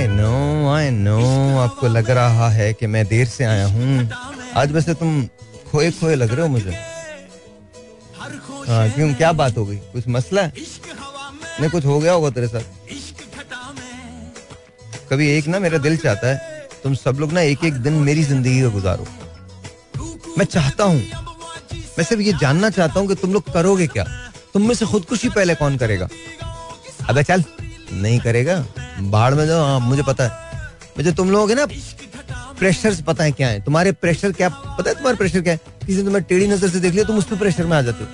[0.00, 1.16] I know I know
[1.60, 4.08] आपको लग रहा है कि मैं देर से आया हूँ।
[4.56, 5.22] आज वैसे तुम
[5.70, 6.70] खोए खोए लग रहे हो मुझे।
[8.68, 9.12] हाँ क्यों?
[9.14, 9.76] क्या बात हो गई?
[9.92, 10.52] कुछ मसला है?
[11.60, 12.60] नहीं, कुछ हो गया होगा तेरे साथ।
[15.10, 18.22] कभी एक ना मेरा दिल चाहता है, तुम सब लोग ना एक एक दिन मेरी
[18.24, 19.06] ज़िंदगी का गुजारो।
[20.38, 21.00] मैं चाहता हूँ,
[21.98, 24.04] मैं सिर्फ़ ये जानना चाहता हूँ कि तुम लोग करोगे क्या?
[24.52, 26.08] तुम में से खुदकुशी पहले कौन करेगा?
[27.08, 27.44] अबे चल।
[27.92, 28.64] नहीं करेगा।
[29.10, 30.30] बाढ़ में जाओ हाँ मुझे पता है।
[30.96, 31.66] मुझे तुम लोग है ना
[32.58, 33.60] प्रेशर पता है क्या है?
[33.64, 35.60] तुम्हारे प्रेशर क्या, पता है तुम्हारे प्रेशर क्या है?
[35.86, 38.04] किसी ने तुम्हें टेढ़ी नज़र से देख लिया, तुम उस पर प्रेशर में आ जाते
[38.04, 38.10] हो।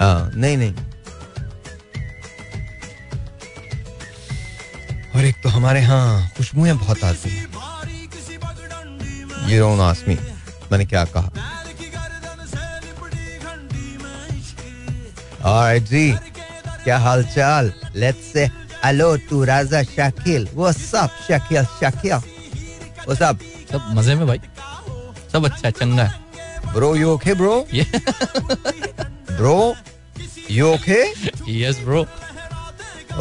[0.00, 0.74] हाँ नहीं नहीं।
[5.14, 7.30] और एक तो हमारे यहाँ खुशबुएँ बहुत आती
[9.46, 10.14] ये डोंट आस्क मी
[10.72, 11.30] मैंने क्या कहा?
[15.80, 16.12] जी।
[16.84, 18.44] क्या हाल चाल let's say
[18.84, 23.40] hello to Raja Shakil what's up Shakil Shakil what's up
[23.72, 24.40] सब मज़े में भाई
[25.32, 27.86] सब अच्छा है चंगा है bro you okay bro yeah
[29.36, 29.58] bro
[30.50, 31.02] you okay
[31.60, 32.06] yes bro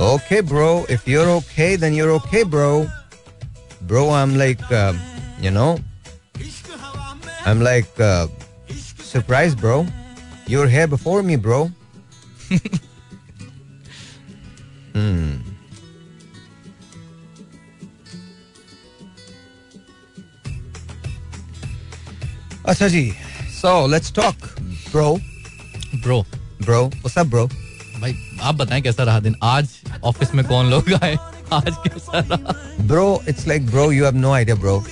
[0.08, 0.86] Okay, bro.
[0.88, 2.88] If you're okay, then you're okay, bro.
[3.81, 5.00] Bro, I'm like, um,
[5.42, 5.80] you know,
[7.45, 8.28] I'm like uh,
[9.00, 9.86] surprised, bro.
[10.48, 11.72] You're here before me, bro.
[15.00, 15.58] Hmm.
[22.67, 23.11] अच्छा जी
[23.61, 24.47] so let's talk
[24.92, 25.08] bro
[26.03, 26.23] bro
[26.61, 27.47] bro what's up bro
[28.02, 29.70] भाई आप बताएँ कैसा रहा दिन आज
[30.03, 31.16] office में कौन लोग आए
[31.53, 32.53] आज कैसा रहा
[32.89, 34.83] Bro, it's like, bro, you have no idea, bro.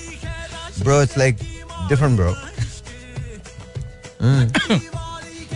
[0.83, 1.39] Bro, it's like
[1.89, 2.35] different, bro.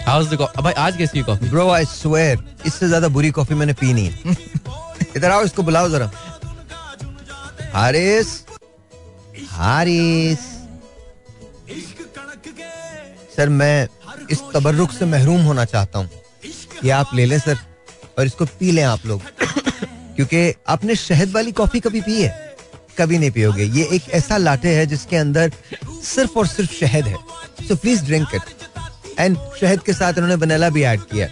[0.08, 3.94] How's the भाई आज कैसी कॉफ़ी Bro, I swear, इससे ज़्यादा बुरी कॉफ़ी मैंने पी
[3.94, 4.36] नहीं है।
[5.18, 6.12] इधर आओ इसको बुलाओ जरा।
[7.74, 8.28] हारिस
[9.50, 10.40] हारिस।
[13.36, 13.88] सर मैं
[14.32, 16.10] इस तबर्रुक से महरूम होना चाहता हूँ।
[16.84, 17.58] ये आप ले लें सर
[18.20, 19.22] और इसको पी लें आप लोग।
[20.16, 22.56] क्योंकि आपने शहद वाली कॉफ़ी कभी पी है?
[22.98, 25.52] कभी नहीं पियोगे। ये एक ऐसा लाटे है जिसके अंदर
[26.04, 27.18] सिर्फ़ और सिर्फ़ शहद है।
[27.68, 28.42] So please drink it
[29.20, 31.28] and शहद के साथ इन्होंने वनीला भी ऐड किया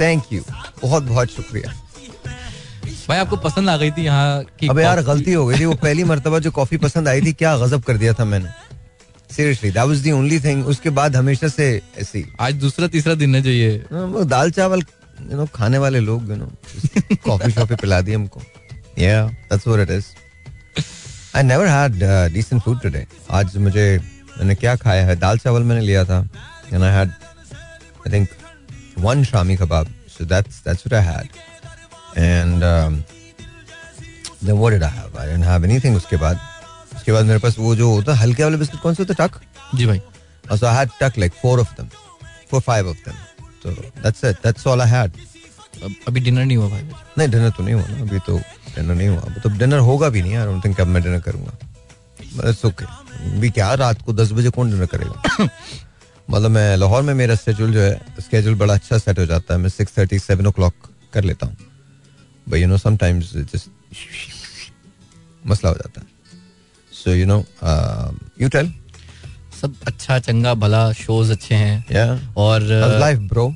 [0.00, 0.42] थैंक यू
[0.82, 1.72] बहुत बहुत शुक्रिया।
[3.08, 5.74] भाई आपको पसंद आ गई थी यहाँ की अबे यार गलती हो गई थी। वो
[5.76, 8.48] पहली मर्तबा जो कॉफ़ी पसंद आई थी क्या गजब कर दिया था मैंने।
[9.30, 11.66] Seriously that was the only thing उसके बाद हमेशा से
[11.98, 14.82] ऐसी आज दूसरा तीसरा दिन है जो ये। हाँ, दाल चावल
[15.22, 16.50] यू नो खाने वाले लोग यू नो
[17.26, 18.42] कॉफ़ी शॉपी पिला दी हमको।
[18.98, 20.06] Yeah that's what it is
[21.36, 23.86] I never had decent food today आज मुझे
[24.38, 25.16] मैंने क्या खाया है?
[25.16, 26.20] दाल चावल मैंने लिया था।
[26.72, 27.08] And I had
[27.98, 28.28] I think
[28.98, 29.86] one shami kebab
[30.18, 31.28] so that's that's what I had
[32.18, 32.60] and
[34.44, 36.40] then what did I have I didn't have anything उसके बाद
[36.96, 39.40] उसके बाद मेरे पास वो जो होता है हल्के वाले बिस्किट कौन से होते टक
[39.74, 40.00] जी भाई
[40.50, 41.86] So I had tuck like four of them,
[42.50, 43.14] four five of them.
[43.62, 44.42] So that's it.
[44.42, 45.10] That's all I had.
[45.84, 46.82] अब अभी डिनर नहीं हुआ भाई
[47.18, 48.38] नहीं डिनर तो नहीं हुआ ना। अभी तो
[48.76, 51.20] डिनर नहीं हुआ। अभी तो डिनर होगा भी नहीं आई डोंट थिंक अब मैं डिनर
[51.20, 51.52] करूँगा।
[52.36, 52.84] बस ओके
[53.38, 53.74] भी क्या?
[53.74, 55.48] रात को दस बजे कौन डिनर करेगा?
[56.32, 59.60] मतलब मैं लाहौर में मेरा स्केड्यूल जो है स्केड्यूल बड़ा अच्छा सेट हो जाता है।
[59.60, 61.56] मैं six thirty seven o'clock कर लेता हूँ।
[62.46, 63.68] But you know sometimes just
[65.44, 66.06] मसला हो जाता है।
[66.92, 67.44] So you know
[68.40, 68.72] you tell
[69.60, 72.06] सब अच्छा चंगा भला शोज़ अच्छे हैं। या
[72.36, 72.62] और
[73.00, 73.54] life bro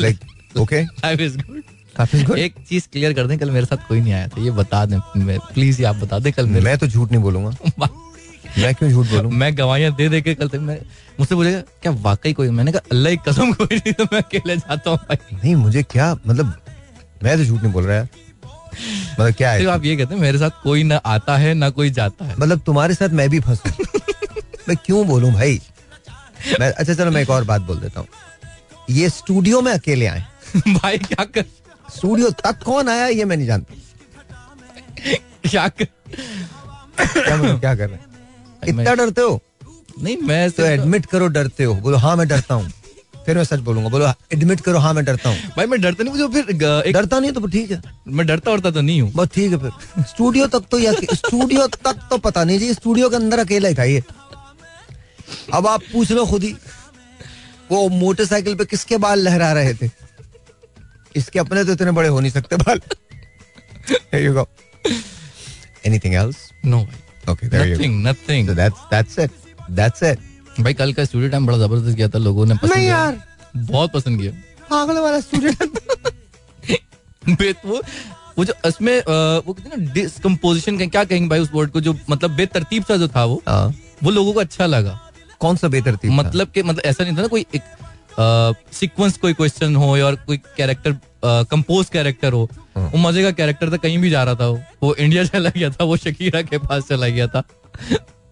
[0.00, 0.18] like
[0.58, 1.62] okay life is good
[1.96, 4.50] काफ़ी गुड एक चीज़ क्लियर कर दें कल मेरे साथ कोई नहीं आया था। ये
[4.52, 7.88] बता दें प्लीज़ ये आप बता दें कल मैं तो झूठ नहीं बोलूँगा।
[8.58, 9.30] मैं क्यों झूठ बोलूँ?
[9.32, 10.78] मैं गवाहियाँ दे दे के कल तक मैं
[11.18, 14.56] मुझसे बोलेगा क्या वाकई कोई मैंने कहा अल्लाह की कसम कोई नहीं तो मैं अकेले
[14.56, 16.54] जाता हूँ भाई। नहीं मुझे क्या मतलब
[17.22, 18.08] मैं तो झूठ नहीं बोल रहा यार।
[19.18, 21.90] मतलब क्या है आप ये कहते हैं मेरे साथ कोई ना आता है ना कोई
[21.90, 23.84] जाता है। मतलब तुम्हारे साथ मैं भी फंसू।
[24.68, 25.60] मैं क्यों बोलूँ भाई?
[26.60, 28.08] मैं अच्छा चलो मैं एक और बात बोल देता हूँ।
[28.90, 30.24] ये स्टूडियो में अकेले आए।
[30.68, 31.44] भाई क्या कर
[31.96, 33.74] स्टूडियो तक कौन आया ये मैं नहीं जानता।
[35.48, 38.06] क्या कर क्या क्या कर रहे हैं?
[38.68, 39.40] इतना डरते हो?
[40.02, 42.70] नहीं मैं तो एडमिट करो डरते हो। बोलो हाँ मैं डरता हूँ।
[43.26, 46.12] फिर मैं सच बोलूँगा बोलो एडमिट करो हाँ मैं डरता हूँ। भाई मैं डरता नहीं
[46.14, 49.28] मुझे फिर एक डरता नहीं तो ठीक है। मैं डरता उड़ता तो नहीं हूँ। बस
[49.34, 53.16] ठीक है फिर। स्टूडियो तक तो या स्टूडियो तक तो पता नहीं जी स्टूडियो के
[53.16, 54.02] अंदर अकेला ही था ये।
[55.54, 56.54] अब आप पूछ लो खुद ही
[57.70, 59.90] वो मोटरसाइकिल पे किसके बाल लहरा रहे थे?
[61.16, 62.80] इसके अपने तो इतने बड़े हो नहीं सकते बाल.
[65.86, 66.36] Anything else?
[66.64, 69.30] नो भाई। You nothing nothing So that's that's it.
[69.70, 70.18] That's it.
[70.60, 73.20] भाई कल का स्टूडियो टाइम बड़ा ज़बरदस्त गया था लोगों ने पसंद नहीं यार।
[73.56, 74.32] बहुत पसंद किया
[74.70, 75.52] पागल वाला स्टूडियो
[77.66, 77.80] वो
[78.38, 82.30] वो जो इसमें वो कहते ना डिस्कम्पोजिशन क्या कहेंगे भाई उस वर्ड को जो मतलब
[82.36, 84.98] बेतरतीब सा जो था वो हाँ वो लोगों को अच्छा लगा
[85.40, 87.62] कौन सा बेतरतीब मतलब कि मतलब ऐसा नहीं था ना कोई एक
[88.80, 90.96] सीक्वेंस कोई क्वेश्चन हो या कोई कैरेक्टर
[91.50, 92.46] कंपोज कैरेक्टर हाँ।
[92.76, 95.70] वो मज़े का कैरेक्टर था कहीं भी जा रहा था वो। वो इंडिया चला गया
[95.70, 97.42] था वो शकीरा के पास चला गया था।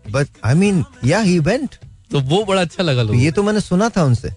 [0.05, 1.75] बट आई मीन या ही वेंट
[2.11, 4.31] तो वो बड़ा अच्छा लगा लोगों ये तो मैंने सुना था उनसे।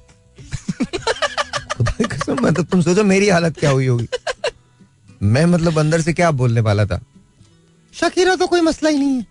[1.73, 4.07] खुदा कसम मैं तो तुम सोचो मेरी हालत क्या हुई होगी।
[5.23, 6.99] मैं मतलब अंदर से क्या बोलने वाला था?
[7.93, 9.25] शकीरा तो कोई मसला ही नहीं है।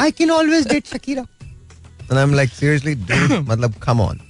[0.00, 2.94] I can always date Shakira and I am like seriously
[3.40, 4.20] मतलब कम ऑन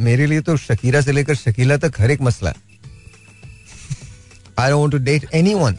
[0.00, 2.66] मेरे लिए तो शकीरा से लेकर शकीला तक हर एक मसला है।
[4.58, 5.78] I don't to date anyone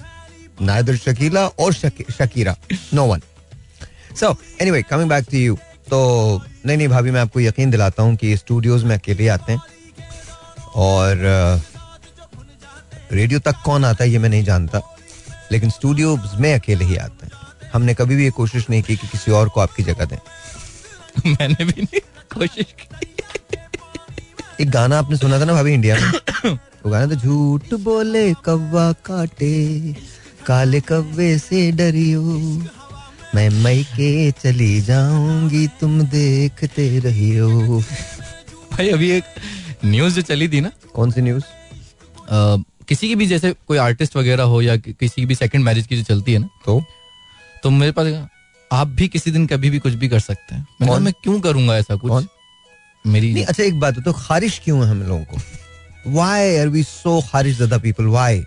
[0.62, 2.56] neither Shakeela और Shakira
[2.94, 3.22] no one
[4.20, 5.60] so anyway coming back to you
[5.90, 6.00] तो
[6.66, 9.62] नहीं नहीं भाभी मैं आपको यकीन दिलाता हूँ कि स्टूडियोज में अकेले आते हैं।
[10.76, 11.18] और
[13.12, 14.82] रेडियो तक कौन आता है ये मैं नहीं जानता।
[15.52, 17.32] लेकिन स्टूडियोज में अकेले ही आते हैं।
[17.74, 20.18] हमने कभी भी ये कोशिश नहीं की कि किसी और को आपकी जगह दें।
[21.32, 22.00] मैंने भी नहीं
[22.34, 23.08] कोशिश की।
[24.64, 26.58] एक गाना आपने सुना था ना भाभी इंडिया में?
[26.86, 29.54] वो गाना था झूठ बोले कव्वा काटे
[30.46, 32.22] काले कव्वे से डरियो।
[33.36, 37.80] मैं मई के चली जाऊँगी तुम देखते रहियो।
[38.72, 39.24] भाई अभी एक
[39.86, 40.72] न्यूज़ जो चली थी ना?
[40.94, 41.44] कौन सी न्यूज़
[42.88, 45.98] किसी की भी जैसे कोई आर्टिस्ट वगैरह हो या किसी की भी सेकंड मैरिज की
[45.98, 46.82] जो चलती है ना तो?
[47.64, 48.14] तो मेरे पास
[48.72, 51.96] आप भी किसी दिन कभी भी कुछ भी कर सकते हैं। मैं क्यों करूँगा ऐसा
[51.96, 52.12] कुछ?
[52.12, 52.28] कौन?
[53.06, 55.38] मेरी नहीं अच्छा एक बात है तो खारिश क्यों है हम लोगों को?
[56.08, 58.44] वाई आर वी सो खारिश ज़्यादा people why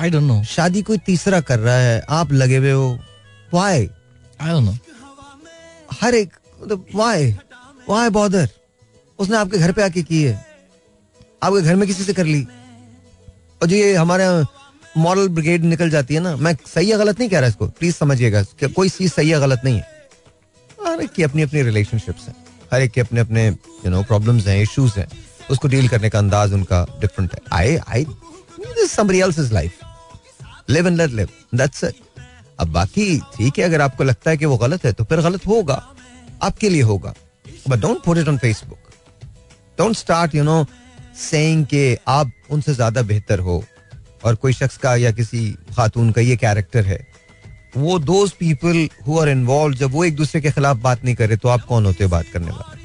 [0.00, 2.98] I don't know शादी कोई तीसरा कर रहा है आप लगे हुए हो।
[3.52, 3.88] वाई
[4.40, 4.76] आई डोंट नो
[6.02, 7.34] हर एक मतलब वाई
[7.88, 8.48] वाई बॉदर
[9.18, 10.34] उसने आपके घर पे आके की है
[11.42, 12.42] आपके घर में किसी से कर ली।
[13.60, 14.24] और जो ये हमारे
[14.96, 17.94] मॉरल ब्रिगेड निकल जाती है ना मैं सही या गलत नहीं कह रहा इसको। प्लीज़
[17.94, 19.88] समझिएगा कोई चीज़ सही या गलत नहीं है।
[20.86, 22.34] हर एक की अपनी अपनी रिलेशनशिप्स हैं।
[22.72, 25.08] हर एक के अपने अपने यू नो प्रॉब्लम्स हैं इश्यूज़ हैं।
[25.50, 28.06] उसको डील करने का अंदाज उनका डिफरेंट है। I I
[28.88, 29.80] somebody else life
[30.70, 31.94] live and let live that's it
[32.60, 35.46] अब बाकी ठीक है, अगर आपको लगता है कि वो गलत है तो फिर गलत
[35.46, 35.82] होगा।
[36.42, 37.14] आपके लिए होगा।
[37.68, 38.78] But don't put it on Facebook
[39.78, 40.64] don't start you know
[41.20, 43.62] saying कि आप उनसे ज़्यादा बेहतर हो
[44.24, 47.06] और कोई शख्स का या किसी खातून का ये कैरेक्टर है।
[47.76, 51.36] वो those people who are involve जब वो एक दूसरे के खिलाफ बात नहीं करे
[51.36, 52.79] तो आप कौन होते हो बात करने वाले?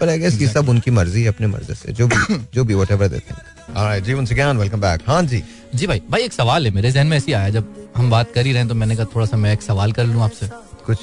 [0.00, 2.74] पर आई गेस ये सब उनकी मर्ज़ी है अपने मर्ज़ी से जो भी जो भी
[2.74, 3.38] व्हाटएवर दे थिंक
[3.76, 5.42] ऑलराइट जी once again वेलकम बैक हाँ जी.
[5.74, 8.46] जी भाई भाई एक सवाल है मेरे जहन में ऐसी आया जब हम बात कर
[8.46, 10.48] ही रहे हैं तो मैंने कहा थोड़ा सा मैं एक सवाल कर लूँ आपसे।
[10.86, 10.98] कुछ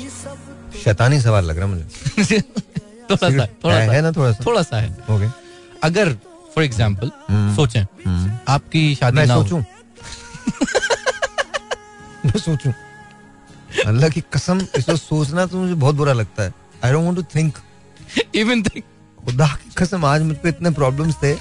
[0.84, 2.42] शैतानी सवाल लग रहा मुझे।
[3.12, 4.44] थोड़ा सा थोड़ा सा। है ना थोड़ा सा?
[4.46, 5.28] थोड़ा सा है। ओके
[5.84, 6.14] अगर
[6.56, 7.12] फॉर एग्ज़ाम्पल
[7.56, 7.86] सोचें
[8.48, 9.60] आपकी शादी ना सोचूं?
[12.26, 12.72] मैं सोचूं?
[13.88, 16.54] अल्लाह की कसम इसको सोचना तो मुझे बहुत बुरा लगता है।
[16.86, 17.58] I don't want to think
[18.36, 18.84] even think
[19.26, 21.32] खुदा की कसम आज मुझ पे इतने प्रॉब्लम्स थे।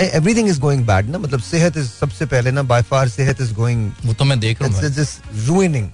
[0.00, 1.18] एवरीथिंग इज़ गोइंग बैड ना?
[1.18, 4.62] मतलब सेहत इज़ सबसे पहले ना बाय फार सेहत इज़ गोइंग वो तो मैं देख
[4.62, 5.88] रहा हूँ। जस्ट रूइनिंग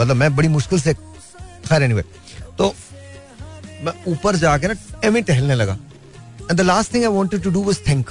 [0.00, 2.02] मतलब मैं बड़ी मुश्किल से खैर एनीवे
[2.58, 2.74] तो
[3.84, 5.76] मैं ऊपर जाके ना एम टहलने लगा।
[6.50, 8.10] And the last thing I wanted to do was think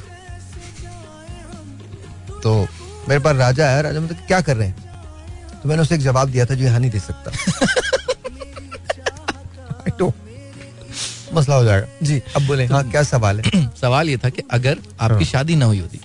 [2.44, 2.68] तो
[3.10, 4.76] मेरे पास राजा है राजा मतलब क्या कर रहे हैं?
[5.62, 7.32] तो मैंने उसे एक जवाब दिया था जो यहाँ नहीं दे सकता।
[10.00, 10.14] तो
[11.34, 13.66] मसला हो जाएगा। जी। अब बोले हाँ क्या सवाल है?
[13.82, 16.00] सवाल ये था कि अगर आपकी हाँ। शादी ना हुई होती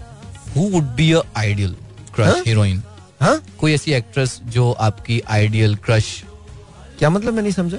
[0.56, 1.76] who would be ideal
[2.14, 2.42] crush?
[2.46, 2.82] Heroine
[3.20, 3.40] हाँ?
[3.60, 6.22] कोई ऐसी एक्ट्रेस जो आपकी आइडियल क्रश
[6.98, 7.78] क्या मतलब मैं नहीं समझा?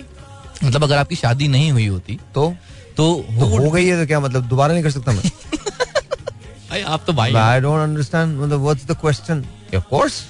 [0.63, 2.53] मतलब अगर आपकी शादी नहीं हुई होती तो?
[2.97, 3.05] तो
[3.39, 4.47] तो हो गई है तो क्या मतलब?
[4.47, 5.21] दोबारा नहीं कर सकता मैं?
[6.69, 9.45] भाई, आप तो भाई आई डोंट अंडरस्टैंड मतलब what's the question
[9.75, 10.21] of course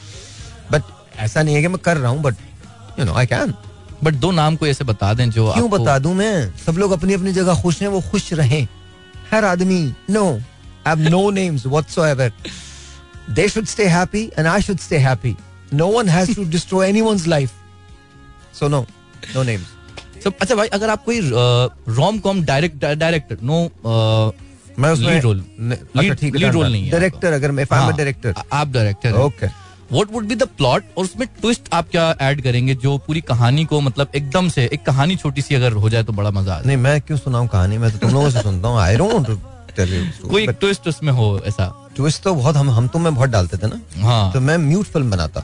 [0.72, 0.84] but
[1.17, 2.36] ऐसा नहीं है कि मैं कर रहा हूँ but
[3.00, 3.53] you know I can
[4.03, 6.36] but दो नाम को ऐसे बता दें जो क्यों बता दूँ मैं?
[6.65, 8.67] सब लोग अपनी अपनी जगह खुश हैं वो खुश रहें।
[9.31, 12.31] हर आदमी no I have no names whatsoever
[13.36, 15.36] they should stay happy and I should stay happy
[15.74, 17.51] no one has to destroy anyone's life
[18.60, 18.86] so no
[19.36, 19.72] no names
[20.24, 21.19] So, अच्छा भाई अगर आप कोई
[21.95, 23.57] rom com direct director no
[24.79, 28.67] मैं उसमें lead role है lead role नहीं है डायरेक्टर अगर मैं हाँ, डायरेक्टर आप
[28.74, 29.48] director okay
[29.92, 32.75] what would be the plot और उसमें ट्विस्ट आप क्या ऐड करेंगे?
[32.75, 36.13] जो पूरी कहानी को मतलब एकदम से एक कहानी छोटी सी अगर हो जाए तो
[36.13, 37.78] बड़ा मज़ा आ नहीं मैं क्यों सुनाऊं कहानी?
[37.78, 39.28] मैं तो तुम लोगों से सुनता हूँ। आई डोंट
[40.22, 43.68] कोई ट्विस्ट उसमें हो ऐसा। ट्विस्ट तो बहुत हम हम तुम में बहुत डालते थे
[43.68, 45.44] ना। हाँ। तो मैं म्यूट फ़िल्म बनाता।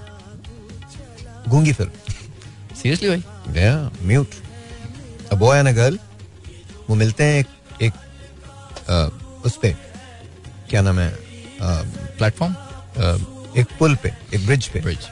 [1.48, 3.24] गूँगी फ़िल्म सीरियसली भाई?
[3.56, 4.30] या mute
[5.32, 6.00] a boy and a girl
[6.90, 7.94] वो मिलते हैं एक एक
[8.90, 9.10] अ,
[9.46, 9.76] उस पे।
[10.70, 11.14] क्या नाम है?
[11.62, 12.54] प्लेटफॉर्म
[13.58, 15.10] एक पुल पे एक ब्रिज पे। ब्रिज।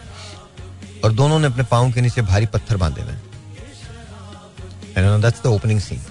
[1.03, 5.79] और दोनों ने अपने पाओ के नीचे भारी पत्थर बांधे हुए। हैं दैट्स द ओपनिंग
[5.79, 6.01] सीन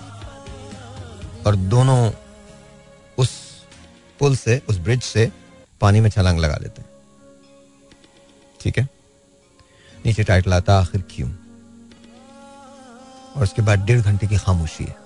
[1.47, 2.13] और दोनों
[3.19, 3.57] उस
[4.19, 5.33] पुल से उस ब्रिज से
[5.81, 6.89] पानी में छलांग लगा लेते हैं।
[8.61, 8.89] ठीक है?
[10.07, 11.31] नीचे टाइटल आता आखिर क्यों?
[13.37, 14.97] और उसके बाद डेढ़ घंटे की खामोशी है।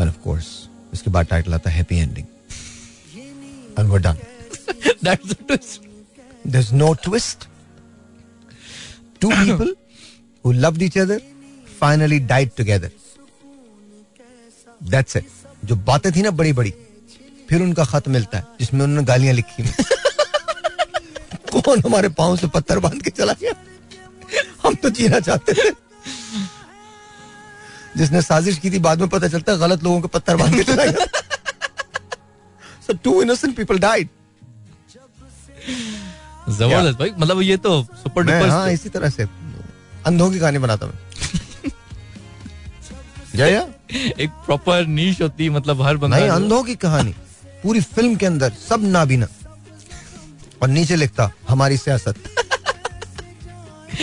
[0.00, 2.26] और ऑफ़ कोर्स उसके बाद टाइटल आता happy ending
[3.78, 4.18] and were done
[5.04, 5.88] that's the twist
[6.44, 7.46] There's no twist.
[9.20, 9.72] Two people
[10.44, 11.20] who loved each other
[11.80, 12.90] finally died together.
[14.82, 15.26] That's it.
[15.64, 16.72] जो बातें थी ना बड़ी बड़ी
[17.48, 19.62] फिर उनका खत मिलता है जिसमें उन्होंने गालियाँ लिखी
[21.60, 23.52] कौन हमारे पाँव से पत्थर बाँध के चला गया
[24.62, 25.70] हम तो जीना चाहते थे
[27.96, 30.62] जिसने साजिश की थी बाद में पता चलता है गलत लोगों के पत्थर बाँध के
[30.62, 31.06] चला गया
[32.94, 34.08] two innocent people died.
[36.48, 39.22] ज़बरदस्त भाई मतलब ये तो सुपर मैं हाँ इसी तरह से
[40.06, 40.98] अंधों की कहानी बनाता मैं
[43.36, 43.68] या या।
[44.20, 47.14] एक प्रॉपर नीश होती मतलब हर बंदा नहीं अंधों की कहानी
[47.62, 49.26] पूरी फ़िल्म के अंदर सब नाबीना।
[50.62, 52.14] और नीचे लिखता हमारी सियासत।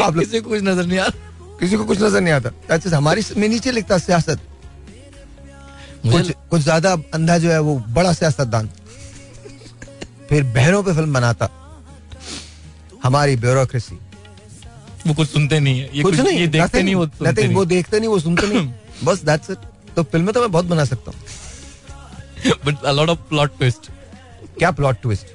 [0.01, 3.23] आप किसी को कुछ नज़र नहीं आता। किसी को कुछ नज़र नहीं आता। It, हमारी
[3.37, 4.39] में नीचे लिखता सियासत।
[6.11, 8.69] कुछ कुछ ज़्यादा अंधा जो है वो बड़ा सियासतदान।
[10.29, 11.49] फिर बहनों पे फ़िल्म बनाता।
[13.03, 13.95] हमारी ब्यूरोक्रेसी।
[15.07, 17.55] वो कुछ सुनते नहीं है। ये कुछ कुछ नहीं ये देखते nothing, नहीं वो नहीं।
[17.55, 18.73] वो देखते नहीं वो सुनते नहीं।
[19.03, 19.57] बस दैट्स इट
[19.95, 23.89] तो फ़िल्में तो मैं बहुत बना सकता हूँ। But a lot of plot twist
[24.57, 25.25] क्या प्लॉट ट्विस्ट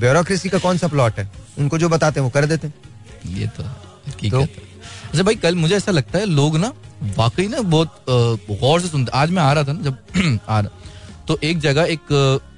[0.00, 1.30] ब्यूरोक्रेसी का कौन सा प्लॉट है?
[1.58, 2.74] उनको जो बताते हैं वो कर देते हैं।
[3.36, 4.40] ये तो हकीकत तो?
[4.40, 6.72] है। अच्छा भाई कल मुझे ऐसा लगता है लोग ना
[7.16, 11.24] वाकई ना बहुत गौर से सुनते आज मैं आ रहा था ना जब आ रहा।
[11.28, 12.12] तो एक जगह एक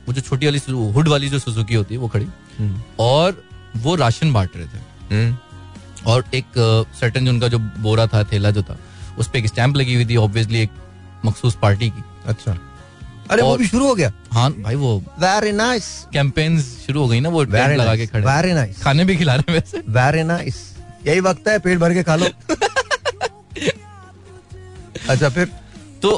[0.09, 0.61] वो जो छोटी वाली
[0.93, 2.27] हुड वाली जो सुजुकी होती है वो खड़ी।
[3.01, 3.43] और
[3.77, 5.33] वो राशन बांट रहे थे।
[6.07, 6.45] और एक
[7.01, 8.79] सर्टन जो उनका जो बोरा था थैला जो था
[9.19, 10.71] उस पर एक स्टैंप लगी हुई थी ऑब्वियसली एक
[11.25, 12.59] मखसूस पार्टी की। अच्छा।
[13.31, 14.13] अरे वो भी शुरू हो गया?
[14.33, 18.25] हाँ भाई वो वेरी नाइस कैंपेन्स शुरू हो गई ना वो वेरी लगा के खड़े।
[18.27, 20.57] वेरी नाइस खाने भी खिला रहे वैसे। वेरी नाइस
[21.07, 22.27] यही वक्त है पेट भर के खा लो।
[25.11, 25.47] अच्छा फिर?
[26.03, 26.11] तो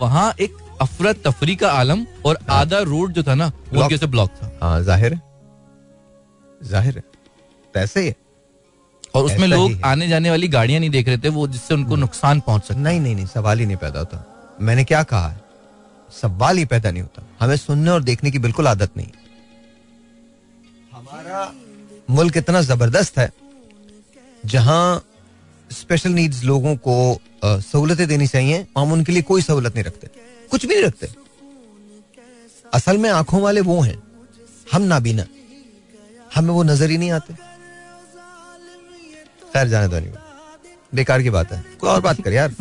[0.00, 3.82] वहाँ एक अफरा तफरी का आलम और आधा रोड जो था ना वो Block.
[3.82, 5.18] उनके से ब्लॉक था। हाँ ज़ाहिर
[6.60, 7.02] ज़ाहिर है।
[7.74, 8.14] ही है।
[9.14, 12.40] और उसमें लोग आने जाने वाली गाड़ियाँ नहीं देख रहे थे वो जिससे उनको नुकसान
[12.40, 15.34] पहुँच सकता नहीं नहीं नहीं सवाल ही नहीं पैदा होता। मैंने क्या कहा
[16.12, 19.08] सवाल ही पैदा नहीं होता। हमें सुनने और देखने की बिल्कुल आदत नहीं।
[20.92, 21.52] हमारा
[22.10, 23.30] मुल्क इतना ज़बरदस्त है
[24.46, 25.02] जहाँ
[25.70, 26.94] स्पेशल नीड्स लोगों को
[27.44, 30.08] सहूलतें देनी चाहिए हम उनके लिए कोई सहूलत नहीं रखते।
[30.50, 31.08] कुछ भी नहीं रखते।
[32.74, 34.02] असल में आँखों वाले वो हैं।
[34.72, 35.24] हम नाबीना।
[36.34, 37.34] हमें वो नज़र ही नहीं आते।
[39.52, 40.10] खैर जाने दो नहीं
[40.94, 42.54] बेकार की बात है। कोई और बात कर यार।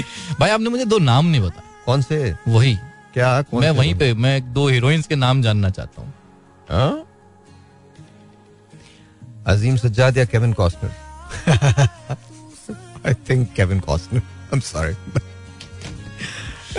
[0.40, 2.34] भाई आपने मुझे दो नाम नहीं बताया कौन से?
[2.48, 2.74] वही।
[3.14, 3.30] क्या?
[3.42, 6.12] कौन मैं वहीं पे मैं दो हीरोइंस के नाम जानना चाहता हूँ।
[6.70, 7.06] हाँ?
[9.46, 10.90] अजीम सज्जाद या Kevin Costner
[13.06, 14.94] I think Kevin Costner I am sorry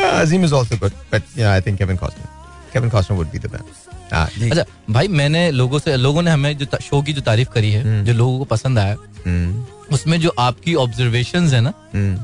[0.04, 2.28] Azeem is also good but yeah I think Kevin Costner
[2.74, 6.58] Kevin Costner would be the best हाँ अच्छा भाई मैंने लोगों से लोगों ने हमें
[6.58, 10.34] जो शो की जो तारीफ़ करी है जो लोगों को पसंद आया हम्म, उसमें जो
[10.40, 12.24] आपकी ऑब्जर्वेशन है ना हम्म।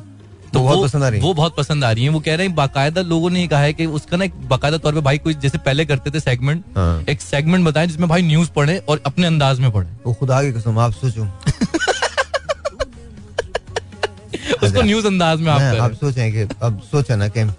[0.53, 2.35] तो वो बहुत पसंद आ रही है। वो बहुत पसंद आ रही है। वो कह
[2.35, 5.17] रहे हैं बाकायदा लोगों ने कहा है कि उसका ना एक बाकायदा तौर पे भाई
[5.17, 9.01] कोई जैसे पहले करते थे सेगमेंट हाँ। एक सेगमेंट बताएँ जिसमें भाई न्यूज़ पढ़े और
[9.05, 11.27] अपने अंदाज में पढ़े। वो खुदा की कसम आप सोचो।
[14.63, 17.53] उसको न्यूज़ अंदाज में आप आप सोचें कि अब सोचे ना कि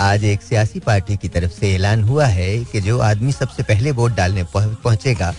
[0.00, 3.90] आज एक सियासी पार्टी की तरफ़ से ऐलान हुआ है कि जो आदमी सबसे पहले
[3.90, 5.34] वोट डालने पहुंचेगा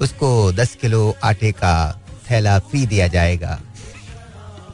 [0.00, 3.60] उसको दस किलो आटे का थैला फ्री दिया जाएगा।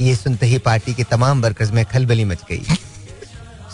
[0.00, 2.62] ये सुनते ही पार्टी के तमाम वर्कर्स में खलबली मच गई।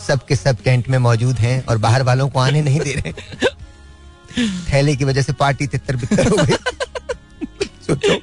[0.06, 3.12] सब के सब टेंट में मौजूद हैं और बाहर वालों को आने नहीं दे रहे।
[4.72, 6.54] थैले की वजह से पार्टी तितर बितर हो गई।
[7.86, 8.14] सोचो।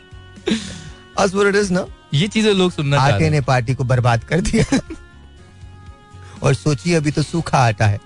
[1.72, 4.80] ना। ये चीज़ें लोग सुनना आटे ने पार्टी को बर्बाद कर दिया।
[6.44, 8.00] और सोचिए अभी तो सूखा आटा है।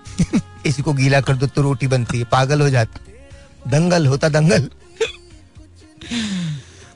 [0.65, 2.99] इसी को गीला कर दो तो रोटी बनती है पागल हो जाती।
[3.69, 4.69] दंगल होता दंगल।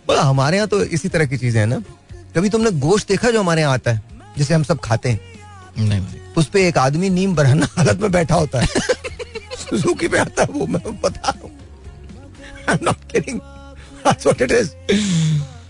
[0.08, 1.82] बोला हमारे यहाँ तो इसी तरह की चीज़ें हैं ना।
[2.36, 4.02] कभी तुमने गोश्त देखा जो हमारे यहाँ आता है
[4.38, 5.20] जिसे हम सब खाते हैं?
[5.80, 8.68] नहीं उस पर एक आदमी नीम बरहना हालत में बैठा होता है।
[9.60, 11.52] सुजुकी पे आता है वो मैं बता रहा हूँ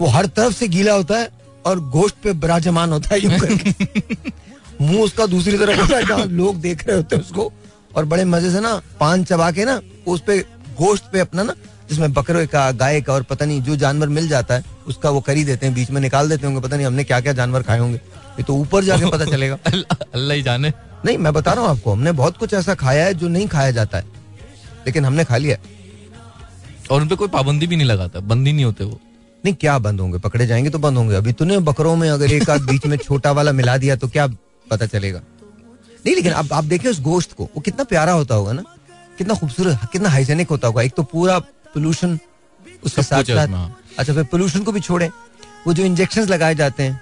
[0.01, 1.29] वो हर तरफ़ से गीला होता है
[1.65, 3.19] और गोश्त पे बराजमान होता है
[4.81, 7.51] मुँह उसका दूसरी तरफ़ होता है जहाँ लोग देख रहे होते हैं उसको।
[7.95, 10.37] और बड़े मज़े से ना पान चबा के ना उस पे
[10.79, 11.53] गोश्त पे अपना ना
[11.89, 15.21] जिसमें बकरे का गाय का और पता नहीं जो जानवर मिल जाता है उसका वो
[15.21, 17.79] करी देते हैं बीच में निकाल देते होंगे पता नहीं हमने क्या क्या जानवर खाए
[17.79, 17.97] होंगे।
[18.37, 20.73] ये तो ऊपर जाके पता चलेगा। अल्लाह ही जाने।
[21.05, 23.71] नहीं मैं बता रहा हूँ आपको हमने बहुत कुछ ऐसा खाया है जो नहीं खाया
[23.71, 24.05] जाता है
[24.85, 25.57] लेकिन हमने खा लिया
[26.91, 28.99] और उनपे कोई पाबंदी भी नहीं लगाता बंदी नहीं होते वो।
[29.45, 30.17] नहीं क्या बंद होंगे?
[30.17, 33.31] पकड़े जाएँगे तो बंद होंगे। अभी तूने बकरों में अगर एक आध बीच में छोटा
[33.31, 34.27] वाला मिला दिया तो क्या
[34.71, 35.21] पता चलेगा?
[36.05, 38.63] नहीं लेकिन अब आप देखें उस गोश्त को। वो कितना प्यारा होता होगा ना?
[39.17, 42.19] कितना खूबसूरत कितना हाइजेनिक होता होगा। एक तो पूरा पोल्यूशन
[42.83, 43.47] उसके साथ साथ।
[43.99, 45.09] अच्छा फिर पोल्यूशन को भी छोड़े।
[45.67, 47.01] वो जो इंजेक्शन लगाए जाते हैं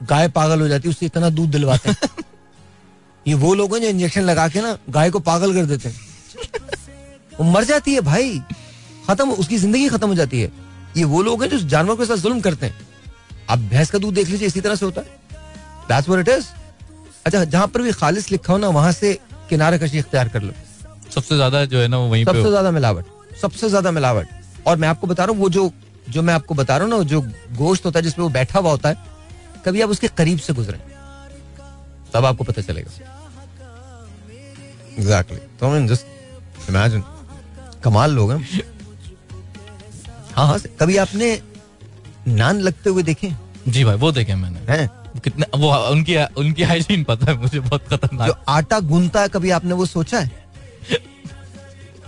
[0.00, 2.08] गाय पागल हो जाती है उससे इतना दूध दिलवाते हैं।
[3.26, 5.96] ये वो लोग हैं जो इंजेक्शन लगा के ना गाय को पागल कर देते हैं।
[7.40, 8.42] वो मर जाती है भाई।
[9.08, 10.50] खत्म उसकी ज़िंदगी खत्म हो जाती है।
[10.96, 12.86] ये वो लोग हैं जो जानवर के साथ जुल्म करते हैं।
[13.50, 15.20] आप भैंस का दूध देख लीजिए इसी तरह से होता है।
[15.88, 16.44] That's what it is.
[17.26, 19.12] अच्छा जहाँ पर भी खालिश लिखा हो ना वहाँ से
[19.50, 20.52] किनारे कशी इख्तियार कर लो।
[21.10, 23.04] सबसे ज़्यादा जो है ना वो वहीं सबसे ज़्यादा मिलावट
[23.40, 24.28] सबसे ज़्यादा मिलावट।
[24.66, 25.70] और मैं आपको बता रहा हूँ वो जो
[26.10, 27.20] जो मैं आपको बता रहा हूँ ना जो
[27.56, 28.96] गोश्त होता है जिसमें वो बैठा हुआ होता है
[29.64, 30.78] कभी आप उसके करीब से गुजरे।
[32.14, 32.90] तब आपको पता चलेगा।
[34.98, 37.02] एग्जैक्टली तो जस्ट इमेजिन
[37.84, 38.62] कमाल लोग हैं।
[40.36, 41.40] हाँ हाँ कभी आपने
[42.28, 43.32] नान लगते हुए देखे?
[43.68, 44.88] जी भाई वो देखे मैंने। हैं?
[45.20, 49.50] कितने वो उनकी उनकी हाइजीन पता है मुझे बहुत खतरनाक। जो आटा गूंदता है कभी
[49.50, 50.30] आपने वो सोचा है?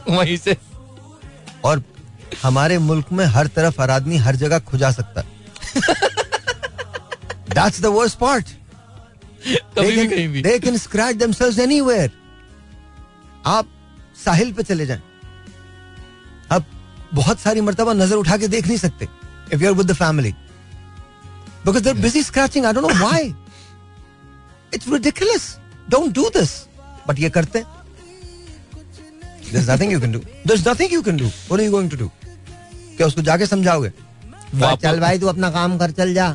[0.08, 0.56] वहीं से।
[1.64, 1.82] और
[2.42, 5.26] हमारे मुल्क में हर तरफ़ हर आदमी हर जगह खुजा सकता है।
[7.50, 8.46] That's the worst part
[10.42, 12.10] they can scratch themselves anywhere
[13.46, 13.68] आप
[14.24, 15.02] साहिल पे चले जाएँ।
[17.14, 19.08] बहुत सारी मरतबा नज़र उठा के देख नहीं सकते
[19.52, 20.32] if you are with the family
[21.66, 23.34] because they're busy scratching I don't know why
[24.74, 25.56] it's ridiculous
[25.90, 26.52] don't do this
[27.08, 27.66] but ये करते हैं।
[29.46, 30.20] There's nothing you can do.
[30.50, 31.26] There's nothing you can do.
[31.48, 32.06] What are you going to do?
[32.96, 33.90] क्या उसको जाके समझाओगे?
[34.82, 36.26] चल भाई तू अपना काम कर चल जा।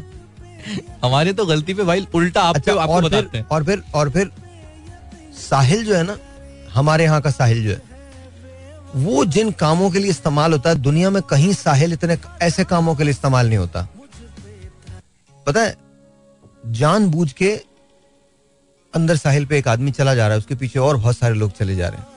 [1.03, 4.09] हमारे तो गलती पे भाई उल्टा आप अच्छा, आपको और बताते हैं। और फिर और
[4.11, 4.31] फिर
[5.39, 6.17] साहिल जो है ना
[6.73, 7.81] हमारे यहाँ का साहिल जो है
[8.95, 12.95] वो जिन कामों के लिए इस्तेमाल होता है दुनिया में कहीं साहिल इतने ऐसे कामों
[12.95, 13.87] के लिए इस्तेमाल नहीं होता।
[15.47, 15.77] पता है
[16.67, 17.51] जानबूझ के
[18.93, 21.51] अंदर साहिल पे एक आदमी चला जा रहा है उसके पीछे और बहुत सारे लोग
[21.51, 22.07] चले जा रहे हैं।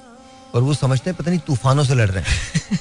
[0.55, 2.79] और वो समझते हैं पता नहीं तूफानों से लड़ रहे हैं।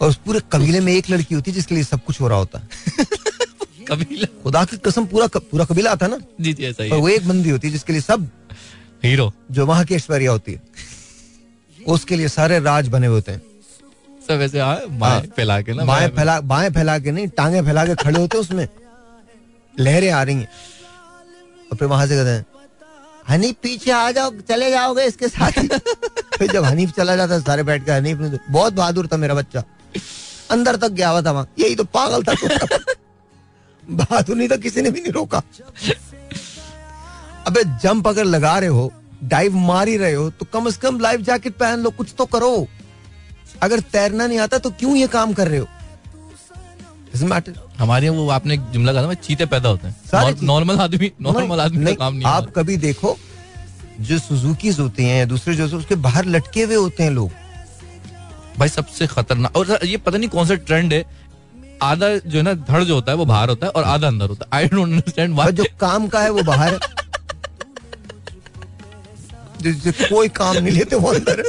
[0.00, 2.38] और उस पूरे कबीले में एक लड़की होती है जिसके लिए सब कुछ हो रहा
[2.38, 2.68] होता है।
[3.88, 6.18] कबीला। खुदा की कसम पूरा पूरा कबीला आता है ना?
[6.40, 8.28] जी जी ऐसा ही और वो एक बंदी होती है जिसके लिए सब
[9.04, 10.62] हीरो। जो वहाँ की ऐश्वर्या होती है।
[11.88, 13.42] उसके लिए सारे राज बने होते हैं।
[14.28, 17.84] सब ऐसे बाएँ हाँ। फैला के ना बाएँ फैला बाएँ फैला के नहीं टांगे फैला
[17.86, 18.66] के खड़े होते हैं उसमें।
[19.74, 20.48] लहरें आ रही हैं।
[21.72, 22.44] और फिर वहाँ से कहते हैं
[23.28, 25.52] हनीफ पीछे आ जाओ चले जाओगे इसके साथ
[26.38, 29.62] फिर जब हनीफ चला जाता सारे बैठ के हनीफ ने बहुत बहादुर था मेरा बच्चा।
[30.50, 32.34] अंदर तक गया हुआ था वहाँ। यही तो पागल था
[33.84, 35.42] बहादुर नहीं था किसी ने भी नहीं रोका।
[37.46, 38.92] अबे जंप अगर लगा रहे हो
[39.22, 42.26] डाइव मार ही रहे हो तो कम से कम लाइफ जैकेट पहन लो कुछ तो
[42.26, 42.66] करो।
[43.62, 45.66] अगर तैरना नहीं आता तो क्यों ये काम कर रहे हो?
[47.78, 52.14] हमारे वो आपने जुमला कहा चीते पैदा होते हैं। नॉर्मल आदमी नॉर्मल आदमी का काम
[52.14, 53.16] नहीं आप कभी देखो
[54.00, 57.30] जो सुजुकी होती हैं दूसरे जो उसके बाहर लटके हुए होते हैं लोग।
[58.58, 61.04] भाई सबसे खतरनाक और ये पता नहीं कौन सा ट्रेंड है।
[61.82, 64.28] आधा जो है ना धड़ जो होता है वो बाहर होता है और आधा अंदर
[64.28, 66.78] होता है। आई डोंट अंडरस्टैंड जो काम का है वो बाहर
[69.66, 71.42] है कोई काम नहीं लेते वो अंदर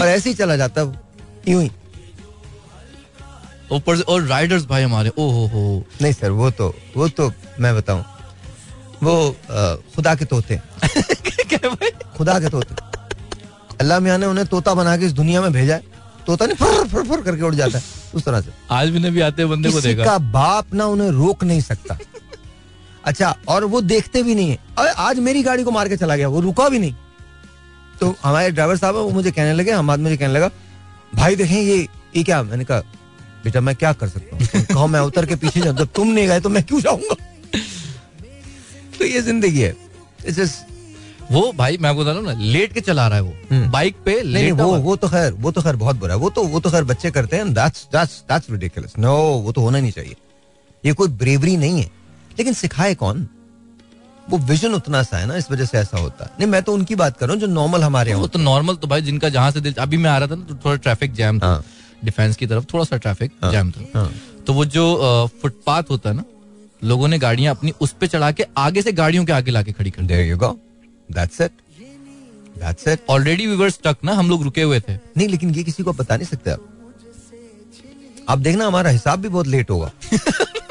[0.00, 0.82] और ऐसे ही चला जाता
[1.48, 1.70] यूँ ही।
[3.72, 7.74] ऊपर और राइडर्स भाई हमारे ओ हो। हो नहीं सर वो तो वो तो मैं
[7.76, 8.04] बताऊँ।
[9.02, 10.60] वो आ, खुदा के तोते
[12.16, 12.74] खुदा के तोते।
[13.80, 15.82] अल्लाह मियाँ ने उन्हें तोता बना के इस दुनिया में भेजा है।
[16.26, 17.84] तोता नहीं फर फर फर करके उड़ जाता है
[18.14, 21.44] उस तरह से। आज भी भी आते बंदे को देखा। का बाप ना उन्हें रोक
[21.44, 21.98] नहीं सकता।
[23.06, 26.16] अच्छा और वो देखते भी नहीं है। अरे आज मेरी गाड़ी को मार के चला
[26.16, 26.94] गया वो रुका भी नहीं।
[28.00, 30.50] तो हमारे ड्राइवर साहब वो मुझे कहने लगे हम मुझे कहने लगा
[31.14, 31.76] भाई देखें ये
[32.16, 32.42] ये क्या?
[32.42, 32.80] मैंने कहा
[33.44, 34.64] बेटा मैं क्या कर सकता हूँ?
[34.66, 37.14] कहो मैं उतर के पीछे जाऊँ जब तुम नहीं गए तो मैं क्यों जाऊँगा?
[38.98, 39.74] तो ये ज़िंदगी है।
[41.30, 44.04] वो भाई मैं बता रहा हूँ ना लेट के चला रहा है वो। बाइक हम्म।
[44.04, 46.60] पे नहीं वो वो तो खैर वो तो खैर बहुत बुरा है। वो तो वो
[46.60, 50.16] तो खैर बच्चे करते हैं that's that's that's ridiculous no वो तो होना नहीं चाहिए।
[50.84, 51.90] ये कोई ब्रेवरी नहीं है।
[52.38, 53.26] लेकिन सिखाए कौन?
[54.26, 56.72] वो विजन उतना सा है ना इस वजह से ऐसा होता है। नहीं मैं तो
[56.74, 59.50] उनकी बात कर रहा हूँ जो नॉर्मल हमारे वो तो नॉर्मल तो भाई जिनका जहाँ
[59.50, 61.62] से दिल अभी मैं आ रहा था ना तो थोड़ा ट्रैफ़िक जैम था।
[62.04, 64.12] डिफेंस हाँ। की तरफ़ थोड़ा सा ट्रैफ़िक जैम हाँ, था। हाँ।
[64.46, 66.24] तो वो जो फुटपाथ होता है ना
[66.82, 69.90] लोगों ने गाड़ियाँ अपनी उस पे चढ़ा के आगे से गाड़ियों के आगे लाके खड़ी
[69.90, 70.56] कर दी। You go
[71.08, 71.52] that's it
[72.58, 75.62] that's it already we were stuck ना हम लोग रुके हुए थे। नहीं लेकिन ये
[75.64, 76.68] किसी को बता नहीं सकते आप।
[78.28, 79.90] आप देखना हमारा हिसाब भी बहुत लेट होगा।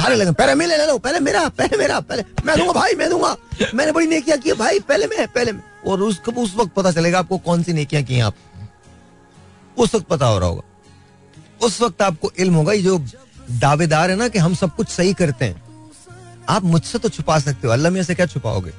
[0.00, 3.10] सारे लगे, पहले मैं ले लो, पहले मेरा पहले मेरा, पहले, मैं दूँगा भाई, मैं
[3.10, 3.36] दूँगा।
[3.74, 7.18] मैंने बड़ी नेकियाँ की भाई, पहले मैं पहले मैं। और उस उस वक्त पता चलेगा
[7.18, 8.34] आपको कौन सी नेकियाँ की आप।
[9.76, 10.62] उस वक्त पता हो रहा होगा।
[11.66, 13.04] उस वक्त आपको इल्म होगा, ये जो
[13.50, 15.62] दावेदार है ना कि हम सब कुछ सही करते हैं।
[16.48, 18.72] आप मुझसे तो छुपा सकते हो, अल्लाह मियाँ से क्या छुपाओगे?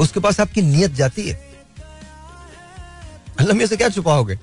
[0.00, 1.48] उसके पास आपकी नीयत जाती है।
[3.38, 4.38] अल्लाह मियाँ से क्या छुपाओगे?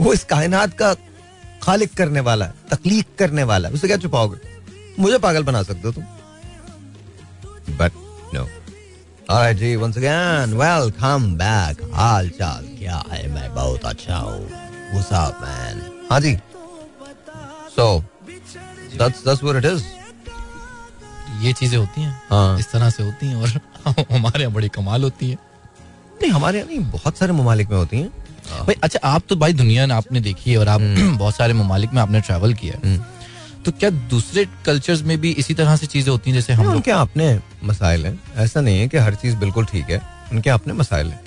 [0.00, 0.96] वो इस कायनात का
[1.64, 4.36] खालिक करने वाला है तकलीक करने वाला है उसे क्या छुपाओगे?
[4.98, 6.04] मुझे पागल बना सकते हो तुम।
[7.76, 7.92] बट
[8.34, 8.48] नो
[9.30, 11.94] Alright जी once again welcome back.
[11.94, 13.28] हाल चाल क्या है?
[13.34, 14.48] मैं बहुत अच्छा हूँ।
[14.94, 15.80] What's up man?
[16.10, 16.36] हाँ जी।
[17.76, 18.04] So
[18.98, 19.82] that's that's what it is.
[21.42, 23.48] ये चीज़ें होती हैं। हाँ। इस तरह से होती हैं और
[24.12, 25.38] हमारे यहाँ बड़ी कमाल होती है।
[26.22, 29.52] नहीं हमारे यहाँ नहीं बहुत सारे ममालिक में होती हैं। भाई अच्छा आप तो भाई
[29.52, 30.80] दुनिया ने आपने देखी है और आप
[31.18, 32.96] बहुत सारे ममालिक में आपने ट्रैवल किया है।
[33.64, 36.90] तो क्या दूसरे कल्चर्स में भी इसी तरह से चीज़ें होती हैं जैसे हम उनके
[36.90, 40.00] अपने मसाइल हैं। ऐसा नहीं है कि हर चीज़ बिल्कुल ठीक है।
[40.32, 41.20] उनके अपने मसाइल हैं।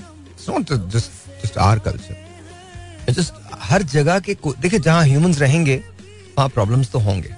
[0.49, 5.75] Not just just our culture just हर जगह के देखिए जहाँ ह्यूमंस रहेंगे
[6.37, 7.35] वहाँ प्रॉब्लम्स तो होंगे।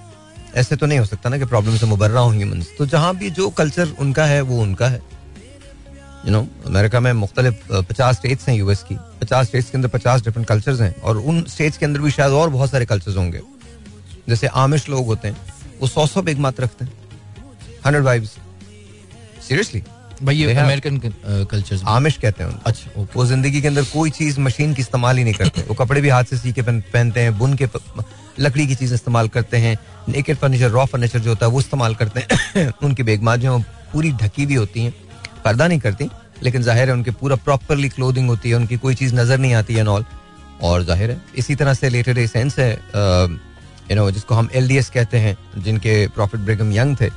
[0.55, 3.29] ऐसे तो नहीं हो सकता ना कि प्रॉब्लम से मुबर्रा हो ह्यूमंस तो जहाँ भी
[3.29, 5.01] जो कल्चर उनका है वो उनका है।
[6.25, 10.23] यू नो अमेरिका में मुख्तलिफ़ पचास स्टेट्स हैं यूएस की। पचास स्टेट्स के अंदर पचास
[10.23, 13.41] डिफरेंट कल्चर्स हैं और उन स्टेट्स के अंदर भी शायद और बहुत सारे कल्चर्स होंगे।
[14.29, 15.37] जैसे आमिश लोग होते हैं
[15.81, 16.91] वो सौ सौ बेग मात रखते हैं।
[17.85, 18.35] हंड्रेड वाइब्स
[19.47, 19.83] सीरियसली
[20.23, 20.97] भाई ये अमेरिकन
[21.51, 25.23] कल्चर्स आमिश कहते हैं अच्छा वो ज़िंदगी के अंदर कोई चीज़ मशीन की इस्तेमाल ही
[25.23, 27.67] नहीं करते। वो कपड़े भी हाथ से सी के पहनते हैं बुन के
[28.39, 29.77] लकड़ी की चीज़ इस्तेमाल करते हैं
[30.09, 33.57] नेकेड फर्नीचर रॉ फर्नीचर जो होता है वो इस्तेमाल करते हैं। उनकी बेगमात जो हैं,
[33.57, 34.93] वो पूरी ढकी भी होती हैं।
[35.45, 36.09] पर्दा नहीं करती
[36.43, 39.73] लेकिन ज़ाहिर है उनके पूरा प्रॉपरली क्लोदिंग होती है उनकी कोई चीज़ नज़र नहीं आती
[39.73, 40.05] है ऑल
[40.61, 45.17] और ज़ाहिर है इसी तरह से रिलेटेड सेंस है यू नो जिसको हम एलडीएस कहते
[45.17, 47.09] हैं जिनके प्रॉफिट ब्रिगम यंग थे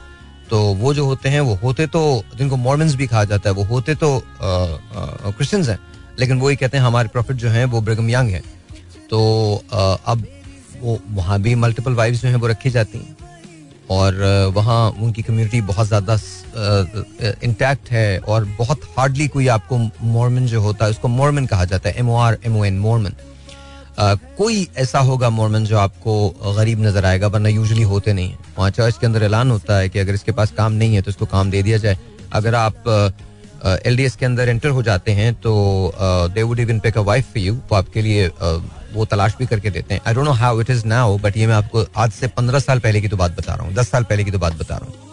[0.51, 2.01] तो वो जो होते हैं वो होते तो
[2.39, 4.11] जिनको मॉर्मन्स भी कहा जाता है वो होते तो
[4.43, 5.79] क्रिश्चियंस हैं
[6.21, 8.43] लेकिन वो ही कहते हैं हमारे प्रॉफिट जो हैं वो ब्रिगम यंग है।
[9.11, 9.21] तो
[9.73, 10.27] अ, अब
[10.81, 13.17] वो वहाँ भी मल्टीपल वाइफ्स जो हैं वो रखी जाती हैं।
[13.91, 14.15] और
[14.55, 16.19] वहाँ उनकी कम्युनिटी बहुत ज़्यादा
[17.45, 21.89] इंटैक्ट है और बहुत हार्डली कोई आपको मॉर्मन जो होता है, उसको मॉर्मन कहा जाता
[21.89, 23.15] है M O R M O N Mormon
[24.39, 28.71] कोई ऐसा होगा मोरमन जो आपको गरीब नज़र आएगा, वरना यूजली होते नहीं है। वहाँ
[28.71, 31.27] चर्च के अंदर ऐलान होता है कि अगर इसके पास काम नहीं है तो इसको
[31.27, 31.99] काम दे दिया जाए।
[32.33, 32.89] अगर आप
[33.87, 35.53] एल डी एस के अंदर एंटर हो जाते हैं तो
[36.35, 38.29] they would even pick a wife for you वो आपके लिए
[38.95, 41.47] वो तलाश भी करके देते हैं। I don't know how it is now but ये
[41.47, 44.05] मैं आपको आज से पंद्रह साल पहले की तो बात बता रहा हूँ। दस साल
[44.05, 45.11] पहले की तो बात बता रहा हूँ।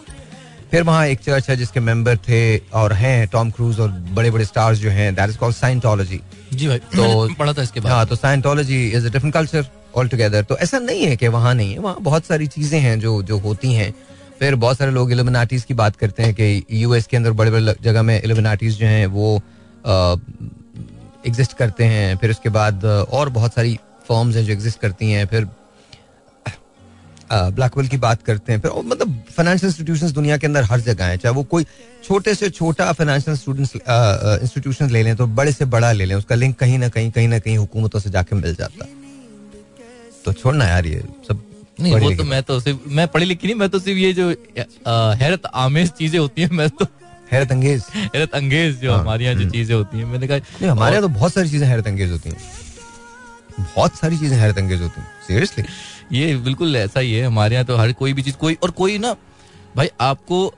[0.70, 4.44] फिर वहाँ एक चर्च है जिसके मेंबर थे और हैं टॉम क्रूज और बड़े बड़े
[4.44, 6.20] स्टार्स जो हैं दैट इज़ कॉल्ड साइंटोलॉजी
[6.52, 9.66] जी भाई तो- पढ़ा था इसके बाद। हाँ तो Scientology is a different culture
[9.96, 12.98] all together तो ऐसा नहीं है कि वहाँ नहीं है वहाँ बहुत सारी चीज़ें हैं
[13.00, 13.92] जो जो होती हैं।
[14.38, 17.74] फिर बहुत सारे लोग इल्यूमिनाटीज की बात करते हैं कि यूएस के अंदर बड़े बड़े
[17.82, 19.40] जगह में इल्यूमिनाटीज जो हैं वो
[21.26, 23.78] एग्जिस्ट करते हैं फिर उसके बाद और बहुत सारी
[24.08, 25.48] फॉर्म्स हैं जो एग्जिस्ट करती हैं फिर
[27.32, 31.16] ब्लैकवेल की बात करते हैं फिर मतलब फाइनेंशियल इंस्टीट्यूशंस दुनिया के अंदर हर जगह हैं
[31.16, 31.64] चाहे वो कोई
[32.04, 33.72] छोटे से छोटा फाइनेंशियल स्टूडेंट्स
[34.42, 37.28] इंस्टीट्यूशन ले लें तो बड़े से बड़ा ले लें उसका लिंक कहीं ना कहीं कहीं
[37.28, 38.90] ना कहीं हुकूमतों से जाके मिल जाता। है
[40.24, 41.42] तो छोड़ना यार ये सब
[41.80, 44.28] नहीं वो तो मैं तो सिर्फ़ मैं पढ़ी लिखी नहीं मैं तो सिर्फ़ ये जो
[45.14, 46.86] हैरत आमेज चीज़ें होती हैं मैं तो
[47.32, 50.70] हैरत अंगेज। हैरत अंगेज जो हाँ, हमारे यहाँ जो हम्म। चीज़ें होती हैं। मैंने कहा
[50.70, 52.38] हमारे यहाँ तो बहुत सारी चीज़ें हैरत अंगेज होती हैं।
[53.58, 55.64] बहुत सारी चीज़ें हैरत अंगेज होती हैं। सीरियसली
[56.12, 58.98] ये बिल्कुल ऐसा ही है। हमारे यहाँ तो हर कोई भी चीज़ कोई और कोई
[58.98, 59.12] ना
[59.76, 60.54] भाई आपको अ,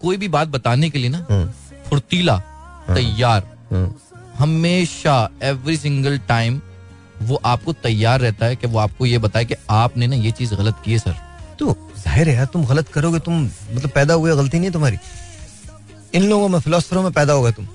[0.00, 1.26] कोई भी बात बताने के लिए ना
[1.88, 2.36] फुर्तीला
[2.88, 3.42] तैयार।
[4.38, 6.60] हमेशा एवरी सिंगल टाइम
[7.22, 10.54] वो आपको तैयार रहता है कि वो आपको ये बताए कि आपने ना ये चीज़
[10.54, 11.14] गलत की है सर
[11.58, 14.96] तो ज़ाहिर है यार तुम गलत करोगे तुम मतलब पैदा हुए गलती नहीं है तुम्हारी।
[16.14, 17.66] इन लोगों में फिलोसफरों में पैदा होगा तुम।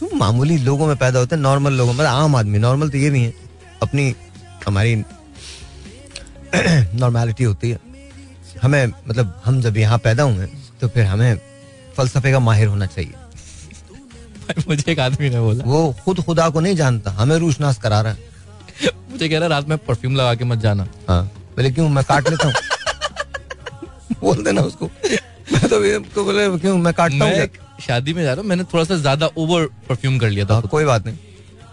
[0.00, 2.98] तुम मामूली लोगों में पैदा होते हैं नॉर्मल लोगों में मतलब आम आदमी नॉर्मल तो
[2.98, 3.34] ये भी है।
[3.82, 4.14] अपनी
[4.66, 4.96] हमारी
[6.94, 7.78] नॉर्मेलिटी होती है।
[8.62, 10.46] हमें मतलब हम जब यहाँ पैदा हुए
[10.80, 11.40] तो फिर हमें
[11.96, 13.14] फलसफे का माहिर होना चाहिए।
[14.68, 18.12] मुझे एक आदमी ने बोला। वो खुद खुदा को नहीं जानता हमें रूशनास करा रहा
[18.12, 18.18] है।
[19.10, 21.24] मुझे कह रहा रात में परफ्यूम लगा के मत जाना। हाँ
[21.56, 21.88] बोले क्यों?
[21.88, 22.54] मैं काट लेता हूँ।
[24.20, 24.90] बोल देना उसको।
[25.52, 27.48] मैं तो तो बोले क्यों मैं काटता हूँ
[27.80, 30.62] शादी में जा रहा हूँ मैंने थोड़ा सा ज़्यादा ओवर परफ्यूम कर लिया था हाँ,
[30.62, 31.16] कोई बात नहीं।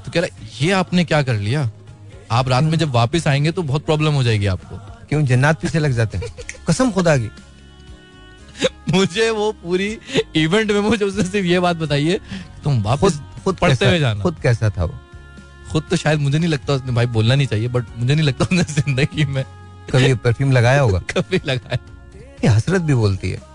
[0.06, 1.70] तो कह रहा ये आपने क्या कर लिया?
[2.32, 4.78] आप रात में जब वापस आएँगे तो बहुत प्रॉब्लम हो जाएगी आपको।
[5.10, 5.26] क्यों?
[5.26, 6.28] जन्नात पीछे लग जाते हैं।
[6.70, 7.30] कसम खुदा की।
[8.94, 9.98] मुझे वो पूरी
[10.36, 12.20] इवेंट में मुझे उसने सिर्फ़ ये बात बताई है
[12.64, 15.00] तुम वापस खुद पढ़ते हुए जाना। खुद कैसा था वो?
[15.72, 18.44] खुद तो शायद मुझे नहीं लगता उसने भाई बोलना नहीं चाहिए बट मुझे नहीं लगता
[18.44, 19.44] उसने ज़िंदगी में
[19.92, 21.00] कभी परफ्यूम लगाया होगा?
[21.00, 21.78] कभी लगाया।
[22.44, 23.51] ये हसरत भी बोलती है।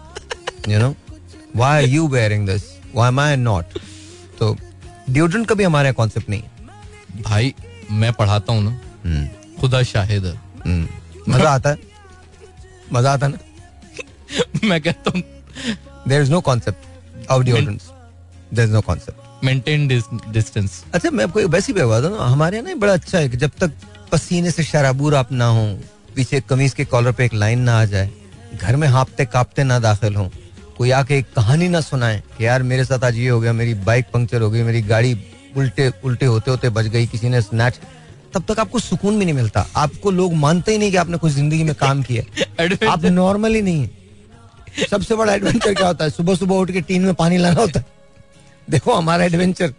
[0.69, 0.95] You know
[1.57, 2.63] why are you wearing this
[2.95, 3.79] why am I not
[4.39, 4.57] तो
[5.11, 7.55] डिओड्रेंट का भी हमारे कॉन्सेप्ट नहीं है। भाई
[7.91, 8.71] मैं पढ़ाता हूँ ना।
[9.05, 9.27] हम्म,
[9.61, 10.35] खुदा शाहिद है।
[10.67, 11.79] हम्म। मज़ा आता है।
[12.93, 13.39] मज़ा आता ना?
[14.65, 15.23] मैं कहता हूँ।
[16.09, 17.91] There is no concept of deodorants
[18.55, 22.69] there is no concept maintain distance अच्छा मैं आपको वैसी भी बता दूँ हमारे यहाँ
[22.69, 23.73] ना बड़ा अच्छा है कि जब तक
[24.13, 25.67] पसीने से शराबूर आप ना हो
[26.17, 28.11] पीछे कमीज के कॉलर पे एक लाइन ना आ जाए
[28.55, 30.31] घर में हाँपते कांपते ना दाखिल हो
[30.79, 33.75] कोई आके एक कहानी ना सुनाए कि यार मेरे साथ आज ये हो गया मेरी
[33.75, 35.13] बाइक पंक्चर हो गई मेरी गाड़ी
[35.57, 37.79] उल्टे उल्टे होते होते बच गई किसी ने स्नैच
[38.35, 41.33] तब तक आपको सुकून भी नहीं मिलता। आपको लोग मानते ही नहीं कि आपने कुछ
[41.33, 46.11] ज़िंदगी में काम किया आप नॉर्मल ही नहीं है। सबसे बड़ा एडवेंचर क्या होता है?
[46.11, 47.87] सुबह सुबह उठ के टीन में पानी लाना होता है।
[48.71, 49.75] देखो हमारा एडवेंचर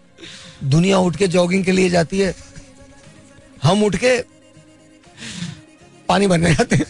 [0.64, 2.36] दुनिया उठ के जॉगिंग के लिए जाती है।
[3.64, 4.20] हम उठ के
[6.10, 6.86] पानी भरने जाते हैं।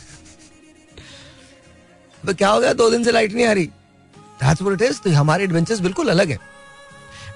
[2.26, 2.74] तो क्या हो गया?
[2.74, 3.70] दो दिन से लाइट नहीं आ रही।
[4.40, 5.02] That's what it is.
[5.04, 6.40] तो हमारे एडवेंचर्स बिल्कुल अलग है।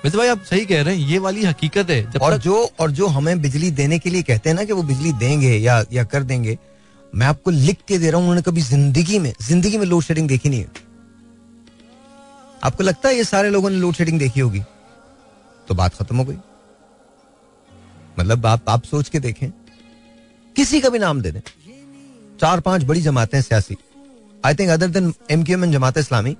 [0.04, 2.70] वैसे भाई आप सही कह रहे हैं ये वाली हकीकत है जब और तक जो
[2.80, 5.84] और जो हमें बिजली देने के लिए कहते हैं ना कि वो बिजली देंगे या
[5.94, 6.58] या कर देंगे
[7.14, 10.28] मैं आपको लिख के दे रहा हूँ उन्होंने कभी ज़िंदगी में ज़िंदगी में लोड शेडिंग
[10.28, 10.90] देखी नहीं है।
[12.64, 14.62] आपको लगता है ये सारे लोगों ने लोड शेडिंग देखी होगी?
[15.68, 16.38] तो बात खत्म हो गई।
[18.20, 19.50] मतलब आप आप सोच के देखें।
[20.56, 21.42] किसी का भी नाम दे दें।
[22.40, 23.78] चार पाँच बड़ी जमातें सियासी।
[24.44, 26.36] I think other than M Q M Jamaat Islami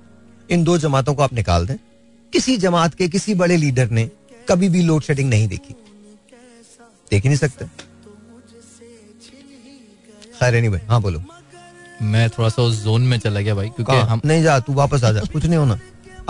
[0.52, 1.76] इन दो जमातों को आप निकाल दें।
[2.32, 4.08] किसी जमात के किसी बड़े लीडर ने
[4.48, 5.74] कभी भी लोड शेडिंग नहीं देखी।
[7.10, 7.64] देख ही नहीं सकते।
[10.38, 11.22] खैर नहीं भाई हाँ बोलो।
[12.02, 15.04] मैं थोड़ा सा उस जोन में चला गया भाई क्योंकि हम नहीं जा तू वापस
[15.04, 15.78] आ जा कुछ नहीं होना।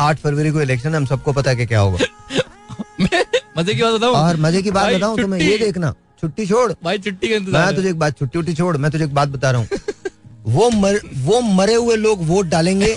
[0.01, 1.99] आठ फरवरी को इलेक्शन है हम सबको पता है कि क्या होगा।
[3.59, 4.15] मज़े की बात बताऊँ?
[4.15, 7.75] और मज़े की बात बताऊँ तुम्हें ये देखना छुट्टी छोड़। भाई छुट्टी का इंतज़ार मैं
[7.77, 9.69] तुझे एक बात छुट्टी उट्टी छोड़ मैं तुझे एक बात बता रहा हूँ।
[10.47, 12.95] वो मर, वो मरे हुए लोग वोट डालेंगे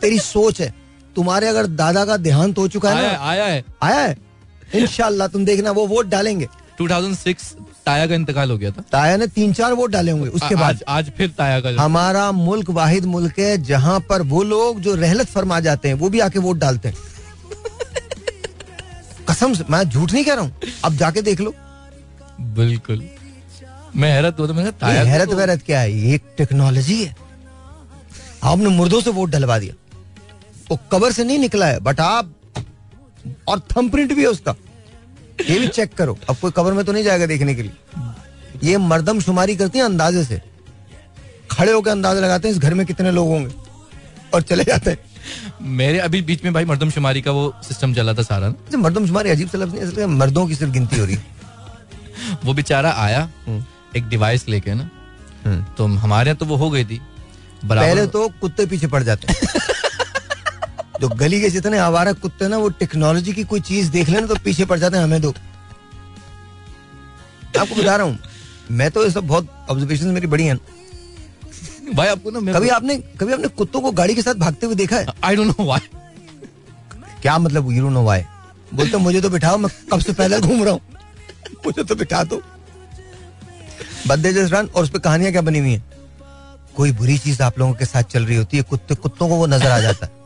[0.00, 0.72] तेरी सोच है।
[1.16, 4.16] तुम्हारे अगर दादा का देहांत हो चुका है आया है आया है।
[4.74, 6.46] इनशाला तुम देखना वो वोट डालेंगे।
[6.78, 7.54] 2006
[7.86, 10.64] ताया का इंतकाल हो गया था। ताया ने तीन चार वोट डाले होंगे उसके बाद।
[10.64, 14.94] आज आज फिर ताया का हमारा मुल्क वाहिद मुल्क है जहाँ पर वो लोग जो
[14.94, 16.96] रहलत फरमा जाते हैं वो भी आके वोट डालते हैं।
[19.30, 20.52] कसम से मैं झूठ नहीं कह रहा हूँ
[20.84, 21.54] अब जाके देख लो।
[22.54, 23.02] बिल्कुल।
[23.96, 25.92] मैं हैरत था मैंने ताया हैरत वैरत क्या है?
[25.92, 27.14] ये टेक्नोलॉजी है।
[28.44, 29.74] आपने मुर्दों से वोट डलवा दिया।
[30.70, 32.34] वो कबर से नहीं निकला है बट आप
[33.48, 34.54] और थंबप्रिंट भी है उसका।
[35.48, 38.76] ये भी चेक करो। अब कोई कबर में तो नहीं जाएगा देखने के लिए। ये
[38.78, 40.40] मर्दम शुमारी करती है अंदाजे से।
[41.50, 43.54] खड़े होकर अंदाज़ा लगाते हैं इस घर में कितने लोग होंगे
[44.34, 44.98] और चले जाते हैं।
[45.78, 49.06] मेरे अभी बीच में भाई मर्दमशुमारी का वो सिस्टम चला था सारा। ना। अच्छा, मर्दम
[49.06, 51.16] शुमारी अजीब सा लफ्ज नहीं है, मर्दों की सिर्फ़ गिनती हो रही
[52.44, 53.64] वो बेचारा आया हम्म।
[53.96, 54.88] एक डिवाइस लेके ना
[55.44, 57.00] हम्म। तो हमारे यहाँ तो वो हो गई थी।
[57.64, 59.34] पहले तो कुत्ते पीछे पड़ जाते
[61.00, 64.34] जो गली के जितने आवारा कुत्ते ना वो टेक्नोलॉजी की कोई चीज़ देख लेना तो
[64.44, 65.30] पीछे पड़ जाते हैं हमें दो।
[67.60, 68.18] आपको बता रहा हूँ
[68.70, 70.58] मैं तो ये सब बहुत ऑब्जर्वेशन मेरी बड़ी हैं।
[71.94, 74.96] भाई आपको ना कभी आपने कभी आपने कुत्तों को गाड़ी के साथ भागते हुए देखा
[74.96, 75.06] है?
[75.24, 75.80] आई डोंट नो व्हाई
[77.22, 78.22] क्या मतलब यू नो वाई
[78.74, 80.80] बोलते मुझे तो बिठाओ मैं कब से पैदल घूम रहा हूँ।
[81.66, 82.42] मुझे तो बिठा दो।
[84.08, 85.82] बद्दे जसरान और उस पर कहानियाँ क्या बनी हुई है?
[86.76, 89.46] कोई बुरी चीज़ आप लोगों के साथ चल रही होती है कुत्ते कुत्तों को वो
[89.46, 90.18] नज़र आ जाता है।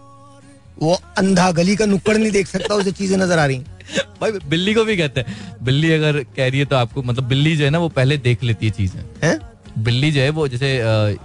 [0.79, 3.59] वो अंधा गली का नुक्कड़ नहीं देख सकता उसे चीज़ें नज़र आ रही
[4.21, 7.57] भाई बिल्ली को भी कहते हैं। बिल्ली अगर कह रही है तो आपको मतलब बिल्ली
[7.57, 9.39] जो है ना वो पहले देख लेती है चीज़ें। हैं?
[9.79, 10.79] बिल्ली जो है वो जैसे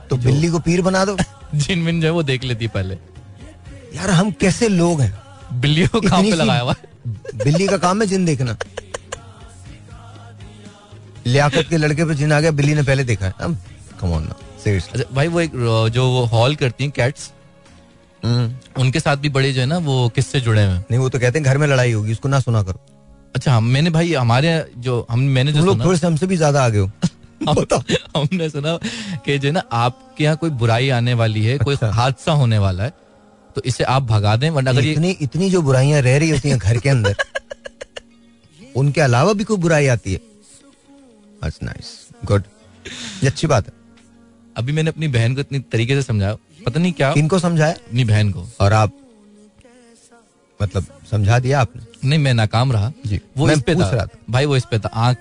[0.09, 1.17] तो बिल्ली को पीर बना दो।
[1.55, 2.95] जिन विन जो है वो देख लेती है पहले।
[3.95, 5.13] यार हम कैसे लोग हैं?
[5.61, 6.75] बिल्ली को काम पे लगाया हुआ
[7.43, 8.57] बिल्ली का काम है जिन देखना।
[11.27, 13.33] लियाकत के लड़के पे जिन आ गया बिल्ली ने पहले देखा है।
[14.01, 15.51] कम ऑन ना सीरियसली भाई वो एक
[15.93, 17.31] जो वो हॉल करती हैं कैट्स
[18.23, 20.85] उनके साथ भी बड़े जो है ना वो किससे जुड़े हुए हैं?
[20.91, 22.79] नहीं वो तो कहते हैं घर में लड़ाई होगी उसको ना सुना करो।
[23.35, 26.63] अच्छा हम मैंने भाई हमारे जो हम मैंने जो लोग थोड़े से हमसे भी ज़्यादा
[26.65, 26.91] आगे हो।
[28.15, 28.77] हमने सुना
[29.25, 32.57] कि जो है ना आपके यहाँ कोई बुराई आने वाली है कोई अच्छा। हादसा होने
[32.57, 32.93] वाला है
[33.55, 36.57] तो इसे आप भगा दें वरना अगर इतनी इतनी जो बुराइयाँ रह रही होती हैं
[36.57, 37.15] घर के अंदर
[38.75, 40.19] उनके अलावा भी कोई बुराई आती है?
[41.43, 41.87] नाइस
[42.25, 42.43] गुड
[43.25, 43.73] अच्छी बात है।
[44.57, 46.35] अभी मैंने अपनी बहन को इतनी तरीके से समझाया।
[46.69, 47.73] पता नहीं क्या किनको समझाया?
[47.73, 48.93] अपनी बहन को। और आप
[50.59, 51.81] मतलब समझा दिया आपने?
[52.03, 54.87] नहीं मैं नाकाम रहा। जी, वो इस पे था। था। भाई वो इस पे था।
[54.87, 55.17] आँख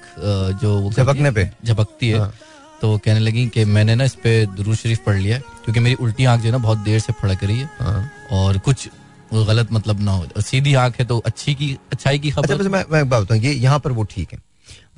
[0.62, 1.48] जो झपकने पे?
[1.64, 2.32] झपकती है। हाँ।
[2.80, 5.94] तो वो कहने लगी कि मैंने ना इस पे दुरूद शरीफ पढ़ लिया क्योंकि मेरी
[5.96, 8.88] उल्टी आँख जो है ना बहुत देर से फड़क रही है। हाँ। और कुछ
[9.32, 12.56] गलत मतलब ना हो। और सीधी आँख है तो अच्छी की अच्छाई की अच्छा खबर।
[12.56, 14.38] बस मैं मैं बात बताऊँ ये यहाँ पर वो ठीक है।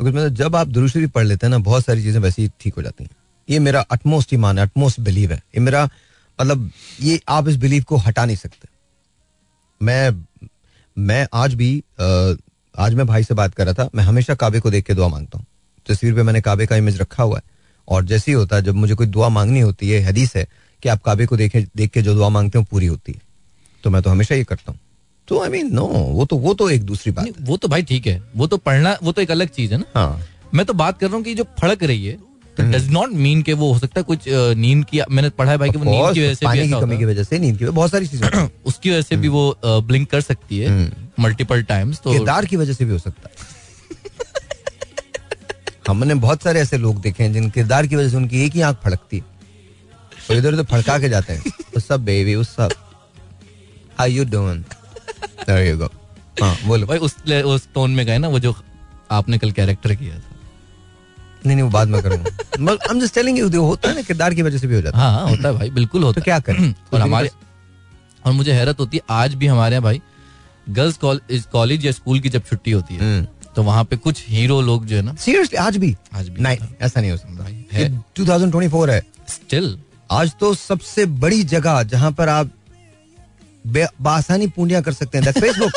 [0.00, 2.74] मतलब जब आप दुरुस्त शरीफ पढ़ लेते हैं ना बहुत सारी चीज़ें वैसे ही ठीक
[2.74, 3.10] हो जाती हैं।
[3.48, 5.88] ये मेरा अटमोस्ट ईमान है अटमोस्ट बिलीव है। ये मेरा
[6.40, 8.68] मतलब ये आप इस बिलीव को हटा नहीं सकते।
[9.80, 10.24] मैं
[10.96, 11.72] मैं आज भी
[12.74, 15.08] आज मैं भाई से बात कर रहा था मैं हमेशा काबे को देख के दुआ
[15.08, 15.46] माँगता हूँ।
[15.86, 17.42] तस्वीर पे मैंने काबे का इमेज रखा हुआ है।
[17.88, 20.46] और जैसे ही होता है जब मुझे कोई दुआ मांगनी होती है हदीस है
[20.82, 23.20] कि आप काबे को देखे देख के जो दुआ मांगते हो पूरी होती है।
[23.84, 24.78] तो मैं तो हमेशा ये करता हूँ।
[25.28, 28.06] तो आई मीन नो वो तो वो तो एक दूसरी बात वो तो भाई ठीक
[28.06, 30.20] है। वो तो पढ़ना वो तो एक अलग चीज़ है ना। हाँ।
[30.54, 32.18] मैं तो बात कर रहा हूँ कि जो फड़क रही है
[32.56, 34.24] तो हम्म। डज नॉट मीन के वो हो सकता है कुछ
[34.58, 36.80] नींद की मैंने पढ़ा है भाई कि वो नींद की वजह से भी पानी की
[36.80, 40.10] कमी की वजह से नींद की बहुत सारी चीज़ें उसकी वजह से भी वो ब्लिंक
[40.10, 43.48] कर सकती है हम्म। मल्टीपल टाइम्स तो किरदार की वजह से भी हो सकता है।
[45.88, 48.60] हमने बहुत सारे ऐसे लोग देखे हैं जिन किरदार की वजह से उनकी एक ही
[48.60, 49.22] आँख फड़कती है।
[50.30, 52.70] और इधर उधर फड़का के जाते हैं। उस सब बेबी उस सब।
[53.98, 54.62] How you doing
[55.46, 55.90] there you go
[56.42, 58.54] हाँ बोलो। भाई उस उस टोन में गए ना वो जो
[59.10, 60.29] आपने कल कैरेक्टर किया था।
[61.46, 64.34] नहीं नहीं वो बाद में करूँगा। I am just telling you होता है ना किरदार
[64.34, 66.24] की वजह से भी हो जाता है। हाँ हाँ होता है भाई बिल्कुल होता तो
[66.24, 66.74] क्या करें?
[66.92, 67.30] और हमारे
[68.26, 70.00] और मुझे हैरत होती है आज भी हमारे यहाँ भाई
[70.68, 70.98] गर्ल्स
[71.52, 73.26] कॉलेज या स्कूल की जब छुट्टी होती है हम्म।
[73.56, 75.94] तो वहाँ पे कुछ हीरो लोग जो है ना सीरियसली आज भी?
[76.14, 79.78] आज भी। नहीं ऐसा नहीं हो सकता। भाई है। ये 2024 है। स्टिल
[80.10, 82.50] आज तो सबसे बड़ी जगह जहाँ पर आप
[84.02, 85.72] बासानी पूंडियाँ कर सकते हैं। That's Facebook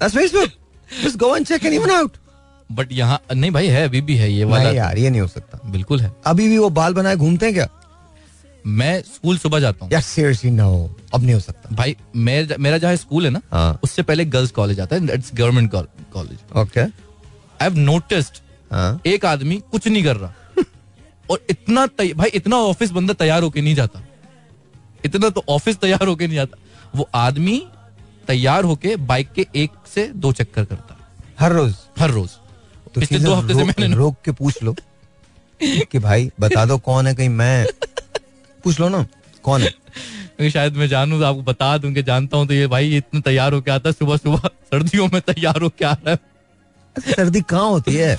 [0.00, 0.48] that's Facebook
[1.02, 2.16] just go and check anyone out
[2.74, 5.26] but यहाँ नहीं भाई है अभी भी है ये वाला नहीं यार ये नहीं हो
[5.28, 7.68] सकता। बिल्कुल है। अभी भी वो बाल बनाए घूमते हैं क्या?
[8.66, 12.96] मैं स्कूल सुबह जाता हूँ। सीरियसली नो अब नहीं हो सकता। भाई मेरा मेरा जहाँ
[12.96, 15.70] स्कूल है ना हाँ। उससे पहले गर्ल्स कॉलेज आता है it's government
[16.14, 20.62] college okay I have noticed एक आदमी कुछ नहीं कर रहा।
[21.30, 24.02] और इतना भाई इतना ऑफ़िस बंदा तैयार होके नहीं जाता।
[25.04, 26.58] इतना तो ऑफ़िस तैयार होके नहीं जाता।
[26.96, 27.62] वो आदमी
[28.26, 31.00] तैयार होके बाइक के एक से दो चक्कर करता है।
[31.40, 31.74] हर रोज?
[31.98, 32.30] हर रोज।
[32.94, 34.74] तो पिछले दो हफ़्ते से मैंने रोक के पूछ लो
[35.62, 37.66] कि भाई बता दो कौन है कहीं मैं?
[38.64, 39.06] पूछ लो ना
[39.42, 39.70] कौन है?
[40.50, 43.52] शायद मैं जानूं तो आपको बता दूँ कि जानता हूँ तो ये भाई इतना तैयार
[43.52, 46.16] होके आता है सुबह सुबह सर्दियों में तैयार होके आ रहा
[46.96, 48.16] अच्छा, सर्दी कहाँ होती है?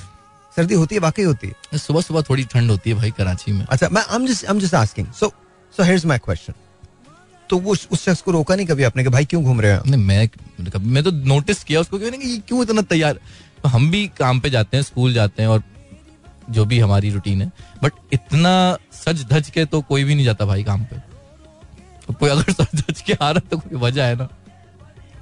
[0.55, 1.53] सर्दी होती है वाकई होती है?
[1.73, 4.61] है सुबह सुबह थोड़ी ठंड होती है भाई कराची में। अच्छा मैं I'm just I'm
[4.63, 5.07] just asking.
[5.19, 5.31] So
[5.75, 6.55] so here's my question.
[7.49, 9.83] तो वो उस शख्स को रोका नहीं कभी आपने कि भाई क्यों घूम रहे हो
[9.87, 13.19] नहीं मैं कभी मैं तो नोटिस किया उसको कि क्यों इतना तैयार?
[13.63, 15.63] तो हम भी काम पे जाते हैं स्कूल जाते हैं और
[16.49, 17.51] जो भी हमारी रूटीन है।
[17.83, 20.97] बट इतना सज धज के तो कोई भी नहीं जाता भाई काम पे।
[22.07, 24.27] तो कोई अगर सज धज के आ रहा तो कोई वजह है ना।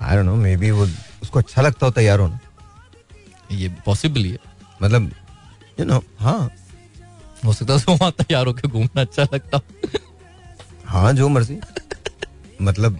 [0.01, 0.87] I don't know maybe वो
[1.21, 2.39] उसको अच्छा लगता हो तैयार होना।
[3.51, 4.39] ये पॉसिबल ही है।
[4.81, 5.11] मतलब
[5.79, 6.51] यू नो हाँ।
[7.45, 9.59] हो सकता है वहाँ तैयार होकर घूमना अच्छा लगता
[10.85, 11.59] हाँ। जो मर्ज़ी।
[12.61, 12.99] मतलब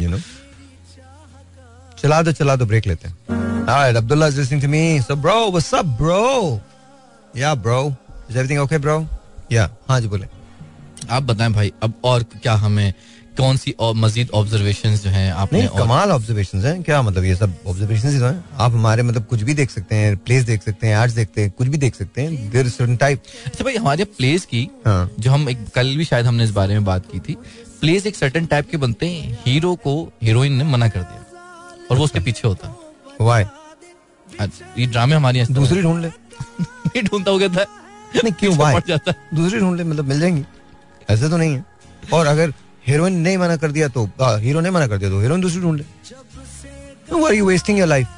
[0.00, 0.18] यू नो
[2.04, 5.00] चला दो चला दो ब्रेक लेते हैं Alright, Abdullah is listening to me.
[5.00, 6.60] So bro, what's up, bro?
[7.34, 7.76] Yeah, bro.
[8.28, 8.96] Is everything okay, bro?
[9.52, 9.70] Yeah.
[9.88, 10.26] हाँ जी बोले.
[11.10, 12.92] आप बताएँ भाई अब और क्या हमें
[13.36, 17.24] कौन सी और मजीद ऑब्जर्वेशन जो हैं आपने नहीं और कमाल ऑब्जर्वेशन हैं क्या मतलब
[17.24, 20.44] ये सब ऑब्जर्वेशन ही तो हैं आप हमारे मतलब कुछ भी देख सकते हैं प्लेस
[20.44, 23.64] देख सकते हैं आर्ट्स देखते हैं कुछ भी देख सकते हैं देर सर्टन टाइप अच्छा
[23.64, 26.84] भाई हमारे प्लेस की हाँ जो हम एक कल भी शायद हमने इस बारे में
[26.84, 27.36] बात की थी
[27.80, 31.23] प्लेस एक सर्टन टाइप के बनते हैं हीरो को हीरोइन ने मना कर दिया
[31.90, 32.74] और वो उसके पीछे होता। है
[33.20, 33.44] वाई
[34.78, 36.08] ये ड्रामे हमारे दूसरी ढूंढ ले।
[36.62, 37.66] नहीं ढूंढता वो कहता है।
[38.24, 38.56] नहीं क्यों?
[38.56, 40.44] वाई जाता है। दूसरी ढूंढ ले मतलब मिल जाएँगी।
[41.10, 41.64] ऐसे तो नहीं है।
[42.12, 42.54] और अगर
[42.86, 45.80] हीरोइन नहीं मना कर दिया तो हीरो ने मना कर दिया तो हीरोइन दूसरी ढूंढ
[45.80, 45.84] ले।
[47.26, 48.08] Are you wasting your life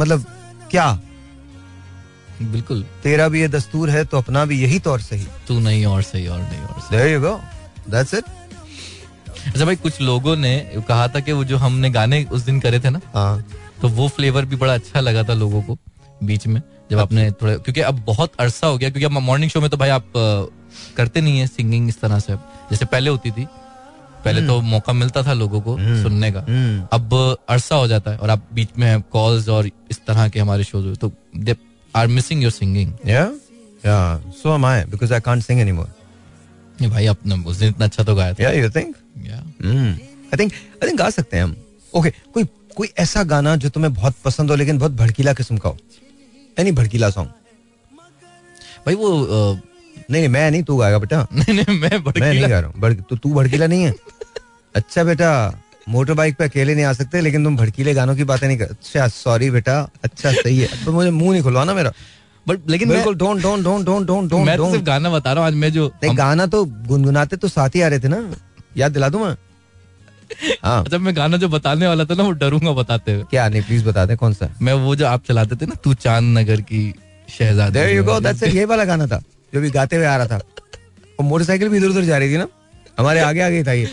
[0.00, 0.24] मतलब
[0.70, 1.00] क्या?
[2.42, 6.02] बिल्कुल। तेरा भी ये दस्तूर है तो अपना भी यही तौर सही। तू नहीं और
[6.02, 8.22] सही और नहीं और सही।
[9.46, 12.80] अच्छा भाई कुछ लोगों ने कहा था कि वो जो हमने गाने उस दिन करे
[12.80, 13.44] थे ना हाँ।
[13.82, 15.78] तो वो फ्लेवर भी बड़ा अच्छा लगा था लोगों को
[16.22, 19.60] बीच में जब आपने थोड़ा क्योंकि अब बहुत अरसा हो गया क्योंकि अब मॉर्निंग शो
[19.60, 20.12] में तो भाई आप
[20.96, 23.46] करते नहीं है सिंगिंग इस तरह से। अब जैसे पहले होती थी
[24.24, 28.18] पहले तो मौका मिलता था लोगों को सुनने का। हम्म। अब अरसा हो जाता है
[28.18, 31.56] और आप बीच में कॉल्स और इस तरह के हमारे शोज़ तो they
[31.96, 33.30] are missing your singing Yeah?
[33.84, 34.18] Yeah.
[34.42, 35.60] So am I because I can't sing
[36.76, 36.90] anymore.
[36.92, 38.94] भाई आपने उस दिन इतना अच्छा तो गाया था you think?
[39.26, 39.42] Yeah.
[39.62, 39.92] Hmm.
[40.32, 40.52] I think
[40.82, 41.56] I think गा सकते हैं हम.
[41.96, 42.44] Okay, कोई
[42.76, 45.76] कोई ऐसा गाना जो तुम्हें बहुत पसंद हो लेकिन बहुत भड़कीला किस्म का हो.
[46.60, 47.30] Any भड़कीला सॉन्ग.
[48.86, 49.60] भाई वो अ,
[50.10, 51.26] नहीं नहीं मैं नहीं तू गाएगा बेटा.
[51.32, 53.02] नहीं नहीं मैं भड़कीला मैं नहीं गा रहा हूँ.
[53.10, 53.94] तो तू भड़कीला नहीं है.
[54.76, 55.30] अच्छा बेटा
[55.88, 58.64] मोटर बाइक पे अकेले नहीं आ सकते लेकिन तुम भड़कीले गानों की बातें नहीं कर
[58.64, 61.92] अच्छा सॉरी बेटा अच्छा सही है तो मुझे मुँह नहीं खुलवाना मेरा
[62.48, 65.44] बट लेकिन बिल्कुल don't don't don't don't don't don't मैं तो सिर्फ़ गाना बता रहा
[65.44, 68.18] हूँ आज मैं जो गाना तो गुनगुनाते तो साथ ही आ रहे थे ना।
[68.76, 69.36] याद दिला दूँ मैं?
[70.64, 73.48] हाँ। जब मैं गाना जो बताने वाला था ना वो डरूँगा बताते हुए। क्या?
[73.48, 74.48] नहीं प्लीज़ बता दे कौन सा?
[74.62, 76.82] मैं वो जो आप चलाते थे ना तू चाँद नगर की
[77.28, 79.18] शहजादी यू गो दैट्स ये वाला। गाना था
[79.54, 80.36] जो भी गाते हुए आ रहा था।
[81.18, 82.46] और मोटरसाइकिल भी इधर उधर जा रही थी ना
[82.98, 83.88] हमारे आगे आगे था ये।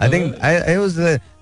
[0.00, 0.98] आई थिंक आई आई वाज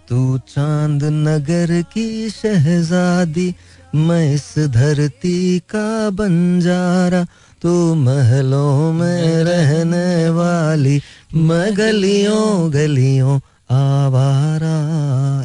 [0.09, 3.55] तू चाँद नगर की शहजादी
[3.95, 7.24] मैं इस धरती का बंजारा
[7.62, 11.01] तू महलों में रहने वाली
[11.34, 13.38] मैं गलियों गलियों
[13.76, 14.74] आवारा।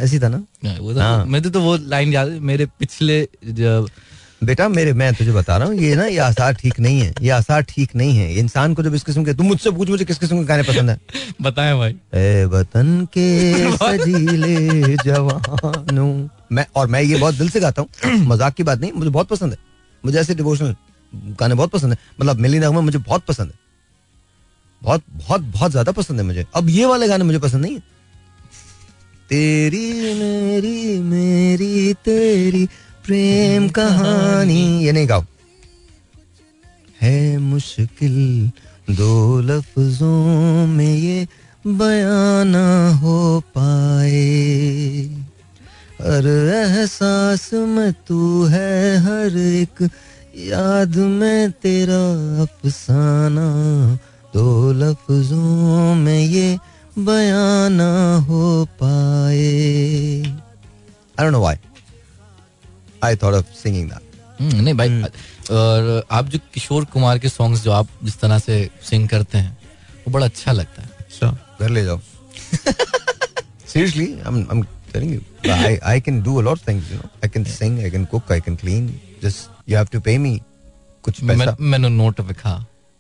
[0.03, 0.37] ऐसी था ना?
[0.79, 3.21] वो तो हाँ। मैं तो वो लाइन याद मेरे पिछले
[3.51, 3.87] जब
[4.43, 7.29] बेटा मेरे मैं तुझे बता रहा हूँ ये ना ये आसार ठीक नहीं है ये
[7.29, 10.17] आसार ठीक नहीं है। इंसान को जब इस किस्म के तुम मुझसे पूछ मुझे किस
[10.19, 10.99] किस्म के गाने पसंद है?
[11.41, 13.27] बताएँ भाई। ए वतन के
[13.77, 16.11] सजीले जवानों
[16.51, 17.89] मैं और मैं ये बहुत दिल से गाता हूँ।
[18.27, 19.57] मज़ाक की बात नहीं, मुझे बहुत पसंद है।
[20.05, 20.75] मुझे ऐसे डिवोशनल
[21.39, 23.59] गाने बहुत पसंद है। मतलब मिली नगमा मुझे बहुत पसंद है।
[24.81, 27.83] बहुत बहुत बहुत ज़्यादा पसंद है मुझे। अब ये वाले गाने मुझे पसंद नहीं है।
[29.29, 32.65] तेरी मेरी मेरी, तेरी
[33.05, 35.25] प्रेम कहानी। ये नहीं गाओ।
[37.01, 38.51] है मुश्किल
[38.95, 41.27] दो लफ्जों में ये
[41.67, 45.24] बयाना हो पाए।
[46.05, 49.89] हर एहसास में तू है हर एक।
[50.37, 52.01] याद में तेरा
[52.43, 53.45] अफसाना।
[54.33, 56.59] दो लफ्जों में ये
[56.97, 59.43] बयाना हो पाए।
[61.19, 61.55] I don't know why
[63.03, 65.01] I thought of singing that hmm, नहीं भाई
[65.51, 69.57] और आप जो किशोर कुमार के सॉन्ग्स जो आप जिस तरह से सिंग करते हैं
[70.07, 71.99] वो बड़ा अच्छा लगता है। अच्छा घर ले जाओ।
[73.67, 74.63] Seriously i'm i'm
[74.95, 75.21] telling you
[75.67, 78.05] i i can do a lot of things you know i can sing i can
[78.13, 78.89] cook i can clean
[79.25, 80.33] just you have to pay me
[81.03, 82.53] कुछ पैसा मैंने नोट विखा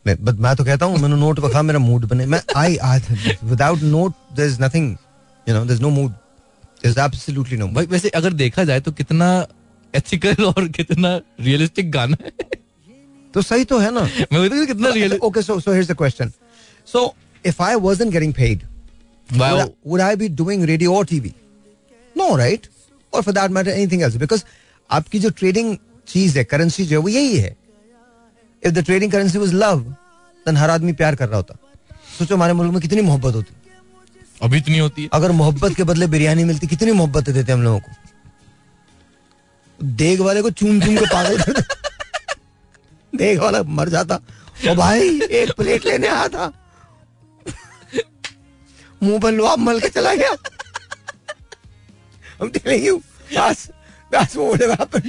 [0.05, 2.99] मैं but मैं तो कहता हूँ मैंने note रखा मेरा मूड बने मैं I I
[3.43, 4.91] without note there is nothing
[5.47, 8.81] you know there is no mood there is absolutely no भाई वैसे अगर देखा जाए
[8.87, 9.29] तो कितना
[9.93, 12.49] एथिकल और कितना रियलिस्टिक गाना है
[13.33, 14.01] तो सही तो है ना
[14.33, 16.33] मैं हूँ कितना real okay so so here's the question
[16.93, 17.03] so
[17.51, 18.65] if i wasn't getting paid
[19.29, 21.33] would, I, would I be doing radio or TV?
[22.17, 22.61] No, right?
[23.15, 24.17] Or for that matter, anything else.
[24.21, 24.45] Because
[24.91, 27.57] आपकी जो trading चीज़ है currency जो है वो यही है।
[28.63, 29.79] If the trading currency was love
[30.45, 31.55] then हर आदमी प्यार कर रहा होता।
[32.19, 33.55] सोचो हमारे मुल्क में कितनी मोहब्बत होती।
[34.41, 37.79] अभी इतनी होती है। अगर मोहब्बत के बदले बिरयानी मिलती कितनी मोहब्बत देते हम लोगों
[37.79, 37.91] को।
[39.83, 41.63] देग वाले को चूम चूम के पागल कर।
[43.15, 44.19] देग वाला मर जाता।
[44.69, 46.53] ओ भाई एक प्लेट लेने आया था।
[49.03, 50.35] मुँह पर लुआब मल के चला गया।
[52.41, 53.01] हम telling you
[53.33, 53.61] that's
[54.11, 55.05] that's what would have happened.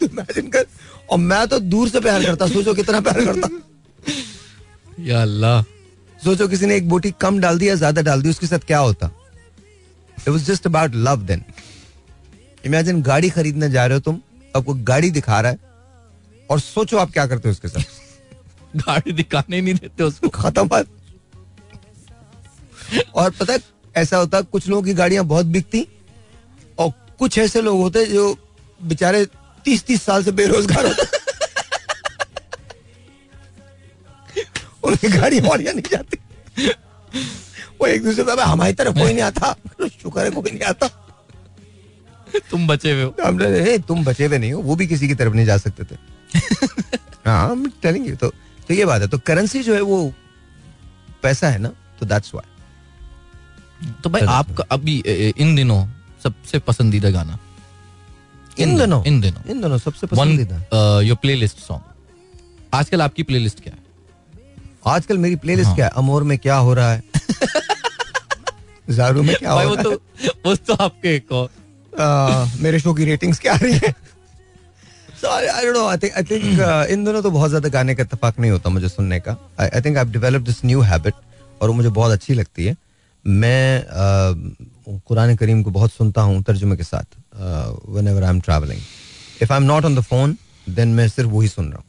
[0.00, 0.66] Imagine कर
[1.10, 3.48] और मैं तो दूर से प्यार करता सोचो कितना प्यार करता।
[5.00, 5.62] या अल्लाह।
[6.18, 8.78] सोचो किसी ने एक बोटी कम डाल दी या ज़्यादा डाल दी उसके साथ क्या
[8.78, 9.10] होता?
[10.18, 11.42] It was just about love then
[12.64, 14.20] imagine गाड़ी खरीदने जा रहे हो तुम
[14.56, 15.58] आपको गाड़ी दिखा रहा है
[16.50, 17.82] और सोचो आप क्या करते हो उसके साथ।
[18.76, 20.86] गाड़ी दिखाने नहीं देते उसको। खत्म बात।
[23.14, 23.58] और पता है
[23.96, 25.86] ऐसा होता कुछ लोगों की गाड़ियाँ बहुत बिकती
[27.18, 28.36] कुछ ऐसे लोग होते हैं जो
[28.82, 29.24] बेचारे
[29.64, 31.02] तीस तीस साल से बेरोजगार होते
[34.84, 36.16] उनकी गाड़ी वाड़ियाँ नहीं जाती।
[37.80, 39.52] वो एक दूसरे पे हमारी तरफ़ कोई नहीं आता।
[40.02, 40.86] शुक्र है कोई नहीं आता।
[42.50, 45.34] तुम बचे हुए हो। हमने तुम बचे हुए नहीं हो। वो भी किसी की तरफ़
[45.34, 45.96] नहीं जा सकते थे।
[47.26, 48.28] हाँ टेलिंग यू तो
[48.68, 50.12] तो ये बात है। तो करेंसी जो है वो
[51.22, 51.68] पैसा है ना?
[51.68, 52.50] तो दैट्स व्हाई
[54.04, 54.98] तो भाई आपका अभी
[55.38, 55.86] इन दिनों
[56.24, 57.38] सबसे पसंदीदा गाना?
[58.58, 59.02] इन दिनों?
[59.04, 61.00] इन दिनों। इन दोनों सबसे पसंदीदा?
[61.00, 61.82] योर प्लेलिस्ट सॉन्ग
[62.74, 63.82] आजकल आपकी प्लेलिस्ट क्या है?
[64.86, 65.92] आजकल मेरी प्लेलिस्ट हाँ। क्या है?
[65.96, 67.02] अमोर में क्या हो रहा है?
[68.90, 69.90] जारू में क्या हो वो रहा तो
[70.46, 73.94] वो तो आपके एक आ, मेरे शो की रेटिंग्स क्या आ रही है?
[75.20, 75.84] So I, I know.
[75.88, 78.70] I think I think uh, इन दोनों तो बहुत ज़्यादा गाने का इत्तेफाक नहीं होता
[78.70, 81.14] मुझे सुनने का। I think I develop this new habit
[81.60, 82.76] और वो मुझे बहुत अच्छी लगती है।
[83.24, 84.34] मैं uh,
[84.86, 87.16] कुरान करीम को बहुत सुनता हूँ तर्जुमे के साथ
[88.08, 88.80] whenever I am travelling
[89.42, 90.36] if I am not on the phone
[90.68, 91.84] then मैं सिर्फ़ वही सुन रहा हूँ।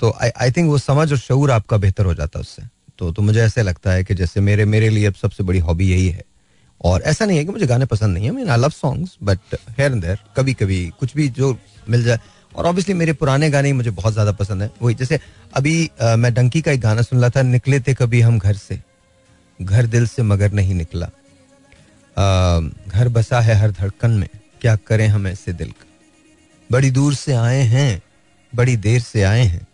[0.00, 2.62] तो आई आई थिंक वो समझ और शऊर आपका बेहतर हो जाता है उससे।
[2.98, 5.90] तो तो मुझे ऐसे लगता है कि जैसे मेरे मेरे लिए अब सबसे बड़ी हॉबी
[5.90, 6.24] यही है।
[6.80, 9.54] और ऐसा नहीं है कि मुझे गाने पसंद नहीं है। Mean I love songs but
[9.78, 11.56] here and there कभी कभी कुछ भी जो
[11.90, 12.18] मिल जाए।
[12.54, 15.18] और ऑब्वियसली मेरे पुराने गाने ही मुझे बहुत ज़्यादा पसंद है। वही जैसे
[15.54, 18.54] अभी अ, मैं डंकी का एक गाना सुन रहा था निकले थे कभी हम घर
[18.58, 18.80] से।
[19.60, 21.10] घर दिल से मगर नहीं निकला।
[22.16, 24.28] घर बसा है हर धड़कन में।
[24.60, 25.86] क्या करें हम ऐसे दिल का?
[26.70, 28.02] बड़ी दूर से आए हैं
[28.52, 29.66] बड़ी देर से आए हैं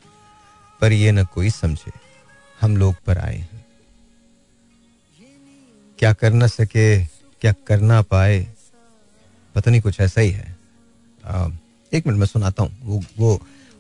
[0.81, 1.93] पर ये न कोई समझे
[2.59, 3.65] हम लोग पर आए हैं।
[5.99, 7.05] क्या कर ना सके
[7.43, 8.39] क्या करना पाए
[9.55, 10.57] पता नहीं कुछ ऐसा ही है।
[11.25, 11.49] आ,
[11.93, 13.33] एक मिनट मैं सुनाता हूँ। वो वो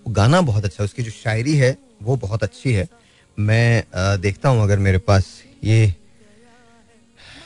[0.06, 2.86] वो गाना बहुत अच्छा है उसकी जो शायरी है वो बहुत अच्छी है।
[3.38, 5.26] मैं आ, देखता हूँ अगर मेरे पास
[5.64, 5.94] ये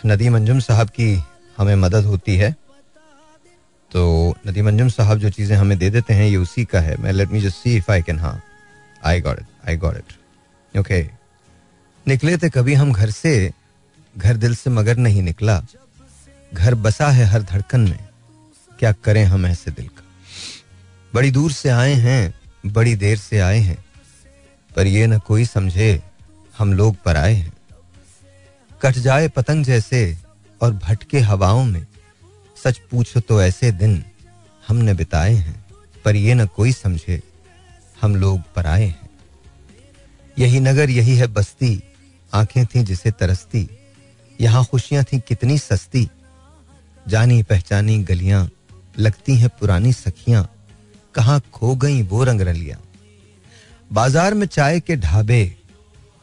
[0.06, 1.22] नदीम अंजुम साहब की
[1.58, 2.50] हमें मदद होती है।
[3.90, 7.12] तो नदीम अंजुम साहब जो चीज़ें हमें दे देते हैं, ये उसी का है। मैं
[7.12, 8.42] let me just see if I can हाँ
[9.04, 11.02] I got it I got it okay
[12.06, 13.52] निकले थे कभी हम घर से,
[14.18, 15.62] घर दिल से मगर नहीं निकला।
[16.54, 17.98] घर बसा है हर धड़कन में।
[18.78, 20.02] क्या करें हम ऐसे दिल का?
[21.14, 22.34] बड़ी दूर से आए हैं,
[22.66, 23.84] बड़ी देर से आए हैं।
[24.76, 26.02] पर ये न कोई समझे,
[26.58, 27.52] हम लोग पर आए हैं।
[28.82, 30.18] कट जाए पतंग जैसे
[30.60, 31.86] और भटके हवाओं में।
[32.56, 34.02] सच पूछो तो ऐसे दिन
[34.68, 35.64] हमने बिताए हैं,
[36.04, 37.20] पर ये न कोई समझे
[38.00, 39.10] हम लोग पर आए हैं।
[40.36, 41.82] यही नगर, यही है बस्ती,
[42.32, 43.68] आँखें थी जिसे तरसती,
[44.38, 46.08] यहाँ खुशियाँ थी कितनी सस्ती।
[47.06, 48.48] जानी पहचानी गलियाँ,
[48.98, 50.48] लगती हैं पुरानी सखियाँ,
[51.14, 52.80] कहा खो गई वो रंग रलियाँ
[53.90, 55.44] बाज़ार में चाय के ढाबे,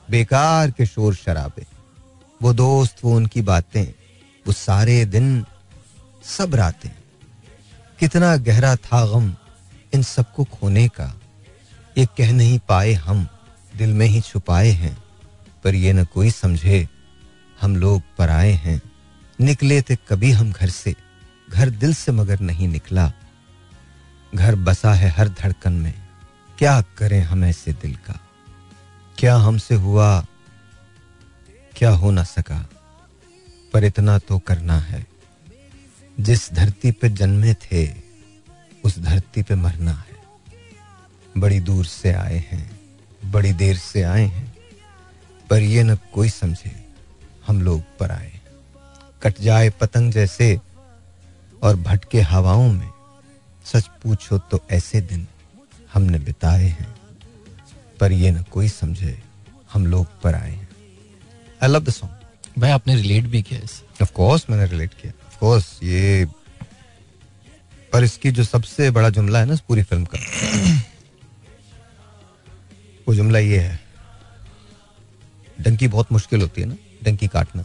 [0.08, 1.79] बेकार के शोर शराबे।
[2.42, 3.86] वो दोस्त, वो उनकी बातें,
[4.48, 5.46] वो सारे दिन
[6.24, 6.90] सब रातें।
[8.00, 9.36] कितना गहरा था गम
[9.94, 11.20] इन सबको खोने का।
[11.98, 13.28] ये कह नहीं पाए हम,
[13.78, 15.04] दिल में ही छुपाए हैं,
[15.64, 16.90] पर ये न कोई समझे
[17.62, 18.82] हम लोग पर आए हैं।
[19.42, 20.96] निकले थे कभी हम घर से,
[21.50, 23.12] घर दिल से मगर नहीं निकला।
[24.36, 25.94] घर बसा है हर धड़कन में,
[26.58, 28.20] क्या करें हम ऐसे दिल का?
[29.18, 30.26] क्या हमसे हुआ
[31.80, 32.70] क्या हो ना सका,
[33.74, 35.08] पर इतना तो करना है।
[36.20, 37.94] जिस धरती पे जन्मे थे,
[38.84, 40.18] उस धरती पे मरना है।
[41.38, 42.80] बड़ी दूर से आए हैं,
[43.26, 44.58] बड़ी देर से आए हैं,
[45.50, 46.94] पर ये न कोई समझे,
[47.48, 48.40] हम लोग पर आए।
[49.24, 50.60] कट जाए पतंग जैसे
[51.64, 52.90] और भटके हवाओं में,
[53.66, 55.28] सच पूछो तो ऐसे दिन
[55.94, 56.96] हमने बिताए हैं,
[58.00, 59.24] पर ये न कोई समझे,
[59.74, 60.69] हम लोग पर आए हैं।
[61.64, 65.12] आई लव द सॉन्ग भाई आपने रिलेट भी किया इसे। ऑफ़ कोर्स मैंने रिलेट किया।
[65.28, 66.26] ऑफ़ कोर्स ये
[67.94, 70.20] पर इसकी जो सबसे बड़ा जुमला है ना इस पूरी फ़िल्म का
[73.08, 73.80] वो जुमला ये है।
[75.62, 77.64] डंकी बहुत मुश्किल होती है ना डंकी काटना।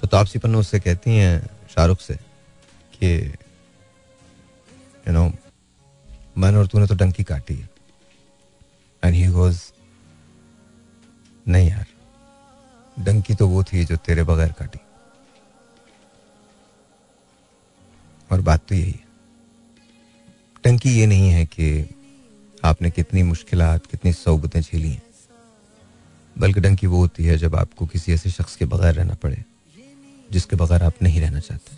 [0.00, 1.40] तो तापसी पन्नू उससे कहती हैं
[1.74, 2.14] शाहरुख से
[2.94, 3.12] कि
[5.08, 5.30] यू नो
[6.38, 7.68] मैंने और तूने तो डंकी काटी है।
[9.02, 9.60] एंड ही गोज
[11.46, 11.86] नहीं यार
[12.98, 14.78] डंकी तो वो थी जो तेरे बगैर काटी।
[18.32, 19.04] और बात तो यही है।
[20.64, 21.94] टंकी ये नहीं है कि
[22.64, 25.02] आपने कितनी मुश्किलात, कितनी सोबतें झेली हैं,
[26.38, 29.44] बल्कि डंकी वो होती है जब आपको किसी ऐसे शख्स के बगैर रहना पड़े,
[30.32, 31.76] जिसके बगैर आप नहीं रहना चाहते।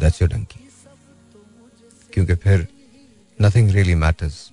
[0.00, 0.60] That's your Dunki.
[2.12, 2.68] क्योंकि फिर
[3.42, 4.50] नथिंग रियली मैटर्स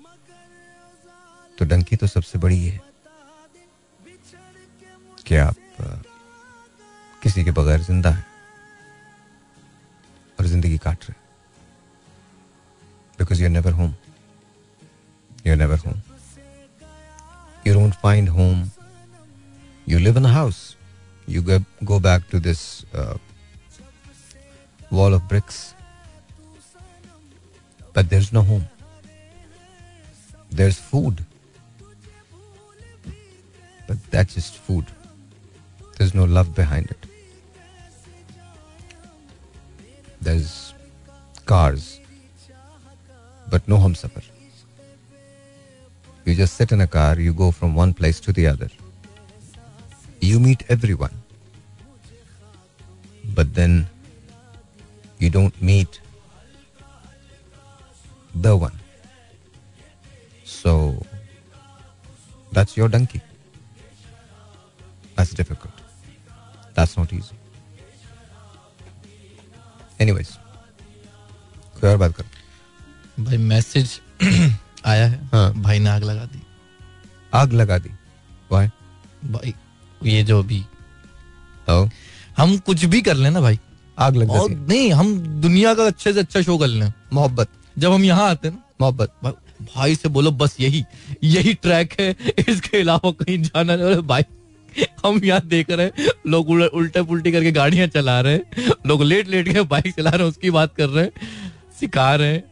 [1.60, 2.93] तो डंकी तो सबसे बड़ी है।
[5.26, 5.56] कि आप
[7.24, 8.26] किसी के बगैर ज़िंदा हैं
[10.40, 11.22] और ज़िंदगी काट रहे
[13.20, 13.94] because you never home
[15.48, 16.02] you never home
[17.68, 18.70] you don't find home
[19.90, 20.60] you live in house
[21.30, 21.44] you
[21.84, 22.64] go back to this
[24.94, 25.64] wall of bricks
[27.96, 28.66] but there is no home
[30.56, 31.22] there is food
[33.90, 34.56] but But that's just
[35.94, 35.98] food.
[35.98, 36.98] There's no love behind it.
[40.22, 40.74] There's
[41.46, 42.00] cars,
[43.50, 44.22] but no home supper.
[46.26, 48.70] You just sit in a car, you go from one place to the other.
[50.22, 51.12] You meet everyone.
[53.36, 53.88] But then
[55.20, 56.00] you don't meet
[58.36, 58.80] the one.
[60.46, 60.96] So
[62.54, 63.22] that's your donkey.
[65.16, 65.83] That's difficult.
[66.78, 67.36] That's not easy.
[70.02, 70.30] Anyways,
[71.82, 74.00] कोई और बात करो भाई message
[74.86, 76.42] आया है। हाँ। भाई ने आग लगा दी।
[77.34, 77.90] आग लगा दी?
[78.54, 78.70] Why?
[79.32, 79.54] भाई
[80.04, 80.64] ये जो अभी
[81.70, 81.90] Oh,
[82.38, 83.60] हम कुछ भी कर लेना भाई।
[84.00, 87.92] आग लग और। नहीं हम दुनिया का अच्छे से अच्छा शो कर लें। मोहब्बत। जब
[87.92, 89.14] हम यहाँ आते हैं ना। मोहब्बत।
[89.76, 90.84] भाई से बोलो बस यही
[91.24, 92.16] यही ट्रैक है।
[92.50, 94.24] इसके अलावा कहीं जाना नहीं। भाई
[95.06, 98.44] हम यहाँ देख रहे हैं, लोग उल्टे पुलटी करके गाड़ियाँ चला रहे हैं,
[98.88, 101.12] लोग लेट लेट के बाइक चला रहे हैं, उसकी बात कर रहे हैं
[101.80, 102.44] सिखा रहे हैं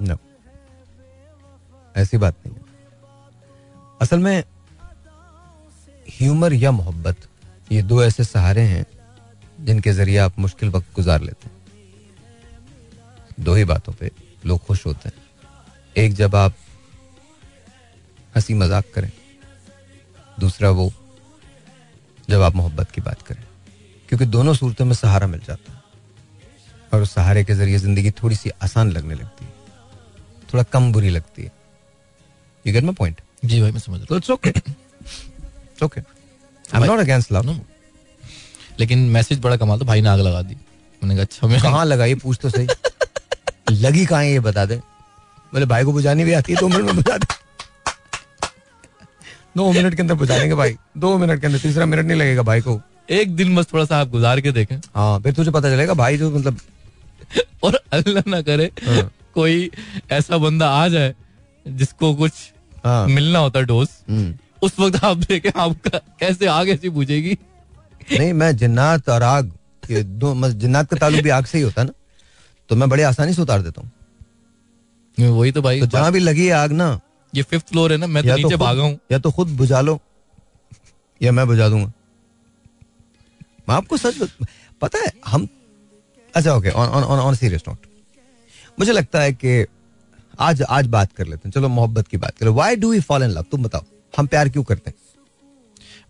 [0.00, 0.18] नो
[1.94, 2.54] ऐसी बात नहीं
[4.00, 4.44] असल में,
[6.10, 7.16] ह्यूमर या मोहब्बत,
[7.72, 8.84] ये दो ऐसे सहारे हैं,
[9.58, 11.54] जिनके ज़रिए आप मुश्किल वक्त गुजार लेते हैं।
[13.40, 14.10] दो ही बातों पे
[14.46, 15.24] लोग खुश होते हैं।
[15.96, 16.54] एक जब आप
[18.36, 19.10] हँसी मज़ाक करें
[20.40, 20.92] दूसरा वो
[22.28, 23.42] जब आप मोहब्बत की बात करें
[24.08, 25.82] क्योंकि दोनों सूरतों में सहारा मिल जाता है।
[26.92, 29.52] और उस सहारे के ज़रिए ज़िंदगी थोड़ी सी आसान लगने लगती है
[30.52, 31.52] थोड़ा कम बुरी लगती है।
[32.64, 36.84] यू गेट माई पॉइंट जी भाई मैं समझ रहा it's okay it's okay I am
[36.84, 37.58] not against love
[38.80, 40.54] लेकिन मैसेज बड़ा कमाल था भाई ने आग लगा दी।
[41.02, 42.14] मैंने कहा अच्छा मैं कहाँ लगाई?
[42.14, 42.66] पूछ तो सही।
[43.72, 44.76] लगी कहाँ है ये बता दे।
[45.52, 47.26] बोले भाई को बुझानी भी आती है तो मिनट में बुझा दे।
[49.56, 52.60] दो मिनट के अंदर देंगे भाई। दो मिनट के अंदर तीसरा मिनट नहीं लगेगा भाई
[52.60, 52.80] को।
[53.10, 56.16] एक दिन बस थोड़ा सा आप गुजार के देखें। हाँ फिर तुझे पता चलेगा भाई
[56.18, 56.58] जो मतलब
[57.64, 59.70] और अल्लाह ना करे हाँ। कोई
[60.12, 61.14] ऐसा बंदा आ जाए
[61.66, 62.32] जिसको कुछ
[62.84, 67.36] हाँ। मिलना होता डोज। हम्म। उस वक्त आप देखें आपका कैसे आग ऐसी पूछेगी
[68.12, 69.52] नहीं मैं जिन्नात और आग
[69.90, 71.92] ये दो जिन्नात का ताल्लुक भी आग से ही होता है ना
[72.70, 73.90] तो मैं बड़े आसानी से उतार देता हूँ।
[75.38, 76.88] वही तो भाई तो जहाँ भी लगी आग ना
[77.36, 79.80] ये फिफ्थ फ्लोर है ना मैं तो नीचे खुद- भागा हूँ। या तो खुद बुझा
[79.80, 79.98] लो
[81.20, 81.92] या मैं बुझा दूँगा।
[83.68, 84.18] मैं आपको सच
[84.80, 85.48] पता है हम
[86.34, 87.86] अच्छा okay on on on serious note
[88.78, 89.64] मुझे लगता है कि
[90.40, 93.22] आज आज बात कर लेते हैं। चलो मोहब्बत की बात करें। Why do we fall
[93.22, 93.82] in love तुम बताओ
[94.14, 94.96] हम प्यार क्यों करते हैं?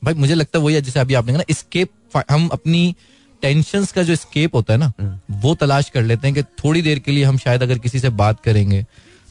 [0.05, 2.95] भाई मुझे लगता है वही है जैसे अभी आपने कहा ना स्केप हम अपनी
[3.43, 6.83] टेंशन का जो स्केप होता है ना हम्म। वो तलाश कर लेते हैं कि थोड़ी
[6.83, 8.85] देर के लिए हम शायद अगर किसी से बात करेंगे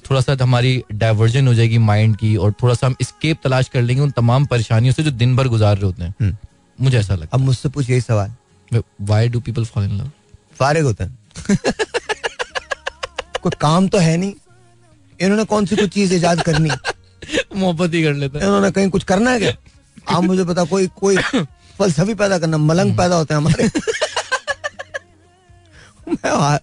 [0.10, 3.82] थोड़ा सा हमारी डाइवर्जन हो जाएगी माइंड की और थोड़ा सा हम स्केप तलाश कर
[3.82, 6.38] लेंगे उन तमाम परेशानियों से जो दिन भर गुजार रहे होते हैं। हम्म।
[6.82, 8.34] मुझे ऐसा लगता अब मुझसे पूछ यही सवाल।
[9.02, 10.12] Why do people fall in love
[10.60, 11.20] फारिग होते हैं।
[13.42, 14.34] कोई काम तो है नहीं।
[15.22, 16.70] इन्होंने कौन सी कुछ चीज़ ईजाद करनी?
[17.56, 19.54] मोहब्बत ही कर लेते हैं। इन्होंने कहीं कुछ करना है क्या?
[20.18, 21.18] आप मुझे पता कोई कोई
[21.80, 23.70] फलसफी पैदा करना मलंग पैदा होते हैं हमारे।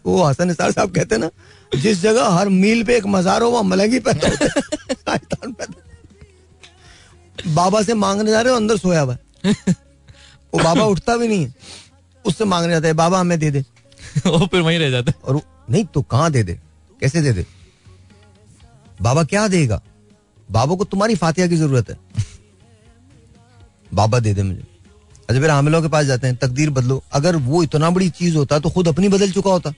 [0.06, 1.30] वो हसन निसार साहब कहते ना
[1.76, 4.28] जिस जगह हर मील पे एक मजार हो वहाँ मलंग पैदा
[7.46, 9.16] बाबा से मांगने जा रहे हो अंदर सोया हुआ
[10.54, 11.54] वो बाबा उठता भी नहीं है।
[12.26, 13.60] उससे मांगने जाता है बाबा हमें दे दे।
[14.26, 15.40] वो फिर वहीं रह जाता है। और
[15.70, 16.60] नहीं तो कहाँ दे दे?
[17.00, 17.46] कैसे दे दे?
[19.02, 19.82] बाबा क्या देगा?
[20.50, 21.98] बाबा को तुम्हारी फातिहा की ज़रूरत है।
[23.94, 24.64] बाबा दे दे मुझे।
[25.32, 28.58] अच्छा फिर हामिलों के पास जाते हैं तकदीर बदलो। अगर वो इतना बड़ी चीज़ होता
[28.58, 29.70] तो खुद अपनी बदल चुका होता।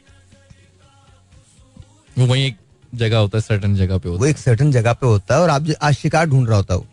[2.18, 2.56] वो वहीं एक
[2.94, 5.50] जगह होता है सर्टन जगह पे होता। वो एक सर्टन जगह पे होता है और
[5.50, 6.86] आप आज शिकार ढूंढ रहा होता वो।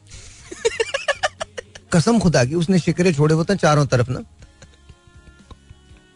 [1.94, 4.22] कसम खुदा की उसने शिकरे छोड़े होते हैं चारों तरफ़ ना।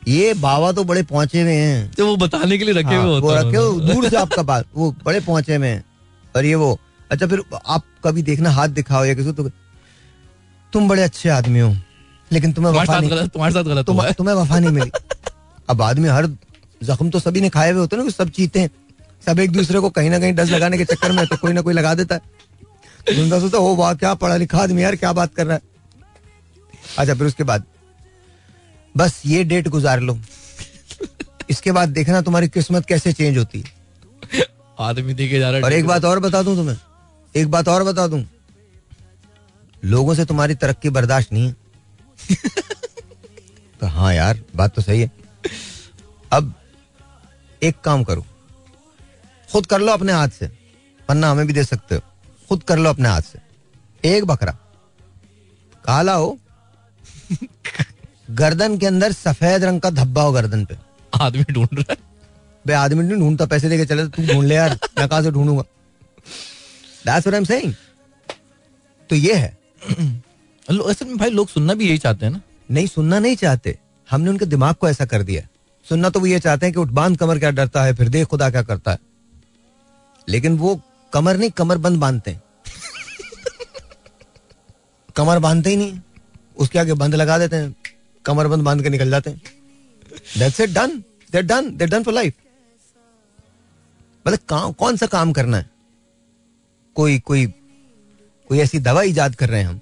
[0.07, 3.19] ये बाबा तो बड़े पहुँचे हुए हैं। तो वो बताने के लिए रखे हाँ, हुए
[3.19, 5.83] वो रखे हो दूर से आपका बात वो बड़े पहुँचे में हैं।
[6.35, 6.79] और ये वो
[7.11, 9.49] अच्छा फिर आप कभी देखना हाथ दिखाओ या किसी तो
[10.73, 11.75] तुम बड़े अच्छे आदमी हो।
[12.31, 14.91] लेकिन तुम्हें वफा नहीं गलत तुम्हारे साथ गलत तुम, तुम्हें वफा नहीं मिली।
[15.69, 16.27] अब आदमी हर
[16.81, 18.69] जख्म तो सभी ने खाए हुए होते ना सब चीते हैं।
[19.25, 21.61] सब एक दूसरे को कहीं ना कहीं डस लगाने के चक्कर में तो कोई ना
[21.61, 22.21] कोई लगा देता है।
[23.07, 25.61] तो उनका सोचता हो वाह क्या पढ़ा लिखा आदमी यार क्या बात कर रहा है?
[26.97, 27.63] अच्छा फिर उसके बाद
[28.95, 30.17] बस ये डेट गुजार लो।
[31.49, 34.45] इसके बाद देखना तुम्हारी किस्मत कैसे चेंज होती है।
[34.79, 36.77] आदमी देखे जा रहा है और एक बात और बता दूँ तुम्हें?
[37.35, 38.23] एक बात और बता दूँ?
[39.83, 41.55] लोगों से तुम्हारी तरक्की बर्दाश्त नहीं है।
[43.79, 45.11] तो हाँ यार बात तो सही है।
[46.31, 46.53] अब
[47.63, 48.25] एक काम करो।
[49.51, 50.45] खुद कर लो अपने हाथ से।
[51.09, 52.01] वरना हमें भी दे सकते हो।
[52.49, 53.39] खुद कर लो अपने हाथ से।
[54.09, 54.51] एक बकरा।
[55.85, 56.39] काला हो।
[58.31, 60.77] गर्दन के अंदर सफ़ेद रंग का धब्बा हो गर्दन पे।
[61.21, 61.97] आदमी ढूंढ रहा है।
[62.67, 65.63] बे आदमी नहीं ढूंढता पैसे देके चले तू ढूंढ ले यार। मैं कहाँ से ढूंढूँगा.
[69.09, 69.57] तो ये है।
[70.69, 72.41] असल में भाई लोग सुनना भी यही चाहते हैं ना।
[72.71, 73.79] नहीं, सुनना नहीं चाहते।
[74.11, 75.47] हमने उनके दिमाग को ऐसा कर दिया।
[75.89, 78.27] सुनना तो वो ये चाहते हैं कि उठ, बाँध कमर क्या डरता है, फिर देख
[78.27, 78.97] खुदा क्या करता है।
[80.29, 80.81] लेकिन वो
[81.13, 82.31] कमर नहीं, कमर बंद बांधते
[85.15, 86.01] कमर बांधते ही नहीं
[86.57, 87.75] उसके आगे बंद लगा देते हैं।
[88.25, 89.41] कमर बंद बाँध के निकल जाते हैं।
[90.37, 90.91] Done.
[90.91, 91.63] They're done.
[91.63, 92.33] They're done for life.
[94.27, 95.69] मतलब काम कौन सा काम करना है?
[96.95, 97.45] कोई कोई
[98.47, 99.79] कोई ऐसी दवा ईजाद कर रहे हैं हम।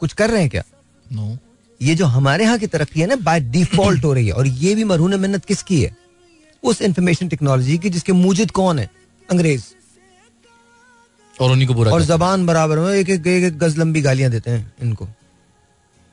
[0.00, 0.62] कुछ कर रहे हैं क्या?
[1.12, 1.38] No no.
[1.82, 4.74] ये जो हमारे यहाँ की तरक्की है ना बाय डिफ़ॉल्ट हो रही है। और ये
[4.74, 5.96] भी मरहून मेहनत किसकी है?
[6.62, 8.90] उस इंफॉर्मेशन टेक्नोलॉजी की जिसके मूजिद कौन है?
[9.30, 9.64] अंग्रेज़।
[11.40, 14.30] और उन्हीं को बुरा और जबान बराबर में एक एक, एक, एक गज लंबी गालियाँ
[14.30, 15.08] देते हैं इनको।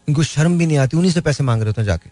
[0.09, 2.09] इनको शर्म भी नहीं आती उन्हीं से पैसे मांग रहे होते हैं जाके।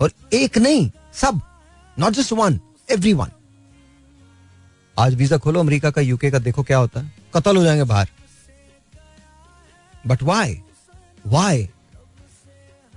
[0.00, 1.40] और एक नहीं सब
[1.98, 2.60] not just one
[2.90, 3.28] everyone
[4.98, 8.08] आज वीज़ा खोलो अमेरिका का यूके का देखो क्या होता है। कत्ल हो जाएँगे बाहर।
[10.06, 10.60] बट वाई
[11.26, 11.68] वाई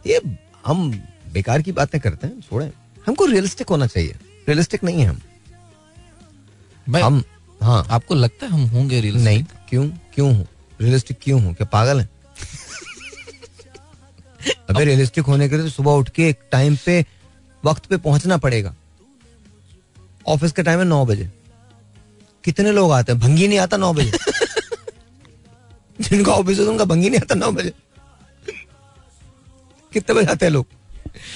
[0.07, 0.21] ये
[0.65, 0.91] हम
[1.33, 2.71] बेकार की बातें करते हैं छोड़े।
[3.07, 4.15] हमको रियलिस्टिक होना चाहिए।
[4.47, 5.21] रियलिस्टिक नहीं है हम।
[6.89, 7.23] भाई हम
[7.61, 9.87] हाँ। आपको लगता है हम होंगे रियल नहीं क्यों?
[10.13, 10.47] क्यों हूँ?
[10.81, 11.53] रियलिस्टिक क्यों हूँ?
[11.53, 12.09] क्या पागल है?
[14.69, 17.05] अबे रियलिस्टिक होने के लिए तो सुबह उठ के एक टाइम पे
[17.65, 18.75] वक्त पे पहुँचना पड़ेगा।
[20.27, 21.29] ऑफ़िस का टाइम है नौ बजे।
[22.43, 23.21] कितने लोग आते हैं?
[23.21, 24.11] भंगी नहीं आता नौ बजे।
[25.99, 27.73] जिनका ऑफ़िस है उनका भंगी नहीं आता नौ बजे।
[29.91, 30.65] कितने बजे आते हैं लोग?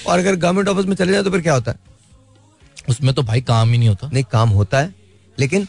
[0.06, 1.78] और अगर गवर्नमेंट ऑफ़िस में चले जाए तो फिर क्या होता है?
[2.88, 4.94] उसमें तो भाई काम ही नहीं होता। नहीं काम होता है
[5.38, 5.66] लेकिन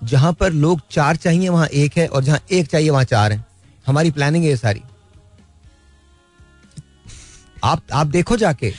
[0.00, 3.44] जहाँ पर लोग चार चाहिए वहाँ एक है और जहाँ एक चाहिए वहाँ चार है।
[3.86, 4.82] हमारी प्लानिंग है ये सारी।
[7.64, 8.72] आप आप देखो जाके।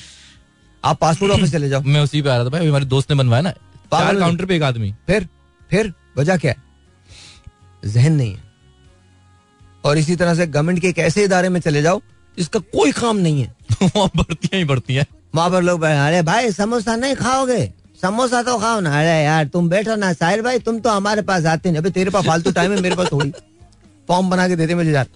[0.84, 3.18] आप पासपोर्ट ऑफ़िस चले जाओ। मैं उसी पे आ रहा था भाई हमारे दोस्त ने
[3.18, 3.52] बनवाया ना।
[3.92, 5.28] काउंटर पे एक आदमी। फिर
[5.70, 6.64] फिर वजह क्या है?
[7.84, 8.47] जहन नहीं है।
[9.88, 12.02] और इसी तरह से गवर्नमेंट के एक ऐसे इदारे में चले जाओ
[12.38, 16.52] जिसका कोई काम नहीं है। वहाँ बढ़तियाँ ही बढ़ती हैं। वहाँ पर लोग अरे भाई
[16.52, 17.74] समोसा नहीं खाओगे?
[18.02, 21.46] समोसा तो खाओ ना। अरे यार तुम बैठो ना साहिर भाई तुम तो हमारे पास
[21.46, 23.32] आते नहीं। अबे तेरे पास फालतू टाइम है मेरे पास थोड़ी।
[24.08, 25.08] फॉर्म बना के देते मुझे यार।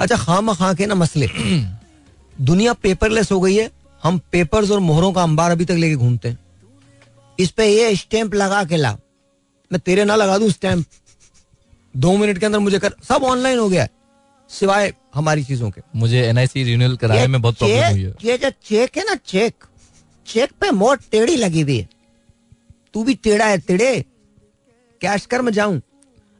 [0.00, 1.28] अच्छा खाम खा के ना मसले।
[2.40, 3.70] दुनिया पेपरलेस हो गई है।
[4.02, 6.38] हम पेपर्स और मोहरों का अंबार अभी तक लेके घूमते हैं।
[7.38, 8.96] इस पे ये स्टैंप लगा के लाओ
[9.70, 10.84] मैं तेरे ना लगा दू स्टैंप
[11.96, 13.90] दो मिनट के अंदर मुझे कर सब ऑनलाइन हो गया है
[14.50, 18.50] सिवाय हमारी चीज़ों के। मुझे एनआईसी रिन्यूअल कराने में बहुत प्रॉब्लम हुई है। ये जो
[18.50, 19.54] चेक है ना चेक
[20.26, 21.88] चेक पे मोट टेढ़ी लगी हुई है।
[22.94, 24.04] तू भी टेढ़ा है टेढ़े।
[25.00, 25.80] कैश कर मैं जाऊँ।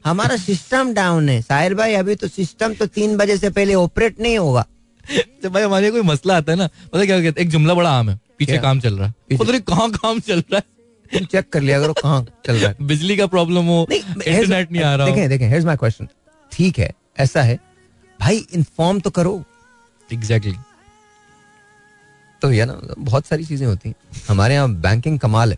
[0.05, 4.19] हमारा सिस्टम डाउन है। साहिर भाई अभी तो सिस्टम तो तीन बजे से पहले ऑपरेट
[4.19, 4.65] नहीं होगा।
[5.43, 6.67] जब भाई हमारे कोई मसला आता है ना?
[6.67, 7.41] पता क्या कहते?
[7.41, 8.61] एक जुमला बड़ा आम है। पीछे क्या?
[8.61, 10.74] काम चल रहा है। पता नहीं कहाँ काम चल रहा है।
[11.13, 14.83] तुम चेक कर लिया करो कहाँ चल रहा है। बिजली का प्रॉब्लम हो इंटरनेट नहीं
[14.83, 16.07] आ रहा देखें देखें हेयर्स माय क्वेश्चन
[16.51, 17.59] ठीक है ऐसा है।
[18.19, 19.43] भाई इन्फॉर्म तो करो।
[20.09, 20.55] एग्जैक्टली
[22.41, 23.95] तो ये ना बहुत सारी चीज़ें होती हैं।
[24.27, 25.57] हमारे यहाँ बैंकिंग कमाल है।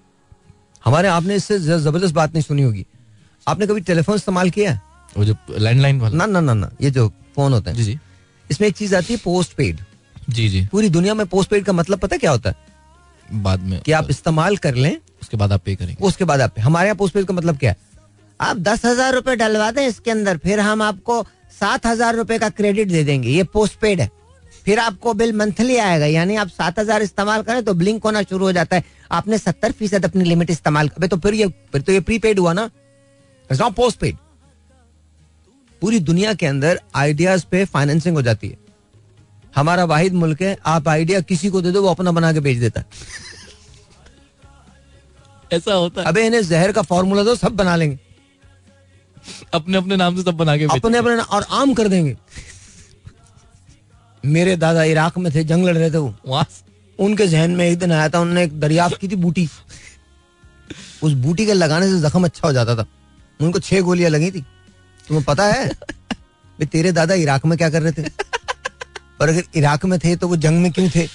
[0.85, 2.85] हमारे आपने इससे ज़बरदस्त बात नहीं सुनी होगी।
[3.47, 4.81] आपने कभी टेलीफोन इस्तेमाल किया है?
[5.17, 7.97] वो जो लैंडलाइन वाला। ना ना ना ना ये जो फ़ोन होते हैं। जी जी।
[8.49, 9.79] इसमें एक चीज़ आती है पोस्ट पेड
[10.29, 12.55] जी जी। पूरी दुनिया में पोस्ट पेड का मतलब पता क्या होता है?
[13.29, 16.59] बाद में कि आप इस्तेमाल कर लें उसके बाद आप पे करेंगे। उसके बाद आप
[16.59, 17.77] हमारे यहाँ पोस्ट का मतलब क्या है?
[18.39, 22.49] आप दस हज़ार रुपए डलवा दें इसके अंदर, फिर हम आपको सात हज़ार रुपए का
[22.51, 24.09] क्रेडिट दे देंगे। ये पोस्ट पेड है।
[24.65, 28.45] फिर आपको बिल मंथली आएगा, यानी आप सात हज़ार इस्तेमाल करें तो ब्लिंक होना शुरू
[28.45, 31.91] हो जाता है। आपने सत्तर फ़ीसद अपनी लिमिट इस्तेमाल अबे तो फिर ये फिर तो
[31.91, 32.69] ये प्रीपेड हुआ ना।
[33.49, 34.17] नॉट पोस्ट पेड
[35.81, 38.57] पूरी दुनिया के अंदर आइडियाज़ पे फाइनेंसिंग हो जाती है।
[39.55, 42.57] हमारा वाहिद मुल्क है, आप आइडिया किसी को दे दो, वो अपना बना के बेच
[42.57, 42.85] देता है।
[45.53, 47.99] ऐसा होता है। अबे इन्हें जहर का फॉर्मूला दो सब बना लेंगे।
[49.53, 52.17] अपने अपने नाम से सब बना के अपने अपने और आम कर देंगे।
[54.25, 56.47] मेरे दादा इराक में थे जंग लड़ रहे थे वो। वहाँ।
[56.99, 59.49] उनके जहन में एक दिन आया था उन्होंने एक दरियाफ्त की थी बूटी।
[61.03, 62.85] उस बूटी के लगाने से जख्म अच्छा हो जाता था।
[63.41, 64.41] उनको छह गोलियाँ लगी थी।
[65.07, 65.71] तुम्हें पता है?
[66.65, 68.07] तेरे दादा इराक में क्या कर रहे थे?
[69.21, 71.07] और अगर इराक में थे तो वो जंग में क्यों थे?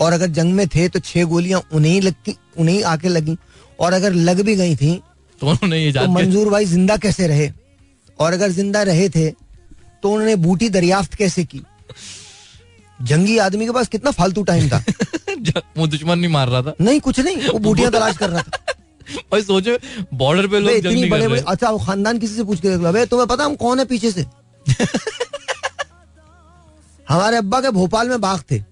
[0.00, 3.36] और अगर जंग में थे तो छह गोलियाँ उन्हें लगी उन्हें आके लगी।
[3.78, 5.00] और अगर लग भी गई थी
[5.40, 7.50] तो उन्होंने ये तो मंजूर भाई ज़िंदा कैसे रहे?
[8.18, 9.30] और अगर ज़िंदा रहे थे
[10.02, 11.62] तो उन्होंने बूटी दरियाफ्त कैसे की?
[12.98, 14.82] जंगी आदमी के पास कितना फालतू टाइम था।
[15.76, 18.74] वो दुश्मन नहीं मार रहा था। नहीं कुछ नहीं वो बूटियाँ तलाश कर रहा था।
[19.32, 19.76] भाई सोचो
[20.14, 22.68] बॉर्डर पे लोग जंग इतनी नहीं बड़े बड़े अच्छा वो खानदान किसी से पूछ के
[22.68, 24.24] देख लो। तुम्हें पता हम कौन है पीछे से?
[27.08, 28.62] हमारे अब्बा के भोपाल में बाग थे।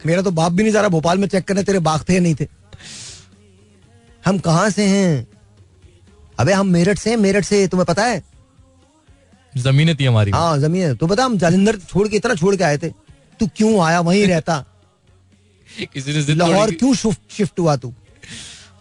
[0.00, 2.20] मेरा तो बाप भी नहीं जा रहा भोपाल में चेक करने तेरे बाग थे या
[2.20, 2.46] नहीं थे।
[4.26, 5.26] हम कहाँ से हैं?
[6.38, 8.22] अबे हम मेरठ से हैं मेरठ से तुम्हें पता है?
[9.56, 12.64] ज़मीन थी हमारी। हाँ ज़मीन है। तो बता हम जालिंदर छोड़ के इतना छोड़ के
[12.64, 12.88] आए थे।
[13.40, 14.64] तू क्यों आया वहीं रहता?
[15.94, 17.94] किसी ने लाहौर क्यों शिफ्ट हुआ तू?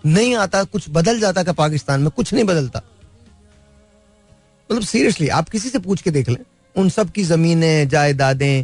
[0.06, 2.10] नहीं आता कुछ बदल जाता का पाकिस्तान में?
[2.10, 2.82] कुछ नहीं बदलता।
[4.72, 6.38] मतलब सीरियसली आप किसी से पूछ के देख लें।
[6.76, 8.64] उन सब की जमीनें जायदादें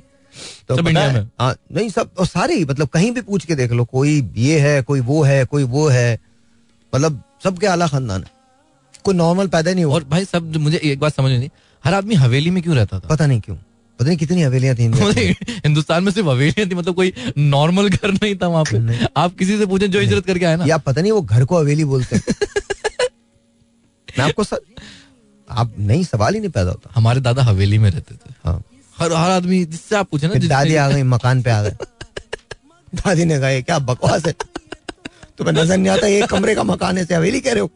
[0.67, 1.29] तो सब इंडिया में?
[1.39, 4.59] हाँ नहीं सब और सारे ही मतलब कहीं भी पूछ के देख लो कोई ये
[4.59, 6.26] है कोई वो है कोई वो है।
[6.95, 8.31] मतलब सबके आला खानदान है।
[9.03, 11.49] कोई नॉर्मल पैदा नहीं हुआ। और भाई सब मुझे एक बात समझ नहीं।
[11.83, 13.07] हर आदमी हवेली में क्यों रहता था?
[13.07, 13.55] पता नहीं क्यों।
[13.99, 14.83] पता नहीं कितनी हवेलियाँ थी
[15.49, 19.57] हिंदुस्तान में सिर्फ़ हवेलियाँ थी मतलब कोई नॉर्मल घर नहीं था वहाँ पे। आप किसी
[19.57, 22.15] से पूछे जो हिजरत करके आए ना। या पता नहीं वो घर को हवेली बोलते
[22.15, 22.23] हैं।
[24.19, 24.59] मैं आपको सर
[25.49, 28.63] आप नहीं सवाल ही नहीं पैदा होता। हमारे दादा हवेली में रहते थे। हाँ।
[28.99, 31.71] हर हर आदमी जिससे आप पूछे ना दादी आ गई मकान पे आ गए।
[32.95, 34.33] दादी ने कहा क्या बकवास है?
[35.37, 37.71] तुम्हें नज़र नहीं आता एक कमरे का मकान है हवेली कह रहे हो?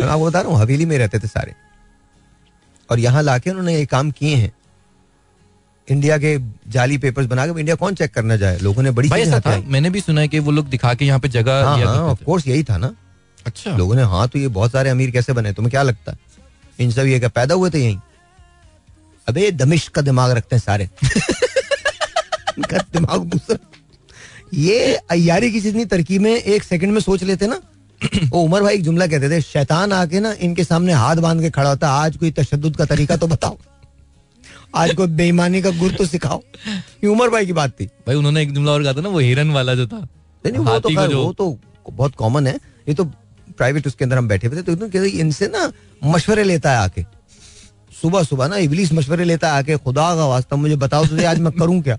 [0.00, 1.54] मैं आपको बता रहा हूँ हवेली में रहते थे सारे।
[2.90, 4.52] और यहाँ लाके उन्होंने ये काम किए हैं।
[5.88, 6.36] इंडिया के
[6.70, 8.58] जाली पेपर्स बना के इंडिया कौन चेक करना जाए?
[8.58, 9.56] लोगों ने बड़ी ऐसा था?
[9.66, 12.24] मैंने भी सुना है कि वो लोग दिखा के यहाँ पे जगह हाँ हाँ ऑफ़
[12.24, 12.94] कोर्स यही था ना।
[13.46, 15.52] अच्छा। लोगों ने हाँ तो ये बहुत सारे अमीर कैसे बने?
[15.52, 16.18] तुम्हें क्या लगता है?
[16.80, 17.98] इन सब ये क्या पैदा हुए थे यहीं?
[19.28, 20.88] अबे दमिश का दिमाग रखते हैं सारे।
[22.60, 23.56] दिमाग दूसरा
[24.54, 27.60] ये अयारी की जितनी तरकीबें एक सेकंड में सोच लेते ना
[28.30, 31.50] वो उमर भाई एक जुमला कहते थे शैतान आके ना इनके सामने हाथ बाँध के
[31.50, 33.56] खड़ा होता आज कोई तशद का तरीका तो बताओ
[34.74, 36.40] आज कोई बेईमानी का गुर तो सिखाओ।
[37.04, 39.18] ये उमर भाई की बात थी। भाई उन्होंने एक जुमला और कहा था ना वो
[39.18, 39.98] हिरन वाला जो था
[40.44, 41.58] नहीं वो तो वो तो
[41.90, 42.54] बहुत कॉमन है
[42.88, 43.04] ये तो
[43.58, 45.70] प्राइवेट उसके अंदर हम बैठे हुए थे तो इन्होंने कहा, इनसे ना
[46.04, 47.02] मशवरे लेता है आके।
[48.02, 51.38] सुबह सुबह ना इबलीस मशवरे लेता है आके खुदा का वास्ता मुझे बताओ तो आज
[51.40, 51.98] मैं करूँ क्या?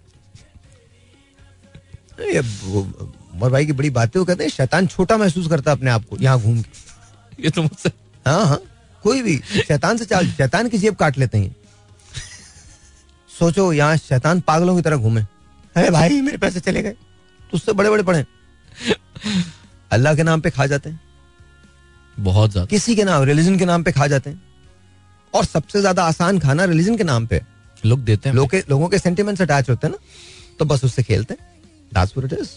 [2.21, 6.05] उमर भाई की बड़ी बातें वो कहते हैं शैतान छोटा महसूस करता है अपने आप
[6.09, 7.89] को यहाँ घूम के। ये तो मुझसे
[8.25, 8.59] हाँ हाँ
[9.03, 11.55] कोई भी शैतान से चाल शैतान की जेब काट लेते हैं।
[13.29, 15.21] सोचो यहाँ शैतान पागलों की तरह घूमे।
[15.75, 18.25] अरे भाई मेरे पैसे चले गए। तो उससे बड़े बड़े पड़े
[19.91, 20.99] अल्लाह के नाम पे खा जाते हैं।
[22.17, 24.41] बहुत ज़्यादा। किसी के नाम रिलीजन के नाम पे खा जाते हैं।
[25.33, 27.41] और सबसे ज़्यादा आसान खाना रिलीजन के नाम पे।
[27.83, 29.97] लोग देते हैं। लोग लोगों के सेंटिमेंट्स अटैच होते हैं ना
[30.59, 31.49] तो बस उससे खेलते हैं।
[31.95, 32.49] That's what it is.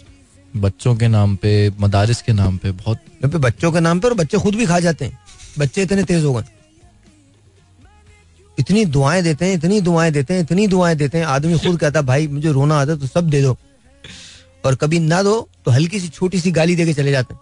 [0.57, 4.15] बच्चों के नाम पे, मदारिस के नाम पे बहुत पे बच्चों के नाम पे और
[4.15, 5.19] बच्चे खुद भी खा जाते हैं।
[5.59, 6.45] बच्चे इतने तेज हो गए।
[8.59, 12.01] इतनी दुआएँ देते हैं, इतनी दुआएँ देते हैं, इतनी दुआएँ देते हैं। आदमी खुद कहता
[12.01, 13.57] है भाई, मुझे रोना आता तो सब दे दो।
[14.65, 17.41] और कभी ना दो तो हल्की सी, छोटी सी गाली दे के चले जाते हैं।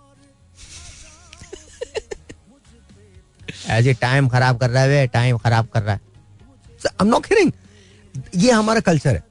[3.66, 6.00] ऐसे टाइम खराब कर रहा है टाइम खराब कर रहा है।
[6.86, 7.52] आई एम नॉट
[8.36, 9.24] ये हमारा कल्चर है।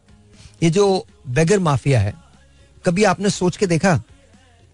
[0.64, 2.14] ये जो बेगर माफिया है
[2.86, 3.96] कभी आपने सोच के देखा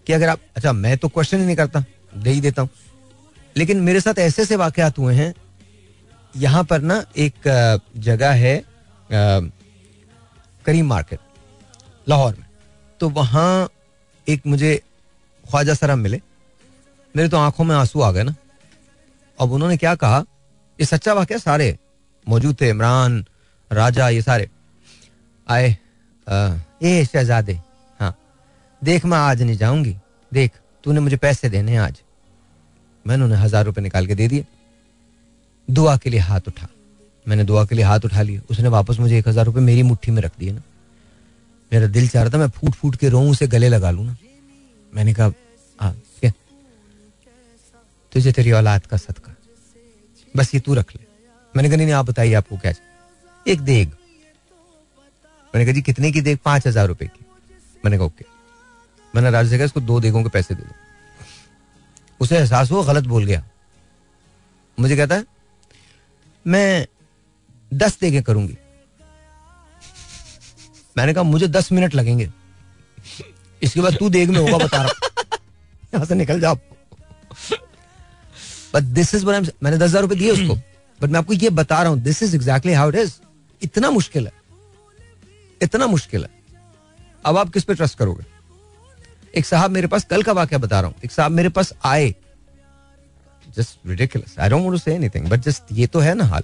[0.06, 1.84] कि अगर आप अच्छा मैं तो क्वेश्चन ही नहीं करता,
[2.14, 2.70] दे ही देता हूँ।
[3.56, 5.34] लेकिन मेरे साथ ऐसे ऐसे वाकयात हुए हैं,
[6.34, 8.62] यहाँ पर ना एक जगह है
[10.64, 11.18] करीम मार्केट,
[12.06, 12.46] लाहौर में।
[13.00, 13.68] तो वहाँ
[14.26, 14.74] एक मुझे
[15.44, 16.20] ख्वाजा सरा मिले।
[17.14, 18.34] मेरे तो आँखों में आँसू आ गए ना।
[19.38, 20.18] अब उन्होंने क्या कहा,
[20.78, 21.76] ये सच्चा वाक्य सारे
[22.26, 23.24] मौजूद थे, इमरान,
[23.70, 24.48] राजा, ये सारे।
[25.46, 25.76] आए
[26.82, 27.60] ये शहजादे
[28.82, 29.96] देख, मैं आज नहीं जाऊँगी।
[30.32, 30.52] देख,
[30.84, 32.00] तूने मुझे पैसे देने आज।
[33.06, 34.44] मैंने उन्हें हज़ार रुपए निकाल के दे दिए।
[35.68, 36.68] दुआ के लिए हाथ उठा।
[37.26, 40.12] मैंने दुआ के लिए हाथ उठा लिया उसने वापस मुझे एक हज़ार रुपये मेरी मुट्ठी
[40.12, 40.62] में रख दिए ना।
[41.72, 44.16] मेरा दिल चाह रहा था मैं फूट फूट के रोऊं, उसे गले लगा लूँ ना।
[44.92, 45.32] मैंने कहा
[45.78, 46.32] हाँ क्या?
[48.12, 49.34] तुझे तेरी औलाद का सदका।
[50.34, 51.06] बस ये तू रख ले।
[51.54, 52.72] मैंने कहा, नहीं आप बताइए, आपको क्या
[53.46, 53.88] एक देग।
[55.54, 56.38] मैंने कहा, जी, कितने की देग?
[56.44, 57.24] पाँच हज़ार रुपए की।
[57.84, 58.37] मैंने कहा, ओके।
[59.14, 60.74] मैंने राजू कहा, इसको दो देगों के पैसे दे दो।
[62.20, 63.42] उसे एहसास हुआ, गलत बोल गया।
[64.78, 65.24] मुझे कहता है,
[66.44, 66.86] मैं
[67.72, 68.56] दस देगे करूँगी।
[70.96, 72.30] मैंने कहा, मुझे दस मिनट लगेंगे।
[73.62, 75.38] इसके बाद तू देग में होगा, बता रहा
[75.94, 76.54] यहाँ से निकल जाओ
[78.74, 80.54] बट दिस इज़ मैंने दस हज़ार रुपए दिए उसको।
[80.98, 83.12] बट मैं आपको ये बता रहा हूँ this is exactly how it is
[83.62, 84.32] इतना मुश्किल है।
[85.60, 86.30] इतना मुश्किल है।
[87.26, 88.24] अब आप किस पे ट्रस्ट करोगे?
[89.38, 92.14] एक साहब मेरे पास कल का वाक्य बता रहा हूँ। एक साहब मेरे पास आए।
[93.56, 96.42] Just ridiculous I don't want to say anything but just ये तो है ना हाल।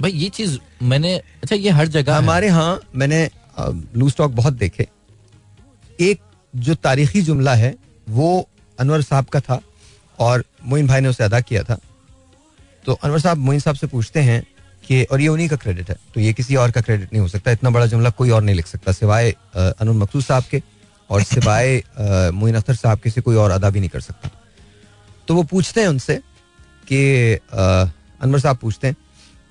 [0.00, 3.28] भाई ये चीज़ मैंने अच्छा ये हर जगह हमारे यहाँ मैंने
[3.96, 4.86] लू स्टॉक बहुत देखे।
[6.00, 6.20] एक
[6.54, 7.74] जो तारीखी जुमला है
[8.08, 9.60] वो अनवर साहब का था
[10.18, 11.78] और मोइन भाई ने उसे अदा किया था।
[12.84, 14.42] तो अनवर साहब मोइन साहब से पूछते हैं
[14.84, 17.28] कि और ये उन्हीं का क्रेडिट है। तो ये किसी और का क्रेडिट नहीं हो
[17.28, 20.62] सकता। इतना बड़ा जुमला कोई और नहीं लिख सकता सिवाय अ, अनवर मकसूद साहब के।
[21.10, 21.82] और सिवाय
[22.34, 24.30] मोइन अख्तर साहब के से कोई और अदा भी नहीं कर सकता।
[25.28, 26.16] तो वो पूछते हैं उनसे
[26.88, 27.34] कि
[28.22, 28.96] अनवर साहब पूछते हैं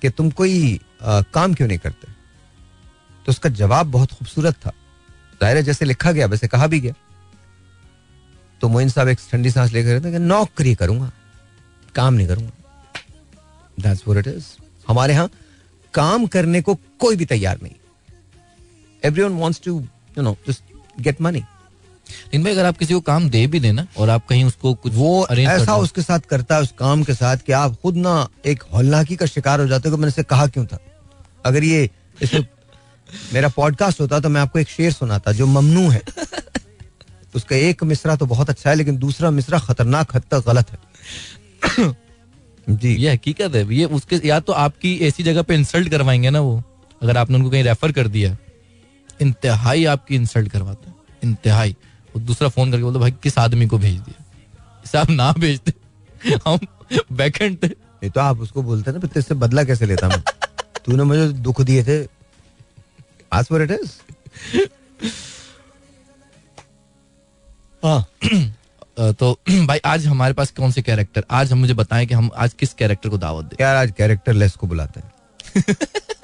[0.02, 2.06] कि तुम कोई अ, काम क्यों नहीं करते?
[3.26, 4.70] तो उसका जवाब बहुत खूबसूरत था।
[5.40, 6.94] ज़ाहिर जैसे लिखा गया वैसे कहा भी गया।
[8.60, 11.10] तो मोइन साहब एक ठंडी सांस लेकर कहते नौकरी करूँगा
[11.94, 12.52] काम नहीं करूँगा।
[14.06, 14.44] What it is.
[14.88, 15.30] हमारे यहाँ
[15.94, 17.74] काम करने को कोई भी तैयार नहीं।
[19.02, 19.80] Everyone wants to
[20.18, 20.62] you know just
[21.00, 24.44] get money लेकिन भाई अगर आप किसी को काम दे भी देना और आप कहीं
[24.44, 27.96] उसको कुछ वो ऐसा उसके साथ करता है उस काम के साथ कि आप खुद
[27.96, 30.78] ना एक हौलनाकी का शिकार हो जाते हो कि मैंने इसे कहा क्यों था।
[31.46, 31.90] अगर ये
[32.22, 32.46] इसमें
[33.34, 36.02] मेरा पॉडकास्ट होता तो मैं आपको एक शेर सुनाता जो ममनू है।
[37.34, 40.78] उसका एक मिसरा तो बहुत अच्छा है लेकिन दूसरा मिसरा खतरनाक हद तक गलत है।
[42.70, 46.40] जी। ये हकीकत है। ये उसके या तो आपकी ऐसी जगह पे इंसल्ट करवाएँगे ना
[46.40, 46.62] वो
[47.02, 48.36] अगर आपने उनको कहीं रेफर कर दिया।
[49.20, 51.76] इंतहाई आपकी इंसल्ट करवाते हैं। इंतहाई।
[52.16, 54.24] वो दूसरा फ़ोन करके बोलते भाई किस आदमी को भेज दिया?
[54.84, 55.72] इसे आप ना भेजते।
[56.46, 56.58] हम
[57.12, 60.22] बैकेंड थे नहीं तो आप उसको बोलते ना तेरे से बदला कैसे लेता मैं?
[60.84, 62.08] तूने मुझे दुख दिए थे।
[63.32, 63.92] आज पर इट इज़
[67.84, 68.06] हाँ।
[69.12, 72.52] तो भाई आज हमारे पास कौन से कैरेक्टर आज हम मुझे बताएँ कि हम आज
[72.52, 75.12] किस कैरेक्टर को दावत दें। यार आज कैरेक्टर लेस को बुलाते हैं।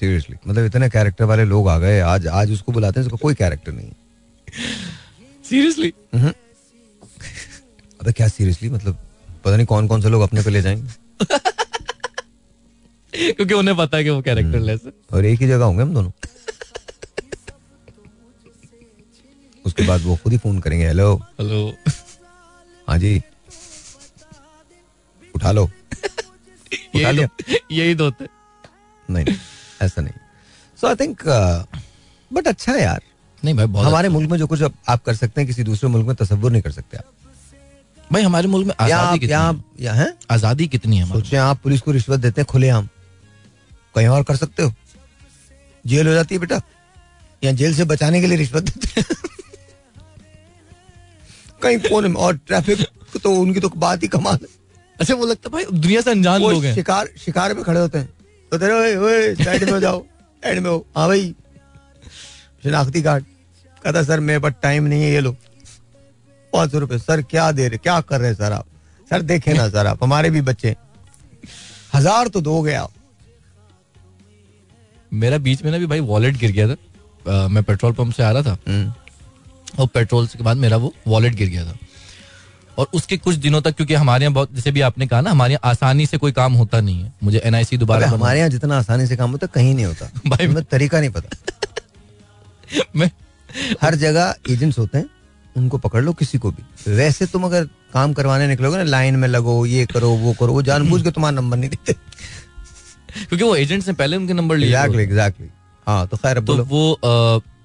[0.00, 3.34] सीरियसली मतलब इतने कैरेक्टर वाले लोग आ गए आज आज उसको बुलाते हैं इसका कोई
[3.34, 3.90] कैरेक्टर नहीं
[5.48, 5.92] सीरियसली
[8.00, 8.98] अबे क्या सीरियसली मतलब
[9.44, 10.94] पता नहीं कौन कौन से लोग अपने पे ले जाएँगे।
[13.32, 15.94] क्योंकि उन्हें पता है कि वो कैरेक्टर लेस है। और एक ही जगह होंगे हम
[15.94, 16.10] दोनों।
[19.64, 21.60] उसके बाद वो खुद ही फ़ोन करेंगे हेलो हेलो
[22.88, 23.20] हाँ जी।
[25.34, 27.28] उठा लो। उठा यही लिया।
[27.72, 29.36] यही दो नहीं नहीं,
[29.82, 30.14] ऐसा नहीं।
[30.80, 31.22] सो आई थिंक
[32.32, 33.02] बट अच्छा है यार।
[33.44, 35.88] नहीं भाई बहुत हमारे मुल्क में जो कुछ आप- आप कर सकते हैं किसी दूसरे
[35.88, 39.92] मुल्क में तस्वुर नहीं कर सकते आप। अच्छा। भाई हमारे मुल्क में आज़ादी कितनी या
[39.92, 40.04] है?
[40.04, 40.14] हैं?
[40.30, 42.88] आज़ादी कितनी है सोचे आप पुलिस को रिश्वत देते हैं खुलेआम।
[43.94, 44.74] कहीं और कर सकते हो?
[45.86, 46.60] जेल हो जाती है बेटा।
[47.44, 49.06] या जेल से बचाने के लिए रिश्वत देते हैं।
[51.62, 52.86] कहीं कोने में और ट्रैफ़िक
[53.22, 54.48] तो उनकी तो बात ही कमाल है।
[55.00, 57.98] अच्छा वो लगता है भाई दुनिया से अनजान लोग हैं। शिकार शिकार पे खड़े होते
[57.98, 58.08] हैं।
[58.52, 60.00] तो तेरे ओए ओए साइड में हो जाओ
[60.42, 61.34] साइड में हो। हाँ भाई।
[62.62, 63.24] शिनाख्ती कार्ड।
[63.82, 65.32] कहता सर मेरे पास टाइम नहीं है ये लो।
[66.52, 68.66] पाँच सौ रुपए सर क्या दे रहे क्या कर रहे हैं सर आप?
[69.08, 70.74] सर देखे ना सर आप हमारे भी बच्चे
[71.94, 72.92] हज़ार तो दोगे आप।
[75.12, 78.22] मेरा बीच में ना भी भाई वॉलेट गिर गया था। अ, मैं पेट्रोल पंप से
[78.22, 78.92] आ रहा था। हम्म,
[79.78, 81.76] और पेट्रोल के बाद मेरा वो वॉलेट गिर गया था।
[82.78, 85.52] और उसके कुछ दिनों तक क्योंकि हमारे यहाँ बहुत जैसे भी आपने कहा ना हमारे
[85.52, 89.06] यहाँ आसानी से कोई काम होता नहीं है। मुझे एनआईसी दोबारा हमारे यहाँ जितना आसानी
[89.06, 91.36] से काम होता कहीं नहीं होता। भाई- हमें तरीका नहीं पता।
[92.96, 93.10] मैं
[93.82, 95.06] हर जगह एजेंट्स होते हैं
[95.56, 99.28] उनको पकड़ लो किसी को भी। वैसे तुम अगर काम करवाने निकलोगे ना लाइन में
[99.28, 101.92] लगो ये करो वो करो वो जानबूझ के तुम्हारा नंबर नहीं देते।
[103.28, 105.48] क्योंकि वो एजेंट्स ने पहले उनके नंबर लिए एग्जैक्टली एग्जैक्टली
[105.86, 106.92] हाँ तो खैर अब तो वो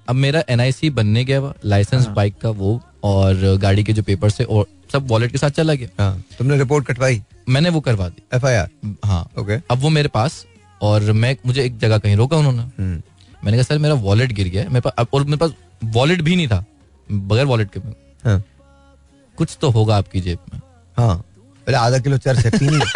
[0.08, 4.30] अब मेरा एनआईसी बनने गया लाइसेंस हाँ। बाइक का वो और गाड़ी के जो पेपर
[4.30, 7.22] से और सब वॉलेट के साथ चला गया। हाँ तुमने रिपोर्ट कटवाई?
[7.48, 8.68] मैंने वो करवा दी। एफ़ आई आर
[9.04, 10.44] हाँ। ओके अब वो मेरे पास
[10.82, 12.62] और मैं मुझे एक जगह कहीं रोका उन्होंने।
[13.44, 15.52] मैंने कहा सर मेरा वॉलेट गिर गया है। मेरे पास और मेरे पास
[15.94, 16.64] वॉलेट भी नहीं था
[17.08, 17.80] बगैर वॉलेट के
[18.28, 18.42] हाँ।
[19.38, 20.60] कुछ तो होगा आपकी जेब में।
[20.96, 21.16] हाँ।
[21.66, 22.78] पहले आधा किलो चर्च है पीनी।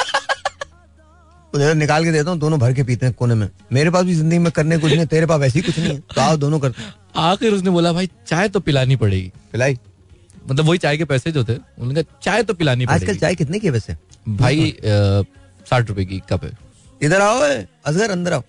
[1.53, 4.15] तो निकाल के देता हूँ दोनों भर के पीते हैं कोने में। मेरे पास भी
[4.15, 6.83] ज़िंदगी में करने कुछ नहीं तेरे पास वैसे ही कुछ नहीं तो आओ दोनों करते
[7.21, 9.79] आखिर उसने बोला भाई चाय तो पिलानी पड़ेगी। पिलाई?
[10.51, 13.59] मतलब वही चाय के पैसे जो थे उन्होंने कहा चाय तो पिलानी आजकल चाय कितने
[13.59, 13.97] की है वैसे?
[14.29, 14.77] भाई
[15.71, 16.53] साठ रुपए की कप है।
[17.03, 17.41] इधर आओ
[17.87, 18.43] असगर अंदर आओ।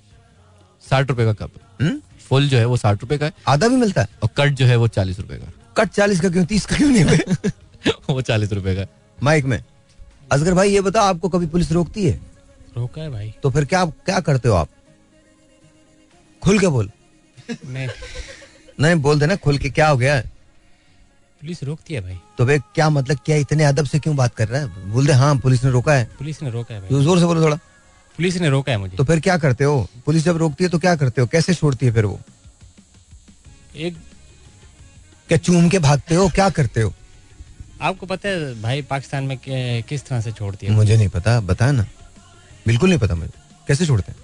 [0.90, 2.02] साठ रुपए का कप हम्म?
[2.30, 4.08] फुल जो है वो साठ रुपए का है। आधा भी मिलता है?
[4.24, 6.46] और कट जो है वो चालीस रुपए का। कट चालीस का क्यों?
[6.46, 7.52] तीस का क्यों नहीं है?
[8.10, 8.86] वो चालीस रुपए का
[9.24, 9.64] माइक में।
[10.32, 12.20] असगर भाई ये बताओ आपको कभी पुलिस रोकती है?
[12.78, 14.70] रोका है भाई। तो फिर क्या क्या करते हो आप?
[16.44, 16.92] खुल के बोल।
[17.66, 17.88] नहीं।
[18.80, 20.16] नहीं बोल देना खुल के क्या हो गया?
[20.16, 20.32] है
[21.42, 24.48] पुलिस रोकती है भाई। तो भाई क्या मतलब क्या इतने अदब से क्यों बात कर
[24.48, 24.92] रहा है?
[24.92, 27.42] बोल दे हाँ पुलिस ने रोका है। पुलिस ने रोका है भाई। ज़ोर से बोलो
[27.42, 27.56] थोड़ा।
[28.18, 29.88] पुलिस ने रोका है मुझे। तो फिर क्या करते हो?
[30.06, 31.28] पुलिस जब रोकती है तो क्या करते हो?
[31.28, 32.20] कैसे छोड़ती है फिर वो?
[33.76, 33.98] एक
[35.30, 36.28] क्या चूम के भागते हो?
[36.30, 36.94] क्या करते हो?
[37.82, 40.74] आपको पता है भाई पाकिस्तान में किस तरह से छोड़ती है?
[40.74, 41.86] मुझे नहीं पता बता ना।
[42.68, 43.32] बिल्कुल नहीं पता मुझे।
[43.68, 44.20] कैसे छोड़ते हैं?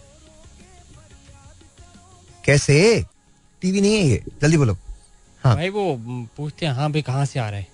[2.46, 3.06] कैसे?
[3.62, 4.78] टीवी नहीं है ये। जल्दी बोलो।
[5.44, 5.84] हाँ। भाई वो
[6.38, 7.66] पूछते हैं हाँ भाई कहाँ से आ रहे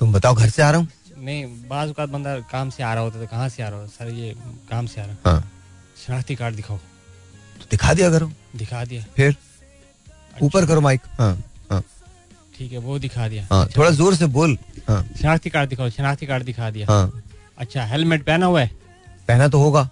[0.00, 0.88] तुम बताओ घर से आ रहा हूँ?
[1.18, 3.80] नहीं बाज का बंदा काम से आ रहा होता है तो कहाँ से आ रहा
[3.80, 3.86] हो?
[3.86, 4.34] सर ये
[4.70, 5.42] काम से आ रहा हूँ।
[6.06, 9.34] शनाख्ती कार्ड दिखाओ। तो दिखा दिया करो। दिखा दिया। फिर?
[10.36, 11.32] ऊपर करो माइक। हाँ
[11.70, 11.82] हाँ।
[12.56, 14.56] ठीक है वो दिखा दिया। हाँ थोड़ा ज़ोर से बोल।
[14.88, 17.22] हाँ। शनाख्ती कार्ड दिखाओ शनाख्ती कार्ड दिखा दिया। हाँ।
[17.58, 18.70] अच्छा हेलमेट पहना हुआ है?
[19.28, 19.82] पहना तो होगा।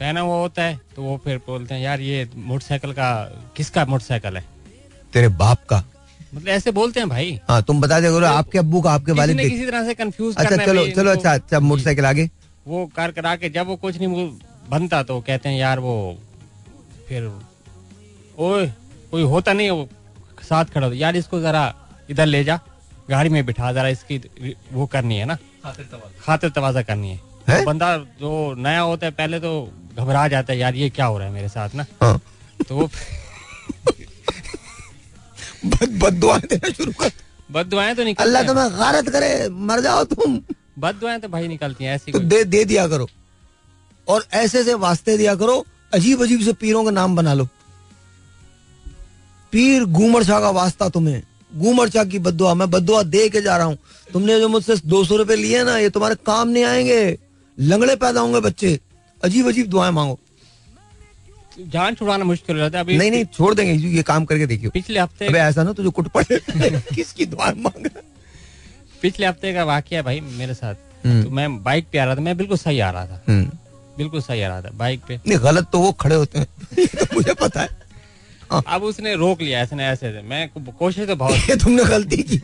[0.00, 3.12] पहना हुआ होता है तो वो फिर बोलते हैं यार ये मोटरसाइकिल का
[3.56, 4.44] किसका मोटरसाइकिल है?
[5.12, 5.84] तेरे बाप का।
[6.34, 9.66] मतलब ऐसे बोलते हैं भाई। हाँ तुम बता करो आपके अब्बू का आपके देख किसी
[9.66, 12.28] तरह से कंफ्यूज अच्छा चलो चलो अच्छा अच्छा मोटरसाइकिल आगे।
[12.66, 14.30] वो कार करा के जब वो कुछ नहीं
[14.70, 15.94] बनता तो कहते हैं यार वो
[17.08, 17.30] फिर
[18.38, 18.66] ओए
[19.10, 19.88] कोई होता नहीं वो
[20.48, 21.62] साथ खड़ा यार इसको जरा
[22.10, 22.58] इधर ले जा
[23.10, 24.18] गाड़ी में बिठा जरा इसकी
[24.72, 27.58] वो करनी है ना। खातिर तवाजा। करनी है। है?
[27.58, 29.50] तो बंदा जो नया होता है पहले तो
[29.98, 31.86] घबरा जाता है यार ये क्या हो रहा है मेरे साथ ना?
[32.02, 32.20] हाँ।
[32.68, 32.86] तो वो
[35.64, 37.10] बद देना शुरू कर।
[37.50, 40.40] बद दुआएँ तो निकलती अल्लाह तुम्हें गारत करे मर जाओ तुम।
[40.78, 43.08] बद दुआएँ तो भाई निकलती हैं ऐसी तो दे दे दिया करो।
[44.06, 47.48] और ऐसे से वास्ते दिया करो अजीब अजीब से पीरों का नाम बना लो।
[49.52, 53.56] पीर घूमर शाह का वास्ता तुम्हें। घूमर चाक की बदुआ मैं बदुआ दे के जा
[53.56, 57.18] रहा हूँ। तुमने जो मुझसे दो सौ रुपए लिए ना ये तुम्हारे काम नहीं आएँगे।
[57.58, 58.78] लंगड़े पैदा होंगे बच्चे।
[59.22, 60.18] अजीब अजीब दुआएँ मांगो।
[61.68, 64.70] जान छुड़ाना मुश्किल हो जाता है। अभी नहीं नहीं छोड़ देंगे ये काम करके देखियो।
[64.70, 66.40] पिछले हफ़्ते अबे ऐसा ना तुझे कुट पड़े
[66.94, 67.88] किसकी दुआएँ मांग
[69.02, 70.74] पिछले हफ़्ते का वाक्य भाई मेरे साथ।
[71.06, 73.50] हम्म। तो मैं बाइक पे आ रहा था मैं बिल्कुल सही आ रहा था। हम्म।
[73.98, 76.46] बिल्कुल सही आ रहा था बाइक पे। नहीं गलत तो वो खड़े होते हैं।
[76.86, 77.68] तो मुझे पता है।
[78.66, 80.48] अब उसने रोक लिया ऐसे ऐसे। मैं
[80.78, 82.40] कोशिश तो बहुत तुमने गलती की।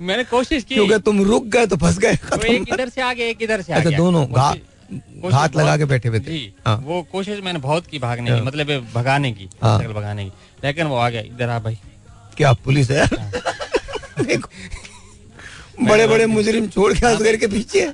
[0.00, 2.12] मैंने कोशिश की। क्योंकि तुम रुक गए तो फंस गए
[2.50, 4.26] एक इधर से आ एक इधर से आ गया दोनों
[5.30, 6.36] घात लगा के बैठे हुए थे।
[6.66, 10.32] हाँ। वो कोशिश मैंने बहुत की भागने हाँ। की मतलब भगाने की हाँ। भगाने की।
[10.64, 11.78] लेकिन वो आ गया इधर आ भाई।
[12.36, 13.30] क्या पुलिस है हाँ।
[14.24, 14.48] देखो
[15.86, 17.84] बड़े बड़े मुजरिम छोड़ के असगर के पीछे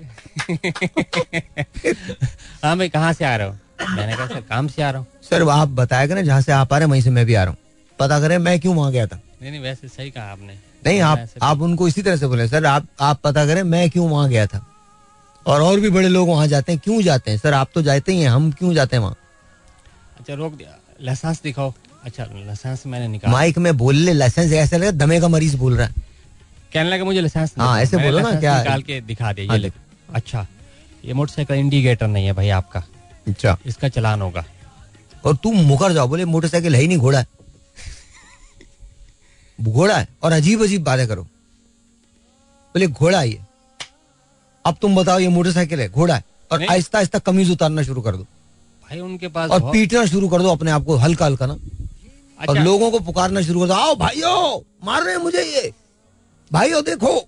[2.65, 3.55] हाँ। भाई कहाँ से आ रहे हो?
[3.91, 6.73] मैंने कहा सर काम से आ रहा हूँ। सर आप बताएगा ना जहाँ से आप
[6.73, 7.59] आ रहे हैं वहीं से मैं भी आ रहा हूँ।
[7.99, 9.21] पता करें मैं क्यों वहाँ गया था?
[9.43, 10.55] नहीं नहीं वैसे सही कहा आपने।
[10.87, 14.09] नहीं आप आप उनको इसी तरह से बोले सर आप आप पता करें मैं क्यों
[14.11, 14.65] वहाँ गया था?
[15.49, 17.39] और और भी बड़े लोग वहाँ जाते हैं। क्यों जाते हैं?
[17.39, 19.17] सर आप तो जाते ही हैं हम क्यों जाते हैं वहाँ?
[20.21, 21.75] अच्छा रोक दिया। लाइसेंस दिखाओ।
[22.05, 25.77] अच्छा लाइसेंस मैंने निकाला। माइक में बोल ले लाइसेंस ऐसा लगा दमे का मरीज़ बोल
[25.77, 25.93] रहा है।
[26.75, 29.73] कहने लगा मुझे लाइसेंस हाँ, है। ऐसे बोलो ना, क्या- निकाल के दिखा हाँ, ये
[30.15, 30.47] अच्छा
[31.05, 32.85] ये मोटरसाइकिल इंडिकेटर नहीं है भाई आपका।
[33.29, 34.45] अच्छा। इसका चलान होगा।
[35.25, 37.27] और तू मुकर जाओ बोले मोटरसाइकिल है ही नहीं घोड़ा है।
[39.61, 40.09] घोड़ा है?
[40.23, 41.23] और अजीब अजीब बातें करो।
[42.69, 43.41] बोले घोड़ा है ये।
[44.69, 48.17] अब तुम बताओ ये मोटरसाइकिल है घोड़ा है और आहिस्ता आहिस्ता कमीज उतारना शुरू कर
[48.17, 51.53] दो। भाई उनके पास और पीटना शुरू कर दो अपने आप को हल्का हल्का ना।
[51.53, 55.73] अच्छा। और लोगों को पुकारना शुरू कर दो आओ भाइयों मार रहे हैं मुझे ये।
[56.51, 57.19] भाइयों देखो।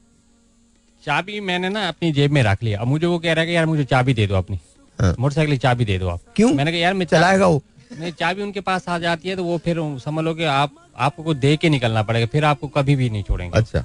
[1.03, 3.57] चाबी मैंने ना अपनी जेब में रख लिया अब मुझे वो कह रहा है कि
[3.57, 4.59] यार मुझे चाबी दे दो अपनी।
[4.99, 6.53] हाँ। मोटरसाइकिल चाबी दे दो आप। क्यों?
[6.55, 7.63] मैंने कहा यार मैं चलाएगा वो।
[7.99, 11.35] नहीं चाबी उनके पास आ जाती है तो वो फिर समझ लो कि आप आपको
[11.37, 13.85] दे के निकलना पड़ेगा फिर आपको कभी भी नहीं छोड़ेंगे। अच्छा।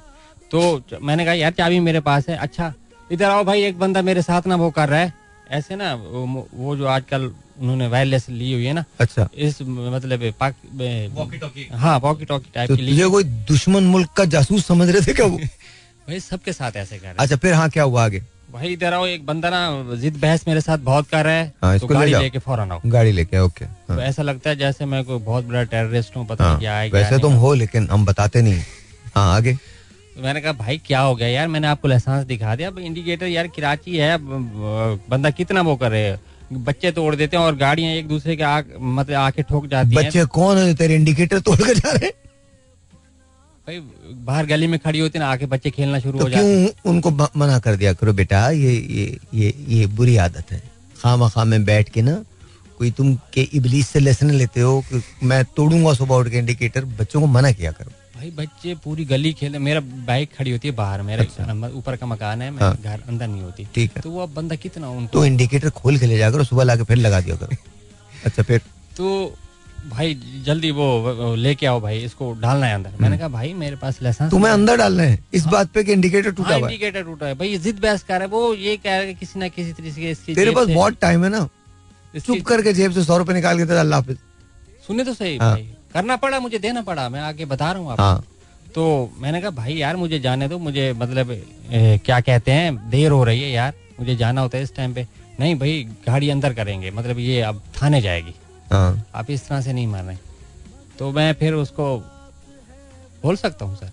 [0.51, 2.73] तो मैंने कहा यार चाबी मेरे पास है। अच्छा
[3.11, 5.13] इधर आओ भाई एक बंदा मेरे साथ ना वो कर रहा है।
[5.51, 7.31] ऐसे ना वो, वो जो आजकल
[7.61, 10.55] उन्होंने वायरलेस ली हुई है ना अच्छा। इस मतलब पाक
[11.73, 15.13] हाँ वॉकी टॉकी टाइप तो की ली कोई दुश्मन मुल्क का जासूस समझ रहे थे
[15.13, 15.37] क्या वो?
[16.07, 18.21] भाई सबके साथ ऐसे कर रहे अच्छा फिर हाँ क्या हुआ आगे?
[18.51, 21.77] भाई इधर आओ एक बंदा ना जिद बहस मेरे साथ बहुत कर रहा है हाँ,
[21.79, 23.97] तो ले गाड़ी लेके फ़ौरन आओ। गाड़ी लेके ओके हाँ.
[23.97, 26.77] तो ऐसा लगता है जैसे मैं कोई बहुत बड़ा टेररिस्ट हूँ पता हाँ नहीं क्या
[26.77, 28.61] है वैसे तुम हो लेकिन हम बताते नहीं।
[29.15, 29.57] हाँ आगे।
[30.15, 31.47] मैंने कहा भाई क्या हो गया यार?
[31.47, 34.17] मैंने आपको लाइसेंस दिखा दिया। अब इंडिकेटर यार कराची है
[35.09, 36.19] बंदा कितना वो कर रहे हैं?
[36.53, 40.05] बच्चे तोड़ देते हैं और गाड़ियाँ एक दूसरे के आ, मतलब आके ठोक जाती हैं।
[40.05, 40.73] बच्चे कौन है?
[40.75, 42.09] तेरे इंडिकेटर तोड़ के जा रहे
[43.67, 43.79] भाई
[44.25, 47.57] बाहर गली में खड़ी होती ना आके बच्चे खेलना शुरू तो हो जाते उनको मना
[47.59, 48.49] कर दिया करो बेटा?
[48.49, 50.61] ये ये ये ये बुरी आदत है।
[51.01, 52.23] खामा खा में बैठ के ना
[52.77, 56.85] कोई तुम के इबलीस से लेसन लेते हो कि मैं तोड़ूँगा सुबह उठ के इंडिकेटर
[56.99, 60.75] बच्चों को मना किया करो। भाई बच्चे पूरी गली खेले मेरा बाइक खड़ी होती है
[60.75, 63.91] बाहर मेरे अच्छा। नंबर- ऊपर का मकान है मैं हाँ। घर अंदर नहीं होती। ठीक
[63.95, 66.63] है। तो वो अब बंदा कितना उनको तो इंडिकेटर खोल के ले जा करो सुबह
[66.63, 67.55] लाके फिर लगा दिया करो।
[68.25, 68.61] अच्छा फिर?
[68.97, 69.35] तो
[69.89, 73.75] भाई जल्दी वो लेके आओ भाई इसको डालना है अंदर। हम्म। मैंने कहा भाई मेरे
[73.75, 75.19] पास लाइसेंस तुम्हें अंदर डालना है?
[75.33, 78.13] इस बात पे कि इंडिकेटर टूटा हाँ। हुआ इंडिकेटर टूटा है। भाई जिद बहस कर
[78.13, 80.97] रहा है। वो ये कह रहा है किसी ना किसी तरीके से तेरे पास बहुत
[81.01, 81.49] टाइम है ना।
[82.25, 84.17] चुप करके जेब से सौ रुपए निकाल के अल्लाह हाफिज।
[84.87, 87.91] सुने तो सही हाँ। भाई। करना पड़ा मुझे देना पड़ा मैं आगे बता रहा हूँ
[87.91, 88.23] आपको। हाँ।
[88.75, 93.11] तो मैंने कहा भाई यार मुझे जाने दो मुझे मतलब ए, क्या कहते हैं देर
[93.11, 95.07] हो रही है यार मुझे जाना होता है इस टाइम पे।
[95.39, 98.33] नहीं भाई गाड़ी अंदर करेंगे मतलब ये अब थाने जाएगी।
[98.71, 100.17] हाँ। आप इस तरह से नहीं मार रहे
[100.99, 101.97] तो मैं फिर उसको
[103.23, 103.91] बोल सकता हूँ सर?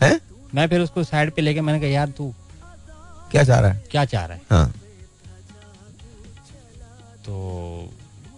[0.00, 0.20] है?
[0.54, 2.32] मैं फिर उसको साइड पे लेके मैंने कहा यार तू
[3.30, 3.84] क्या चाह रहा है?
[3.90, 4.42] क्या चाह रहा है?
[4.50, 4.68] हाँ।
[7.24, 7.88] तो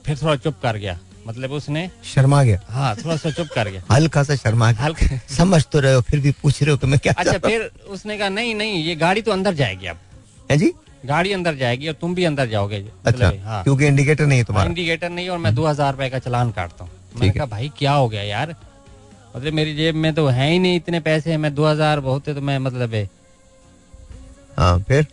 [0.06, 3.82] फिर थोड़ा चुप कर गया। मतलब उसने शर्मा गया। हाँ थोड़ा सा चुप कर गया।
[3.90, 6.86] हल्का सा शर्मा गया। हल्का। समझ तो रहे हो फिर भी पूछ रहे हो कि
[6.86, 9.98] मैं क्या अच्छा फिर उसने कहा नहीं नहीं ये गाड़ी तो अंदर जाएगी अब।
[10.50, 10.72] है जी?
[11.04, 14.44] गाड़ी अंदर जाएगी और तुम भी अंदर जाओगे। अच्छा मतलब, हाँ। क्योंकि इंडिकेटर नहीं है
[14.44, 17.70] तुम्हारा। इंडिकेटर नहीं और मैं दो हज़ार रुपए का चलान काटता हूँ। मैंने कहा भाई
[17.78, 18.54] क्या हो गया यार?
[19.36, 22.34] मतलब मेरी जेब में तो है ही नहीं इतने पैसे मैं दो हज़ार बहुत है
[22.34, 23.08] तो मैं मतलब है।
[24.58, 25.06] हाँ फिर?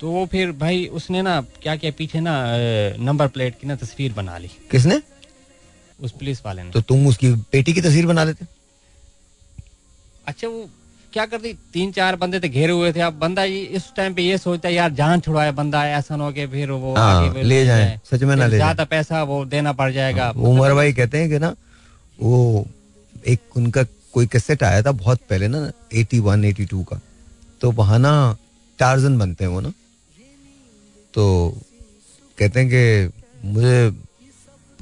[0.00, 2.32] तो वो फिर भाई उसने ना क्या किया पीछे ना
[3.00, 5.00] नंबर प्लेट की ना तस्वीर बना ली। किसने?
[5.98, 8.46] उस पुलिस वाले ने। तो तुम उसकी बेटी की तस्वीर बना लेते?
[10.26, 10.68] अच्छा वो
[11.12, 11.52] क्या करती?
[11.72, 14.68] तीन चार बंदे थे घेरे हुए थे। अब बंदा ये इस टाइम पे ये सोचता
[14.68, 17.98] है यार जान छुड़ाए बंदा ऐसा ना हो कि फिर वो हाँ, आगे ले जाएँ,
[18.04, 21.28] सच में ना ले ज़्यादा पैसा वो देना पड़ जाएगा। वो उमर भाई कहते हैं
[21.30, 21.54] कि ना
[22.18, 22.66] वो
[23.26, 23.82] एक उनका
[24.12, 27.00] कोई कैसेट आया था बहुत पहले ना 81 82 का।
[27.60, 28.12] तो वहाँ ना
[28.78, 29.72] टार्जन बनते हैं वो ना।
[31.14, 31.24] तो
[32.38, 33.90] कहते हैं कि मुझे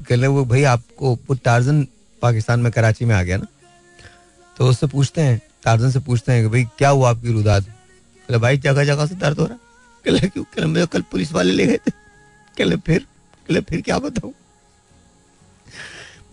[0.05, 1.85] कहते हैं, वो भाई आपको वो टार्जन
[2.21, 3.47] पाकिस्तान में कराची में आ गया ना।
[4.57, 7.63] तो उससे पूछते हैं टार्जन से पूछते हैं कि भाई क्या हुआ आपकी रुदाद?
[7.63, 9.57] कहले भाई जगह जगह से दर्द हो रहा
[10.05, 10.43] कहले क्यों?
[10.45, 11.91] कहले मुझे कल पुलिस वाले ले गए थे।
[12.57, 14.33] कहले फिर कहले फिर क्या बताऊँ?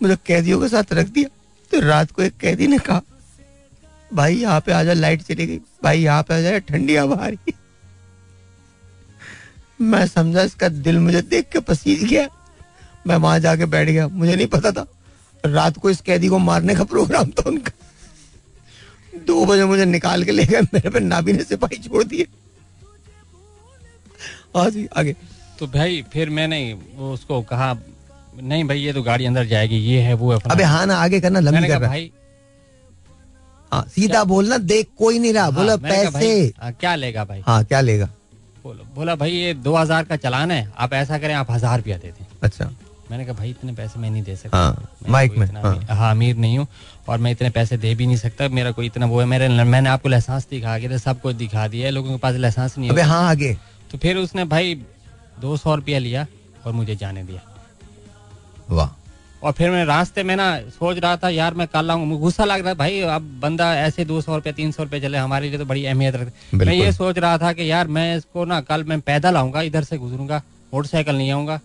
[0.01, 1.29] मुझे कैदियों के साथ रख दिया।
[1.71, 3.01] तो रात को एक कैदी ने कहा,
[4.11, 7.27] भाई यहाँ पे आजा, लाइट चली गई। भाई यहाँ पे आ जाए ठंडी हवा आ
[7.27, 7.53] रही
[9.81, 12.27] मैं समझा, इसका दिल मुझे देख के पसीज गया।
[13.05, 14.85] मैं वहाँ जाके बैठ गया। मुझे नहीं पता था।
[15.43, 17.71] रात को इस कैदी को मारने का प्रोग्राम था उनका।
[19.25, 22.27] दो बजे मुझे निकाल के ले गए। मेरे पे नाबी ने सिपाही छोड़ दिए।
[24.55, 25.15] हाँ जी आगे।
[25.59, 26.61] तो भाई फिर मैंने
[27.03, 27.75] उसको कहा
[28.35, 31.19] नहीं भाई ये तो गाड़ी अंदर जाएगी। ये है वो है अबे हाँ ना आगे
[31.21, 32.11] करना लंबी कर रहा भाई
[33.71, 37.41] हाँ सीधा बोलना देख कोई नहीं रहा। बोला हाँ, कहा, पैसे। हाँ, क्या लेगा भाई?
[37.47, 38.05] हाँ क्या लेगा?
[38.63, 41.97] बोलो बोला भाई ये दो हज़ार का चलान है। आप ऐसा करें आप हज़ार रुपया
[41.97, 42.71] दे दें। अच्छा।
[43.13, 46.11] मैंने कहा भाई इतने पैसे मैं नहीं दे सकता। हाँ, माइक में, हाँ। अमीर- हाँ
[46.11, 46.67] अमीर नहीं हूँ
[47.07, 49.89] और मैं इतने पैसे दे भी नहीं सकता। मेरा कोई इतना वो है मेरे मैंने
[49.89, 53.01] आपको लाइसेंस दिखा के सब कुछ दिखा दिया है लोगों के पास लाइसेंस नहीं अबे
[53.01, 53.57] है आगे।
[53.91, 54.75] तो फिर उसने भाई
[55.41, 56.25] दो सौ रुपया लिया
[56.65, 57.41] और मुझे जाने दिया।
[58.69, 58.89] वाह।
[59.43, 62.45] और फिर मैं रास्ते में ना सोच रहा था यार मैं कल आऊँगा। मुझे गुस्सा
[62.45, 65.59] लग रहा भाई अब बंदा ऐसे दो सौ रुपया तीन सौ रुपया चले हमारे लिए
[65.59, 68.83] तो बड़ी अहमियत रखती मैं ये सोच रहा था कि यार मैं इसको ना कल
[68.83, 70.41] मैं पैदल आऊँगा इधर से गुजरूँगा
[70.73, 71.59] मोटरसाइकिल नहीं आऊँगा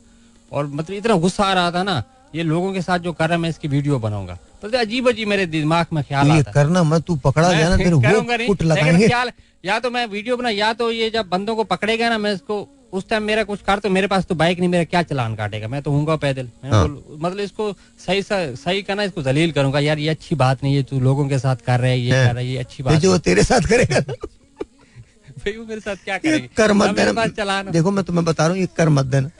[0.53, 2.03] और मतलब इतना गुस्सा आ रहा था ना
[2.35, 5.29] ये लोगों के साथ जो कर रहा है मैं इसकी वीडियो बनाऊँगा। तो अजीब अजीब
[5.29, 7.91] मेरे दिमाग में ख्याल तो ये आता करना मत तू पकड़ा मैं गया ना तेरे
[7.93, 8.01] वो
[8.47, 9.31] कुट लगाएँगे। ख्याल
[9.65, 12.67] या तो मैं वीडियो बना या तो ये जब बंदों को पकड़ेगा ना मैं इसको
[12.93, 15.69] उस टाइम मेरा कुछ कर तो मेरे पास तो बाइक नहीं मेरा क्या चलान काटेगा?
[15.69, 16.87] मैं तो हूँ पैदल। मैं हाँ।
[17.19, 17.73] मतलब इसको
[18.07, 21.29] सही सा- सही करना इसको जलील करूँगा। यार ये अच्छी बात नहीं है तू लोगों
[21.29, 23.69] के साथ कर रहे है ये कर रहा है ये अच्छी बात जो तेरे साथ
[23.69, 24.01] करेगा
[25.39, 26.49] भाई वो मेरे साथ क्या करेगी?
[26.57, 29.31] कर मत देना। देखो मैं तुम्हें बता रहा हूँ ये कर मत देना।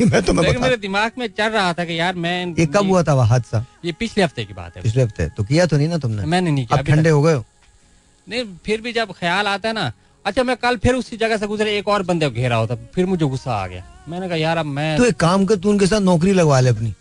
[0.12, 2.88] मैं तुम्हें लेकिन बता मेरे दिमाग में चल रहा था कि यार मैं ये कब
[2.88, 3.64] हुआ था हादसा?
[3.84, 6.24] ये पिछले हफ़्ते की बात है। पिछले हफ़्ते। तो किया तो नहीं ना तुमने?
[6.26, 7.40] मैंने नहीं किया ठंडे हो गए
[8.26, 9.92] नहीं फिर भी जब ख्याल आता है ना
[10.24, 13.06] अच्छा मैं कल फिर उसी जगह से गुजरे एक और बंदे को घेरा होता फिर
[13.06, 15.86] मुझे गुस्सा आ गया। मैंने कहा यार अब मैं तो एक काम कर तू उनके
[15.86, 16.92] साथ नौकरी लगवा ले अपनी।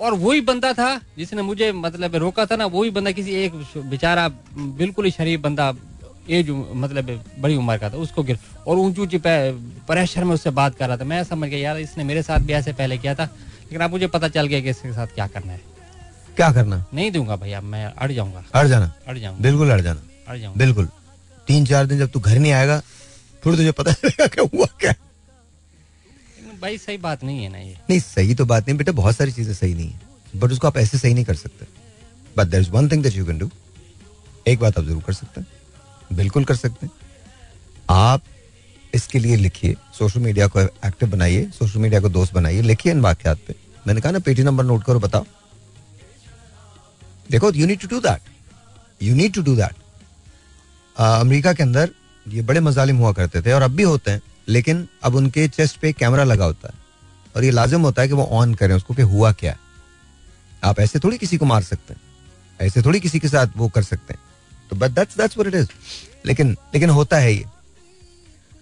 [0.00, 0.88] और वही बंदा था
[1.18, 3.54] जिसने मुझे मतलब रोका था ना वही बंदा किसी एक
[3.90, 4.28] बेचारा
[4.78, 5.70] बिल्कुल ही शरीफ बंदा
[6.30, 10.76] एज मतलब बड़ी उम्र का था उसको गिर और ऊँची ऊँची प्रेशर में उससे बात
[10.78, 13.24] कर रहा था। मैं समझ गया यार इसने मेरे साथ भी ऐसे पहले किया था
[13.24, 15.60] लेकिन अब मुझे पता चल गया कि इसके साथ क्या करना है।
[16.36, 16.84] क्या करना?
[16.94, 18.92] नहीं दूँगा भैया मैं अड़ जाऊँगा। अड़ जाना?
[19.06, 20.88] अड़ जाऊँगा। बिल्कुल अड़ जाना। अड़ जाऊँगा। बिल्कुल।
[21.48, 22.78] तीन चार दिन जब तू घर नहीं आएगा
[23.42, 24.94] फिर तुझे पता चलेगा क्या हुआ क्या।
[26.60, 29.32] भाई सही बात नहीं है ना ये। नहीं सही तो बात नहीं बेटा बहुत सारी
[29.32, 30.00] चीज़ें सही नहीं है
[30.34, 31.66] बट उसको आप ऐसे सही नहीं कर सकते।
[32.36, 33.50] But there is one thing that you can do
[34.46, 35.46] एक बात आप ज़रूर कर सकते हैं।
[36.10, 36.92] बिल्कुल कर सकते हैं।
[37.90, 38.22] आप
[38.94, 43.00] इसके लिए लिखिए सोशल मीडिया को एक्टिव बनाइए सोशल मीडिया को दोस्त बनाइए, लिखिए इन
[43.00, 43.54] वाक्यात पे।
[43.86, 45.26] मैंने कहा ना पेटी नंबर नोट करो, बताओ।
[47.30, 49.74] देखो you need to do that you need to do that
[50.96, 51.90] America के अंदर
[52.26, 55.78] ये बड़े मजालिम हुआ करते थे और अब भी होते हैं, लेकिन अब उनके चेस्ट
[55.78, 56.86] पे कैमरा लगा होता है।
[57.36, 59.56] और ये लाजिम होता है कि वो ऑन करें उसको कि हुआ क्या
[60.64, 62.00] आप ऐसे थोड़ी किसी को मार सकते हैं।
[62.60, 64.20] ऐसे थोड़ी किसी के साथ वो कर सकते हैं।
[64.70, 65.68] तो but that's that's what it is
[66.26, 67.44] लेकिन लेकिन होता है ये।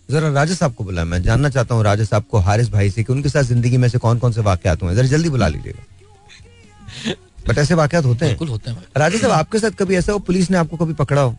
[0.09, 3.05] जरा राजा साहब को बुलाया मैं जानना चाहता हूँ राजा साहब को हारिस भाई से
[3.05, 7.15] कि उनके साथ ज़िंदगी में से कौन कौन से वाकयात हुए जरा जल्दी बुला लीजिएगा।
[7.49, 10.19] बट ऐसे वाकयात होते हैं। बिल्कुल होते हैं राजा साहब आपके साथ कभी ऐसा हो?
[10.21, 11.37] पुलिस ने आपको कभी पकड़ा हो?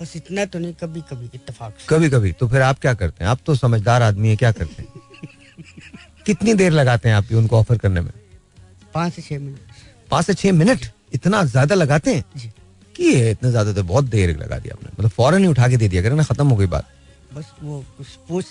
[0.00, 3.24] बस इतना तो नहीं कभी कभी इत्तेफाक से। कभी कभी तो फिर आप क्या करते
[3.24, 3.30] हैं?
[3.30, 4.88] आप तो समझदार आदमी है क्या करते हैं?
[6.26, 8.10] कितनी देर लगाते हैं आप ये उनको ऑफ़र करने में?
[8.94, 9.58] पाँच से छह मिनट।
[10.10, 10.86] पाँच से छह मिनट?
[11.14, 12.50] इतना ज़्यादा लगाते हैं
[12.94, 15.76] कि ये इतना ज़्यादा तो बहुत देर लगा दिया आपने मतलब फ़ौरन ही उठा के
[15.76, 16.84] दे दिया करें ना खत्म हो गई बात।
[17.34, 18.44] बस वो कुछ पूछ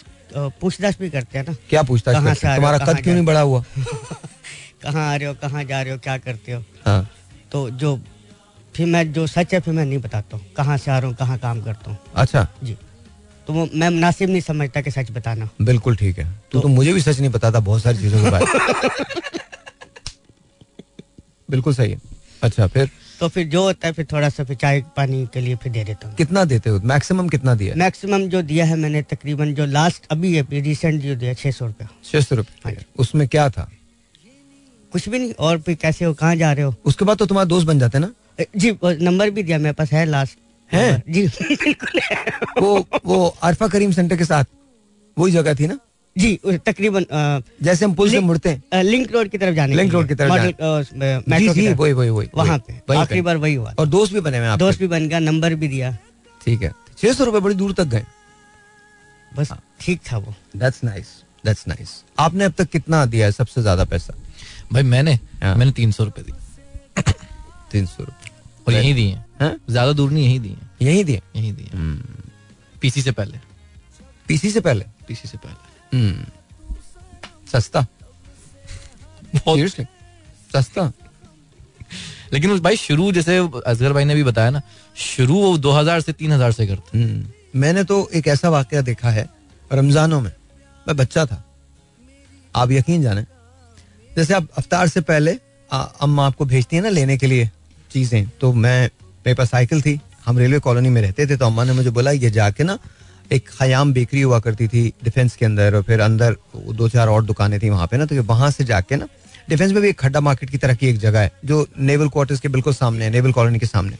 [0.61, 2.35] पूछताछ भी करते हैं ना। क्या पूछता कहाँ है?
[2.35, 3.63] से आ रहे हो, तुम्हारा कद क्यों नहीं बड़ा हुआ?
[4.83, 6.63] कहाँ आ रहे हो कहाँ जा रहे हो क्या करते हो?
[6.85, 7.09] हाँ।
[7.51, 7.99] तो जो
[8.75, 11.15] फिर मैं जो सच है फिर मैं नहीं बताता हूँ। कहाँ से आ रहा हूँ
[11.17, 12.75] कहाँ काम करता हूँ। अच्छा। जी।
[13.47, 16.93] तो वो मैं मुनासिब नहीं समझता कि सच बताना। बिल्कुल ठीक है। तू तो मुझे
[16.93, 18.45] भी सच नहीं बताता बहुत सारी चीज़ों के बारे
[21.49, 21.99] बिल्कुल सही है।
[22.43, 22.89] अच्छा फिर?
[23.19, 25.83] तो फिर जो होता है फिर थोड़ा सा फिर चाय पानी के लिए फिर दे
[25.83, 26.79] देता हूँ। कितना देते हो?
[26.83, 31.15] मैक्सिमम कितना दिया मैक्सिमम जो दिया है मैंने तकरीबन जो लास्ट अभी है रिसेंट जो
[31.15, 33.69] दिया छह सौ रुपया। छह सौ रुपये उसमें क्या था?
[34.91, 36.75] कुछ भी नहीं और फिर कैसे हो कहाँ जा रहे हो?
[36.85, 38.11] उसके बाद तो तुम्हारे दोस्त बन जाते ना?
[38.57, 40.37] जी नंबर भी दिया मेरे पास है लास्ट
[40.71, 41.03] है?
[41.09, 41.99] जी बिल्कुल
[42.61, 44.45] वो वो अरफा करीम सेंटर के साथ
[45.17, 45.79] वही जगह थी ना?
[46.15, 47.05] जी तकरीबन
[47.63, 50.29] जैसे हम पुल से मुड़ते हैं। लिंक रोड की तरफ़ जाने लिंक रोड की तरफ़
[50.29, 53.73] मॉडल जाने- उसमें, जी मेट्रो जी वही वही वही वहाँ पे। आखिरी बार वही हुआ
[53.79, 55.97] और दोस्त भी बने हुए दोस्त भी बन गया नंबर भी दिया।
[56.41, 58.05] ठीक है। छह सौ रुपए बड़ी दूर तक गए।
[59.37, 61.07] बस हाँ। ठीक था वो। दैट्स नाइस
[61.45, 64.13] दैट्स नाइस आपने अब तक कितना दिया है सबसे ज़्यादा पैसा?
[64.73, 65.13] भाई मैंने
[65.43, 66.33] हाँ। मैंने तीन सौ रुपए दी
[67.71, 68.31] तीन सौ रुपए।
[68.67, 69.55] और यही दिए। हाँ?
[69.69, 71.21] ज़्यादा दूर नहीं यही दिए। यही दिए?
[71.35, 71.69] यही दिए।
[72.81, 73.37] पीसी से पहले।
[74.27, 74.85] पीसी से पहले?
[75.07, 75.72] पीसी से पहले।
[77.51, 77.85] सस्ता
[80.53, 80.91] सस्ता
[82.33, 83.37] लेकिन उस भाई शुरू जैसे
[83.67, 84.61] असगर भाई ने भी बताया ना
[84.95, 89.29] शुरू वो 2000 से 3000 से करते हम्म। मैंने तो एक ऐसा वाक्य देखा है
[89.73, 90.31] रमजानों में।
[90.87, 91.43] मैं बच्चा था।
[92.55, 93.25] आप यकीन जाने।
[94.15, 95.31] जैसे आप अफ्तार से पहले
[95.71, 97.49] अम्मा आपको भेजती है ना लेने के लिए
[97.91, 98.89] चीज़ें तो मैं
[99.25, 102.11] मेरे पास साइकिल थी। हम रेलवे कॉलोनी में रहते थे तो अम्मा ने मुझे बोला
[102.11, 102.77] ये जाके ना
[103.33, 107.23] एक खयाम बेकरी हुआ करती थी डिफेंस के अंदर और फिर अंदर दो चार और
[107.25, 109.07] दुकानें थी वहाँ पे ना तो वहाँ से जाके ना,
[109.49, 112.39] डिफेंस में भी एक खड्डा मार्केट की तरह की एक जगह है, जो नेवल क्वार्टर्स
[112.39, 113.97] के बिल्कुल सामने है, नेवल कॉलोनी के सामने।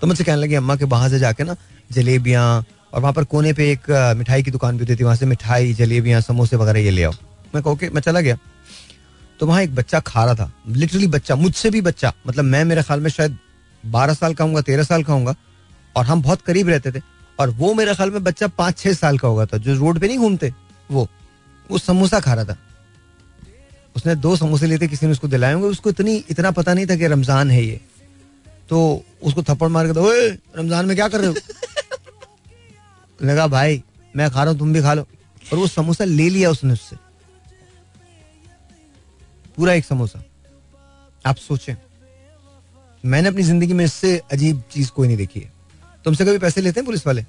[0.00, 1.56] तो मुझसे कहने लगी, अम्मा, के वहाँ से जाके ना
[1.92, 2.64] जलेबियाँ
[2.94, 5.72] और वहाँ पर कोने पे एक मिठाई की दुकान भी होती थी, वहाँ से मिठाई,
[5.74, 7.12] जलेबियाँ, समोसे वगैरह ये ले आओ।
[7.54, 8.38] मैं कहा, ओके, मैं चला गया।
[9.40, 12.82] तो वहाँ एक बच्चा खा रहा था, लिटरली बच्चा, मुझसे भी बच्चा मतलब मैं मेरे
[12.82, 13.38] ख्याल में शायद
[13.84, 15.34] बारह साल का हूँ तेरह साल का हूँ
[15.96, 17.00] और हम बहुत करीब रहते थे।
[17.38, 20.06] और वो मेरे ख्याल में बच्चा पाँच, छह साल का होगा था, जो रोड पे
[20.06, 20.54] नहीं घूमते,
[20.90, 21.08] वो
[21.70, 22.58] वो समोसा खा रहा था।
[23.96, 26.96] उसने दो समोसे थे, किसी ने उसको दिलाए होंगे, उसको इतनी, इतना पता नहीं था
[26.96, 27.80] कि रमज़ान है ये।
[28.68, 31.34] तो उसको थप्पड़ मार के तो ओए, रमज़ान में क्या कर रहे हो?
[33.22, 33.82] लगा, भाई,
[34.16, 35.02] मैं खा रहा हूँ, तुम भी खा लो।
[35.52, 36.96] और वो समोसा ले लिया उसने उससे।
[39.56, 40.22] पूरा एक समोसा।
[41.26, 41.76] आप सोचें।
[43.04, 45.57] मैंने अपनी ज़िंदगी में इससे अजीब चीज़ कोई नहीं देखी है।
[46.08, 47.24] तुमसे कभी पैसे लेते हैं पुलिस वाले?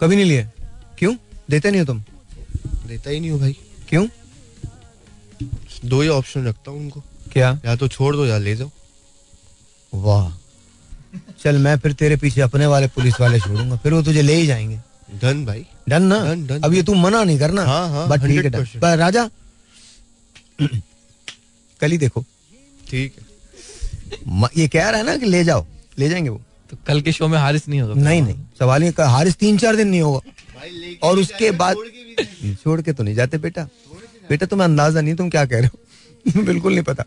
[0.00, 0.48] कभी नहीं लिए?
[0.98, 1.16] क्यों?
[1.50, 2.02] देते नहीं हो तुम?
[2.86, 3.56] देता ही नहीं हो भाई।
[3.88, 4.08] क्यों?
[5.84, 7.02] दो ही ऑप्शन रखता हूँ उनको।
[7.32, 7.60] क्या?
[7.64, 8.70] या तो छोड़ दो या ले जाओ।
[9.94, 10.32] वाह।
[11.42, 14.46] चल मैं फिर तेरे पीछे अपने वाले पुलिस वाले छोड़ूँगा। फिर वो तुझे ले ही
[14.46, 14.80] जाएँगे।
[15.22, 16.24] डन भाई। डन ना?
[16.24, 16.64] Done, done.
[16.64, 19.30] अब ये तू मना नहीं करना। हाँ, हाँ, बट ठीक है पर राजा
[21.80, 22.24] कल ही देखो।
[22.90, 23.22] ठीक है।
[24.56, 25.66] ये कह रहा है ना कि ले जाओ।
[25.98, 28.94] ले जाएँगे वो। तो कल के शो में हारिस नहीं होगा नहीं नहीं। सवाल ये
[29.00, 30.20] हारिस तीन चार दिन नहीं होगा।
[31.02, 31.76] और उसके बाद
[32.64, 33.64] छोड़ के तो नहीं जाते बेटा।
[34.28, 36.42] बेटा तुम्हें अंदाज़ा नहीं तुम क्या कह रहे हो?
[36.44, 37.04] बिल्कुल नहीं पता।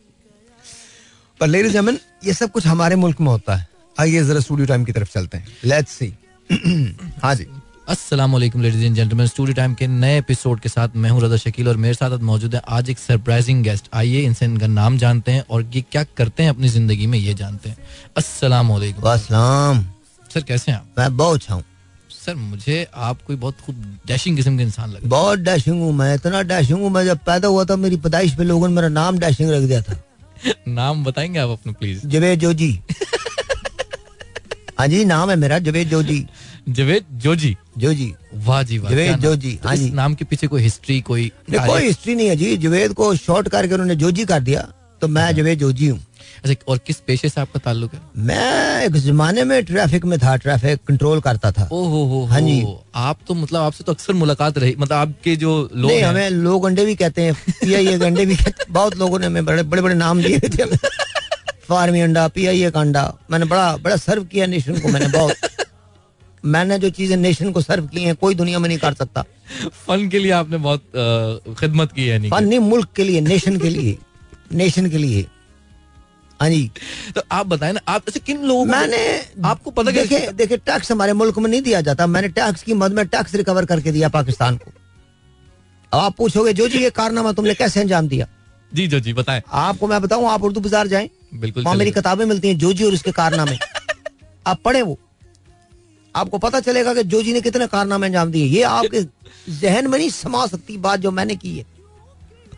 [1.40, 3.68] पर लेडीज़ जमन ये सब कुछ हमारे मुल्क में होता है।
[4.00, 6.14] आइए जरा स्टूडियो टाइम की तरफ़ चलते हैं। लेट्स सी
[7.24, 7.48] हाँ जी।
[7.94, 11.38] अस्सलाम वालेकुम ladies and gentleman studio time के नए एपिसोड के साथ मैं हूँ रजा
[11.38, 15.32] शकील और मेरे साथ मौजूद है आज एक सरप्राइजिंग गेस्ट आइए इनसे इनका नाम जानते
[15.32, 17.78] हैं और ये क्या करते हैं अपनी ज़िंदगी में ये जानते हैं।
[18.18, 19.84] अस्सलाम वालेकुम
[20.30, 20.86] सर कैसे हैं आप?
[21.00, 21.64] मैं बहुत अच्छा हूँ।
[22.10, 23.76] सर मुझे आप कोई बहुत खूब
[24.08, 27.48] डैशिंग किस्म के इंसान लगे बहुत डैशिंग हूँ मैं इतना डैशिंग हूँ मैं जब पैदा
[27.48, 29.98] हुआ था मेरी पैदाइश पे लोगों ने मेरा नाम डैशिंग रख दिया था।
[30.68, 32.72] नाम बताएँगे आप अपना प्लीज़ जवेद जोजी।
[34.80, 36.26] हाँ जी नाम है मेरा जवेद जोजी।
[36.70, 38.14] जवेद जोजी जोजी
[38.46, 41.82] वाह जी वाह जवेद जोजी, तो हाँ जी। नाम के पीछे कोई हिस्ट्री कोई कोई
[41.82, 44.62] हिस्ट्री नहीं है जी। जवेद को शॉर्ट करके उन्होंने जोजी कर दिया
[45.02, 46.00] तो मैं जवेद जोजी हूँ।
[46.44, 48.00] अच्छा और किस पेशे से आपका ताल्लुक है?
[48.18, 52.42] मैं एक जमाने में ट्रैफ़िक में था ट्रैफ़िक कंट्रोल करता था। ओ हो हो हाँ
[52.42, 52.64] जी।
[52.96, 56.66] आप तो मतलब आपसे तो अक्सर मुलाकात रही मतलब आपके जो लोग नहीं हमें लोग
[56.66, 57.34] अंडे भी कहते हैं
[57.64, 60.66] के अंडे भी कहते बहुत लोगों ने हमें बड़े बड़े बड़े नाम दिए थे।
[61.68, 65.36] फार्मी अंडा पीआईए का अंडा। मैंने बड़ा बड़ा सर्व किया नेशन को मैंने बहुत।
[66.44, 69.24] मैंने जो चीज़ें नेशन को सर्व की हैं कोई दुनिया में नहीं कर सकता।
[69.88, 73.70] फन के लिए आपने बहुत खिदमत की है फन नहीं मुल्क के लिए नेशन के
[73.70, 73.98] लिए
[74.54, 75.26] नेशन के लिए।
[76.40, 76.72] हाँ जी।
[77.16, 78.98] तो आप बताएँ ना आप ऐसे किन लोगों मैंने
[79.46, 82.94] आपको पता देखे देखे टैक्स हमारे मुल्क में नहीं दिया जाता। मैंने टैक्स की मद
[82.94, 84.72] में टैक्स रिकवर करके दिया पाकिस्तान को।
[85.92, 88.28] अब आप पूछोगे जो जी ये कारनामा तुमने कैसे अंजाम दिया?
[88.72, 92.26] जी जो जी बताएँ। आपको मैं बताऊँ आप उर्दू बाज़ार जाएँ बिल्कुल वहाँ मेरी किताबें
[92.26, 93.58] मिलती हैं जो जी और उसके कारनामे।
[94.46, 95.00] आप पढ़े वो।
[96.16, 99.02] आपको पता चलेगा कि जोजी ने कितने कारनामे अंजाम दिए। ये आपके
[99.52, 101.66] जहन में नहीं समा सकती बात जो मैंने की है।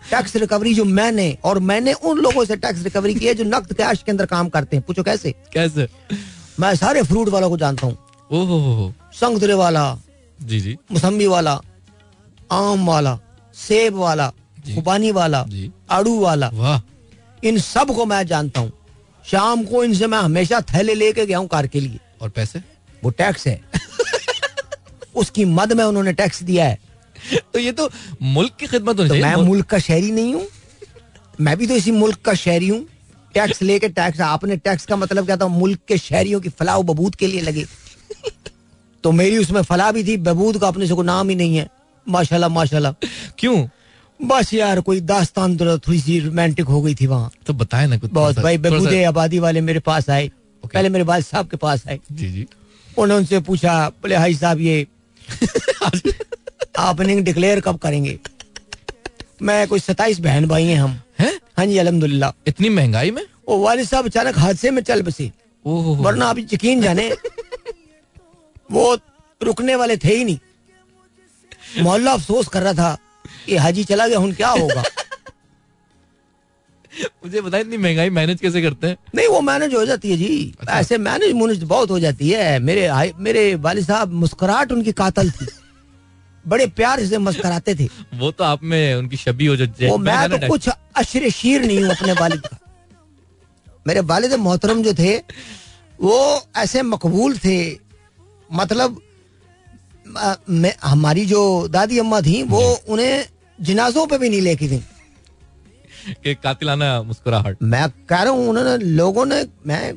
[0.10, 3.73] टैक्स रिकवरी जो मैंने और मैंने उन लोगों से टैक्स रिकवरी की है जो नकद
[3.73, 5.32] कैश के अंदर काम करते हैं। पूछो कैसे?
[5.53, 5.88] कैसे?
[6.60, 9.86] मैं सारे फ्रूट वालों को जानता हूँ। संतरे वाला
[10.40, 11.60] जी जी। मौसम्बी वाला
[12.52, 13.18] आम वाला
[13.56, 14.27] सेब वाला
[14.76, 16.82] खुबानी वाला जी। आड़ू वाला। वाह।
[17.44, 18.72] इन सबको मैं जानता हूँ।
[19.26, 22.61] शाम को इनसे मैं हमेशा थैले लेके गया हूँ कार के लिए। और पैसे?
[23.03, 23.59] वो टैक्स है।
[25.15, 26.80] उसकी मद में उन्होंने टैक्स दिया है।
[27.53, 27.89] तो ये तो
[28.22, 30.45] मुल्क की खिदमत होनी तो मैं मुल्क मुल्क का शहरी नहीं हूँ।
[31.39, 32.85] मैं भी तो इसी मुल्क का शहरी हूँ।
[33.34, 35.47] टैक्स लेके टैक्स आपने टैक्स का मतलब क्या था?
[35.47, 37.65] मुल्क के शहरियों की फलाह बबूद के लिए लगे।
[39.03, 41.67] तो मेरी उसमें फलाह भी थी बबूद का अपने से कोई नाम ही नहीं है।
[42.07, 42.91] माशाल्लाह माशाल्लाह।
[43.38, 43.67] क्यों?
[44.19, 47.97] बस यार कोई दास्तान तो थोड़ी सी रोमांटिक हो गई थी वहाँ। तो बताएँ ना
[47.97, 50.30] कुछ बहुत भाई बबूदे आबादी वाले मेरे पास आए.
[50.63, 52.45] पहले मेरे वाल साहब के पास आए। जी जी।
[52.97, 54.88] उन्होंने उनसे पूछा बोले हाई साहब ये
[56.80, 58.19] आप इनिंग डिक्लेयर कब करेंगे?
[59.41, 61.39] मैं कोई सताइस बहन भाई हैं हम। हैं?
[61.57, 63.26] हाँ जी अलहमदुल्ला इतनी महँगाई में?
[63.47, 65.31] वो वालिद साहब अचानक हादसे में चल बसे।
[65.65, 67.09] वरना आप यकीन जाने
[68.72, 68.97] वो
[69.41, 70.39] रुकने वाले थे ही नहीं।
[71.84, 72.97] मोहल्ला अफसोस कर रहा था
[73.45, 74.84] कि हाजी चला गया हूँ क्या होगा?
[77.03, 78.97] मुझे बताए इतनी महँगाई मैनेज कैसे करते हैं?
[79.15, 82.59] नहीं वो मैनेज हो जाती है जी। अच्छा। ऐसे मैनेज मुनेज बहुत हो जाती है।
[82.59, 85.47] मेरे मेरे वालिद साहब मुस्कुराहट उनकी कातल थी।
[86.47, 89.97] बड़े प्यार से मुस्कुराते थे। वो तो आप में उनकी छवि हो जो जै- वो
[89.97, 92.57] मैं तो कुछ अशर शीर नहीं हूँ अपने वालिद का।
[93.88, 95.17] मेरे वालिद मोहतरम जो थे
[96.01, 97.80] वो ऐसे मकबूल थे।
[98.53, 99.01] मतलब
[100.49, 103.26] मैं हमारी जो दादी अम्मा थी वो उन्हें
[103.61, 104.81] जनाजों पे भी नहीं लेके गई।
[106.23, 109.94] कि कातिलाना मुस्कुराहट। मैं कह रहा हूँ उन्होंने लोगों ने मैं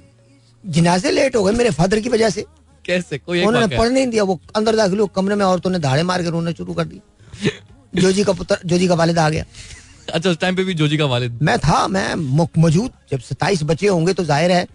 [0.64, 2.44] जिनाजे लेट हो गए मेरे फादर की वजह से।
[2.84, 3.18] कैसे?
[3.18, 3.76] कोई उन्होंने?
[3.76, 6.52] पढ़ने नहीं दिया वो अंदर दाखिल हुए कमरे में औरतों ने धाड़े मार के रोना
[6.52, 7.00] शुरू कर दी
[7.92, 9.44] जोजी का पुत्र जोजी का वालिद आ गया।
[10.08, 12.14] अच्छा उस टाइम पे भी जोजी का वालिद। मैं था मैं
[12.58, 14.66] मौजूद जब सत्ताईस बच्चे होंगे तो ज़ाहिर है।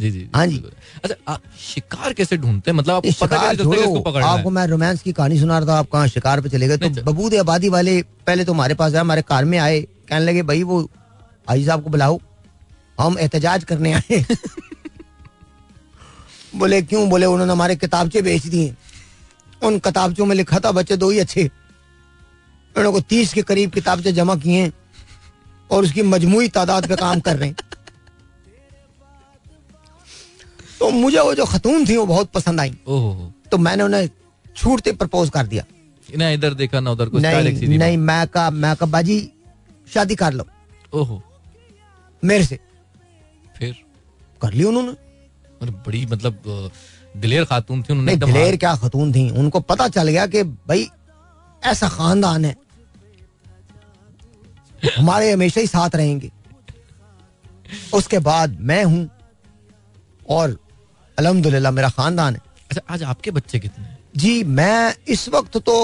[0.00, 0.62] जी जी हाँ जी।
[1.04, 2.76] अच्छा आ, शिकार कैसे ढूंढते हैं?
[2.78, 5.90] मतलब आपको पता शिकार है पकड़ना आपको मैं रोमांस की कहानी सुना रहा था आप
[5.92, 6.76] कहाँ शिकार पे चले गए?
[6.76, 10.24] तो नहीं, बबूद आबादी वाले पहले तो हमारे पास आए हमारे कार में आए कहने
[10.24, 10.90] लगे भाई वो
[11.50, 12.20] आई साहब को बुलाओ
[13.00, 14.24] हम एहतजाज करने आए
[16.56, 17.10] बोले क्यों?
[17.10, 18.74] बोले उन्होंने हमारे किताबचे बेच दिए।
[19.62, 24.12] उन किताबचों में लिखा था बच्चे दो ही अच्छे। उन्होंने को तीस के करीब किताबचे
[24.12, 24.72] जमा किए हैं
[25.70, 27.56] और उसकी मजमुई तादाद पे काम कर रहे हैं।
[30.78, 32.70] तो मुझे वो जो खतून थी वो बहुत पसंद आई।
[33.50, 34.10] तो मैंने उन्हें
[34.56, 35.64] छूटते प्रपोज कर दिया।
[36.18, 39.30] ना इधर देखा ना उधर कुछ नहीं नहीं मैं का मैं का बाजी
[39.88, 40.46] शादी कर लो।
[40.92, 41.22] ओहो।
[42.22, 42.58] मेरे से।
[43.58, 43.74] फिर?
[44.42, 44.92] कर ली उन्होंने।
[45.62, 46.70] बड़ी मतलब
[47.16, 49.28] दिलेर खातून थी उन्होंने दिलेर क्या खतून थी?
[49.30, 50.88] उनको पता चल गया कि भाई
[51.62, 52.56] ऐसा खानदान है।
[54.98, 56.30] हमारे हमेशा ही साथ रहेंगे।
[57.94, 59.08] उसके बाद मैं हूँ
[60.28, 60.58] और
[61.18, 62.40] अलहमदुल्ला मेरा खानदान है।
[62.70, 65.76] अच्छा आज आपके बच्चे कितने जी मैं इस वक्त तो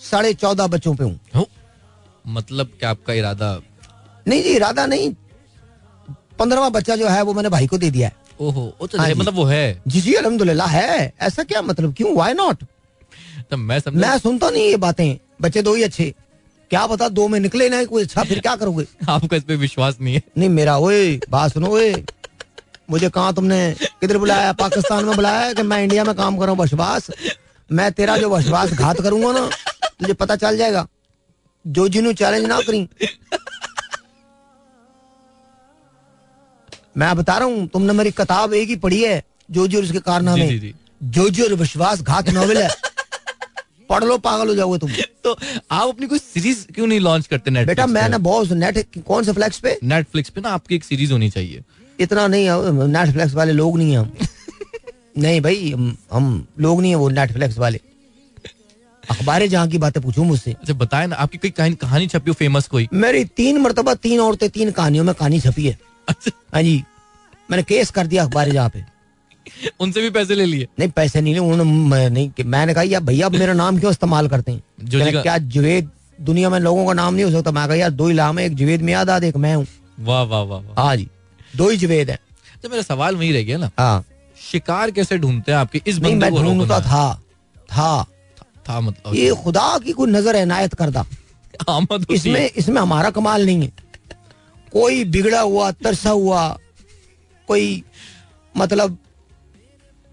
[0.00, 1.48] साढ़े चौदह बच्चों पे हूँ। हो?
[2.26, 3.60] मतलब क्या आपका इरादा?
[4.28, 5.14] नहीं जी इरादा नहीं।
[6.38, 9.06] पंद्रहवा बच्चा जो है वो मैंने भाई को दे दिया है। ओहो वो तो हाँ
[9.06, 11.94] जी। मतलब वो है। जी जी अल्हम्दुलिल्लाह है। ऐसा क्या मतलब?
[11.94, 12.14] क्यों?
[12.14, 12.64] वाई नॉट
[13.50, 16.14] तो मैं समझा मैं सुनता नहीं ये बातें। बच्चे दो ही अच्छे।
[16.70, 18.86] क्या पता दो में निकले ना कोई अच्छा फिर क्या करोगे?
[19.08, 22.04] आपका इस पे विश्वास नहीं है। नहीं मेरा ओए बात सुनो ओए।
[22.90, 24.52] मुझे कहा तुमने किधर बुलाया?
[24.52, 26.58] पाकिस्तान में बुलाया कि मैं इंडिया में काम कर रहा हूँ?
[26.58, 27.10] बशवास।
[27.72, 29.48] मैं तेरा जो बशवास घात करूँगा ना
[30.00, 30.86] तुझे पता चल जाएगा।
[31.66, 32.88] जो जिन्हों चैलेंज ना करी।
[36.96, 39.98] मैं बता रहा हूँ तुमने मेरी किताब एक ही पढ़ी है जो और उसके जी,
[39.98, 42.68] कारनामे। जी, जी। जो। जो और विश्वास घात नॉवेल है।
[43.88, 44.90] पढ़ लो पागल हो जाओगे तुम।
[45.24, 45.38] तो
[45.70, 49.24] आप अपनी कोई सीरीज़ क्यों नहीं लॉन्च करते नेट बेटा मैं ना बहुत नेट कौन
[49.24, 49.78] से फ्लैक्स पे?
[49.84, 51.62] नेटफ्लिक्स पे ना आपकी एक सीरीज़ होनी चाहिए।
[52.00, 54.12] इतना नहीं है नेटफ्लिक्स वाले लोग नहीं है हम।
[55.18, 57.80] नहीं भाई हम, हम लोग नहीं है वो नेटफ्लिक्स वाले।
[59.10, 62.34] अखबारें जहाँ की बातें पूछूँ मुझसे। अच्छा बताए ना आपकी कोई कहानी कहानी छपी हो
[62.34, 62.88] फ़ेमस कोई?
[62.92, 65.78] मेरी तीन मरतबा तीन औरतें तीन कहानियों में कहानी छपी है।
[66.08, 66.84] अच्छा। हाँ जी।
[67.50, 68.84] मैंने केस कर दिया अखबार जहाँ पे।
[69.80, 70.68] उनसे भी पैसे ले लिए?
[70.78, 74.28] नहीं पैसे नहीं लिए उन्होंने नहीं कि- मैंने कहा यार भैया मेरा नाम क्यों इस्तेमाल
[74.28, 74.62] करते हैं?
[75.22, 77.50] क्या जुवेद दुनिया में लोगों का नाम नहीं हो सकता?
[77.50, 79.66] मैं कहा यार दो ही लाम है एक जुवेद में मियादाद एक मैं हूँ।
[80.00, 81.08] वाह वाह वाह हाँ जी
[81.56, 82.18] दो ही जुवेद है।
[82.62, 84.04] तो मेरा सवाल वही रह गया ना। हाँ।
[84.52, 85.82] शिकार कैसे ढूंढते हैं आपके?
[85.86, 87.22] इस बंदे मैं को ढूंढता था
[87.56, 88.06] था।
[88.80, 91.04] मतलब ये खुदा की कोई नज़र इनायत करदा।
[91.68, 93.72] आमद इसमें। इसमें हमारा कमाल नहीं है।
[94.72, 96.58] कोई बिगड़ा हुआ तरसा हुआ
[97.48, 97.82] कोई
[98.56, 98.98] मतलब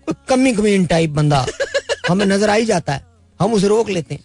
[0.08, 1.46] कोई कमी कमीन टाइप बंदा
[2.10, 3.06] हमें नज़र आ ही जाता है।
[3.40, 4.24] हम उसे रोक लेते हैं।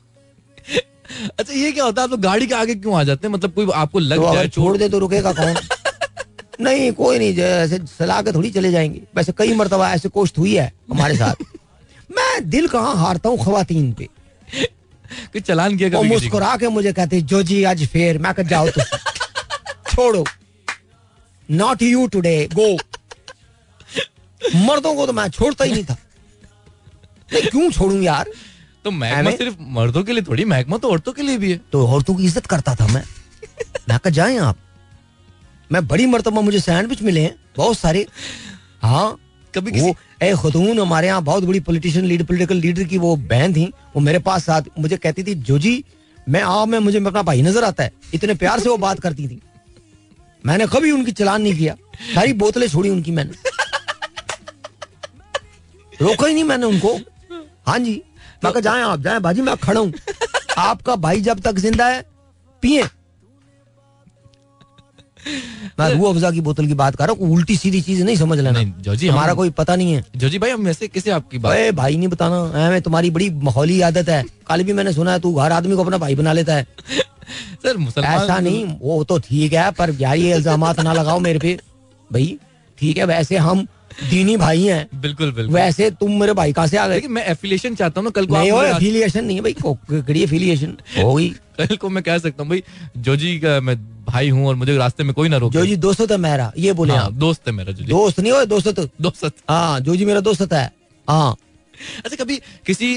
[1.39, 2.05] अच्छा ये क्या होता है?
[2.05, 3.35] आप लोग गाड़ी के आगे क्यों आ जाते हैं?
[3.35, 5.55] मतलब कोई आपको लग तो जाए छोड़ दे तो रुकेगा कौन?
[6.61, 10.55] नहीं कोई नहीं ऐसे सलाह के थोड़ी चले जाएँगे। वैसे कई मरतबा ऐसे कोश्त हुई
[10.55, 11.35] है हमारे साथ।
[12.17, 14.09] मैं दिल कहाँ हारता हूँ खवातीन पे।
[14.55, 18.69] कोई चलान किया वो मुस्कुरा के मुझे कहते जो जी आज फेर मैं कह जाओ
[18.69, 18.85] तुम।
[19.95, 20.25] छोड़ो।
[21.51, 22.75] नॉट यू टुडे गो
[24.57, 25.97] मर्दों को तो मैं छोड़ता ही नहीं था।
[27.35, 28.31] क्यों छोड़ू यार?
[28.85, 31.61] तो महकमा हमें- सिर्फ़ मर्दों के लिए थोड़ी महकमा तो औरतों के लिए भी है।
[31.73, 33.03] तो औरतों की इज़्ज़त करता था मैं।
[33.89, 34.57] मैं कहा जाए आप।
[35.73, 38.07] मैं बड़ी मर्तबा मुझे सैंडविच मिले हैं बहुत सारे।
[38.83, 39.22] हाँ
[39.55, 43.15] कभी वो किसी ए खतून हमारे यहाँ बहुत बड़ी पॉलिटिशियन लीडर पॉलिटिकल लीडर की वो
[43.17, 43.65] बहन थी
[43.95, 45.85] वो मेरे पास साथ मुझे कहती थी जो जी
[46.29, 49.27] मैं आ मैं मुझे अपना भाई नज़र आता है इतने प्यार से वो बात करती
[49.29, 49.41] थी।
[50.45, 51.75] मैंने कभी उनकी चलान नहीं किया
[52.15, 53.51] सारी बोतलें छोड़ी उनकी मैंने।
[56.01, 56.95] रोका ही नहीं मैंने उनको।
[57.67, 58.01] हाँ जी
[58.45, 59.93] मैं कहा जाए आप जाए भाजी मैं खड़ा हूँ।
[60.59, 62.03] आपका भाई जब तक ज़िंदा है
[62.63, 62.83] पिए।
[65.79, 68.39] मैं रूह अफजा की बोतल की बात कर रहा हूँ उल्टी सीधी चीज़ नहीं समझ
[68.39, 71.97] लेना। जोजी हमारा कोई पता नहीं है। जोजी भाई हम वैसे किसे आपकी बात भाई
[71.97, 75.53] नहीं बताना मैं तुम्हारी बड़ी माहौली आदत है। कल भी मैंने सुना है तू हर
[75.53, 76.67] आदमी को अपना भाई बना लेता है।
[77.63, 81.39] सर मुसलमान ऐसा नहीं वो तो ठीक है पर यार ये इल्ज़ाम ना लगाओ मेरे
[81.39, 81.59] पे।
[82.11, 82.37] भाई
[82.79, 83.67] ठीक है वैसे हम
[84.11, 87.01] दीनी भाई हैं। बिल्कुल बिल्कुल। वैसे तुम मेरे भाई कहाँ से आ गए?
[87.09, 89.55] मैं एफिलिएशन चाहता हूँ ना कल को नहीं एफिलिएशन नहीं है भाई
[90.03, 91.29] कड़ी एफिलिएशन होगी।
[91.59, 92.63] कल को मैं कह सकता हूँ भाई
[92.99, 96.11] जोजी का मैं भाई हूँ और मुझे रास्ते में कोई ना रोके। जो जी दोस्त
[96.11, 99.81] है मेरा ये बोले हाँ, दोस्त है मेरा जोजी। दोस्त नहीं हो दोस्त दोस्त हाँ।
[99.81, 100.65] जो जी मेरा दोस्त है।
[101.09, 101.37] हाँ।
[102.05, 102.97] अच्छा कभी किसी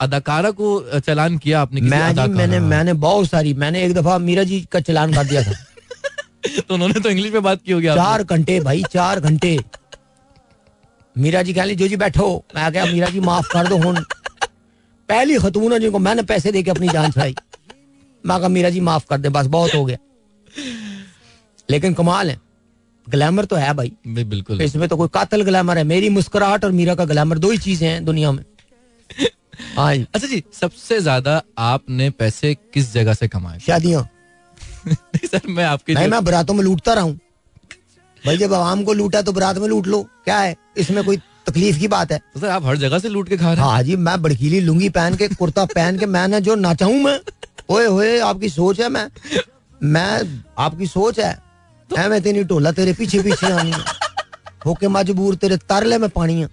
[0.00, 0.68] अदाकारा को
[1.00, 4.60] चलान किया आपने किसी मैं जी मैंने मैंने बहुत सारी मैंने एक दफ़ा मीरा जी
[4.72, 5.52] का चलान कर दिया था।
[6.68, 9.56] तो उन्होंने तो इंग्लिश में बात की होगी। चार घंटे भाई चार घंटे।
[11.16, 12.26] मीरा जी कह ली जो जी बैठो।
[12.56, 14.04] मैं क्या मीरा जी माफ़ कर दो हुन।
[15.08, 17.34] पहली खतून है जिनको मैंने पैसे दे के अपनी जान छुड़ाई।
[18.24, 19.96] मैं कहा मीरा जी माफ़ कर दे बस बहुत हो गया।
[21.70, 22.40] लेकिन कमाल है
[23.06, 26.94] ग्लैमर तो है भाई। बिल्कुल। इसमें तो कोई कातल ग्लैमर है। मेरी मुस्कुराहट और मीरा
[26.94, 28.44] का ग्लैमर दो ही चीज़ें हैं दुनिया में।
[29.76, 33.58] हाँ अच्छा जी सबसे ज़्यादा आपने पैसे किस जगह से कमाए?
[33.58, 34.02] शादियाँ।
[34.88, 37.18] नहीं सर मैं आपके नहीं मैं बरातों में लूटता रहा हूँ।
[38.26, 40.54] भाई जब आवाम को लूटा तो बरात में लूट लो। क्या है?
[40.76, 41.16] इसमें कोई
[41.46, 42.18] तकलीफ़ की बात है?
[42.34, 44.60] तो सर आप हर जगह से लूट के खा रहे हैं। हाँ जी मैं बड़कीली
[44.60, 47.18] लुंगी पहन के कुर्ता पहन के मैंने जो नाचा हूँ मैं।
[47.70, 49.08] ओए होए आपकी सोच है मैं।
[49.80, 51.36] मैं आपकी सोच है।
[51.90, 53.72] ऐ मैं तेरी टोला तेरे पीछे पीछे आनी
[54.66, 56.48] होके मजबूर तेरे तरले में पानी है।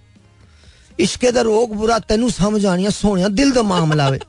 [0.98, 4.20] इश्के दा रोग बुरा तेनू समझ आनी सोने दिल का मामला वे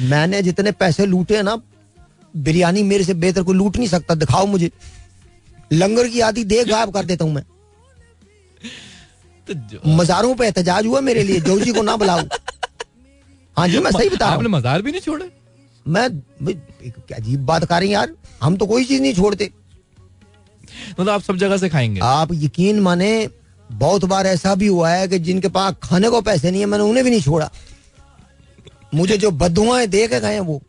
[0.00, 1.60] मैंने जितने पैसे लूटे ना
[2.34, 4.70] बिरयानी मेरे से बेहतर कोई लूट नहीं सकता। दिखाओ मुझे।
[5.70, 7.44] लंगर की आदि दे गायब कर देता हूँ मैं।
[9.48, 12.22] तो मजारों पे एहतजाज हुआ मेरे लिए जोजी को ना बुलाऊ।
[13.56, 15.30] हाँ जी मैं सही बता आपने मजार भी नहीं छोड़े?
[15.86, 16.06] मैं
[17.14, 19.50] अजीब बात कर रही यार। हम तो कोई चीज़ नहीं छोड़ते।
[20.90, 22.00] मतलब आप सब जगह से खाएँगे?
[22.00, 23.28] आप यकीन माने
[23.70, 26.84] बहुत बार ऐसा भी हुआ है कि जिनके पास खाने को पैसे नहीं है मैंने
[26.84, 27.50] उन्हें भी नहीं छोड़ा।
[28.94, 30.60] मुझे जो बदुआएँ दे के गए वो।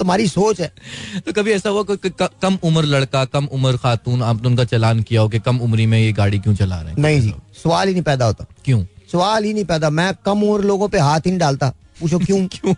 [0.00, 0.72] तुम्हारी सोच है।
[1.26, 2.10] तो कभी ऐसा हुआ कोई
[2.42, 5.98] कम उम्र लड़का कम उम्र खातून आपने उनका चलान किया हो कि कम उम्री में
[5.98, 6.98] ये गाड़ी क्यों चला रहे हैं?
[6.98, 8.84] नहीं जी सवाल ही नहीं पैदा होता। क्यों?
[9.12, 11.68] सवाल ही नहीं पैदा। मैं कम उम्र लोगों पे हाथ ही नहीं डालता।
[12.00, 12.46] पूछो क्यों?
[12.52, 12.74] क्यों?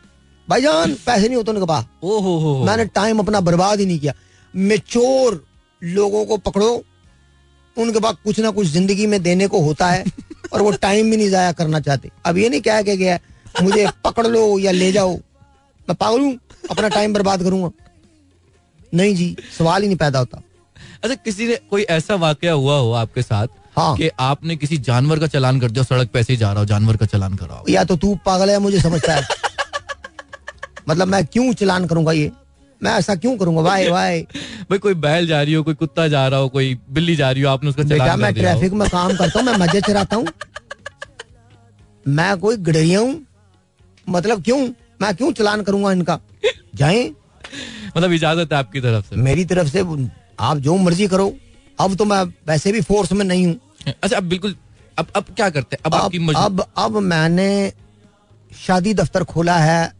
[0.48, 3.86] भाईजान पैसे नहीं होते उनके पास। ओ हो हो हो। मैंने टाइम अपना बर्बाद ही
[3.86, 4.12] नहीं किया।
[4.54, 5.44] मेचोर
[5.82, 6.72] लोगों को पकड़ो।
[7.76, 10.04] उनके पास कुछ ना कुछ ज़िंदगी में देने को होता है
[10.52, 13.18] और वो टाइम भी नहीं जाया करना चाहते। अब ये नहीं कह के गया
[13.62, 15.14] मुझे पकड़ लो या ले जाओ।
[15.88, 16.34] मैं पागल हूँ।
[16.70, 17.70] अपना टाइम बर्बाद करूँगा।
[18.92, 20.42] नहीं जी सवाल ही नहीं पैदा होता।
[21.04, 25.18] अच्छा किसी ने कोई ऐसा वाकया हुआ हो आपके साथ हाँ। कि आपने किसी जानवर
[25.18, 27.64] का चलान कर दिया सड़क पे ऐसे ही जा रहा हो जानवर का चलान कराओ
[27.68, 29.22] या तो तू पागल है मुझे समझता है।
[30.88, 32.30] मतलब मैं क्यों चलान करूँगा ये?
[32.80, 33.62] मैं ऐसा क्यों करूँगा?
[33.62, 34.22] वाई वाई
[34.70, 37.42] भाई कोई बैल जा रही हो कोई कुत्ता जा रहा हो कोई बिल्ली जा रही
[37.42, 40.16] हो आपने उसका चलान मैं कर हो। ट्रैफ़िक में काम करता हूँ मैं मज़े चलाता
[40.16, 40.26] हूँ।
[42.06, 43.20] मैं कोई गडरिया हूँ।
[44.06, 44.60] मतलब क्यों?
[45.02, 46.18] मैं क्यों चलान करूँगा इनका?
[46.76, 47.04] जाए।
[47.96, 49.16] मतलब इजाज़त है आपकी तरफ़ से?
[49.18, 49.84] मेरी तरफ़ से
[50.40, 51.32] आप जो मर्ज़ी करो।
[51.78, 53.58] अब तो मैं वैसे भी फोर्स में नहीं हूँ।
[53.92, 54.54] अच्छा अब बिल्कुल
[54.98, 55.82] अब अब क्या करते हैं?
[55.84, 57.72] अब, अब आपकी अब अब मैंने
[58.50, 59.92] शादी दफ्तर खोला है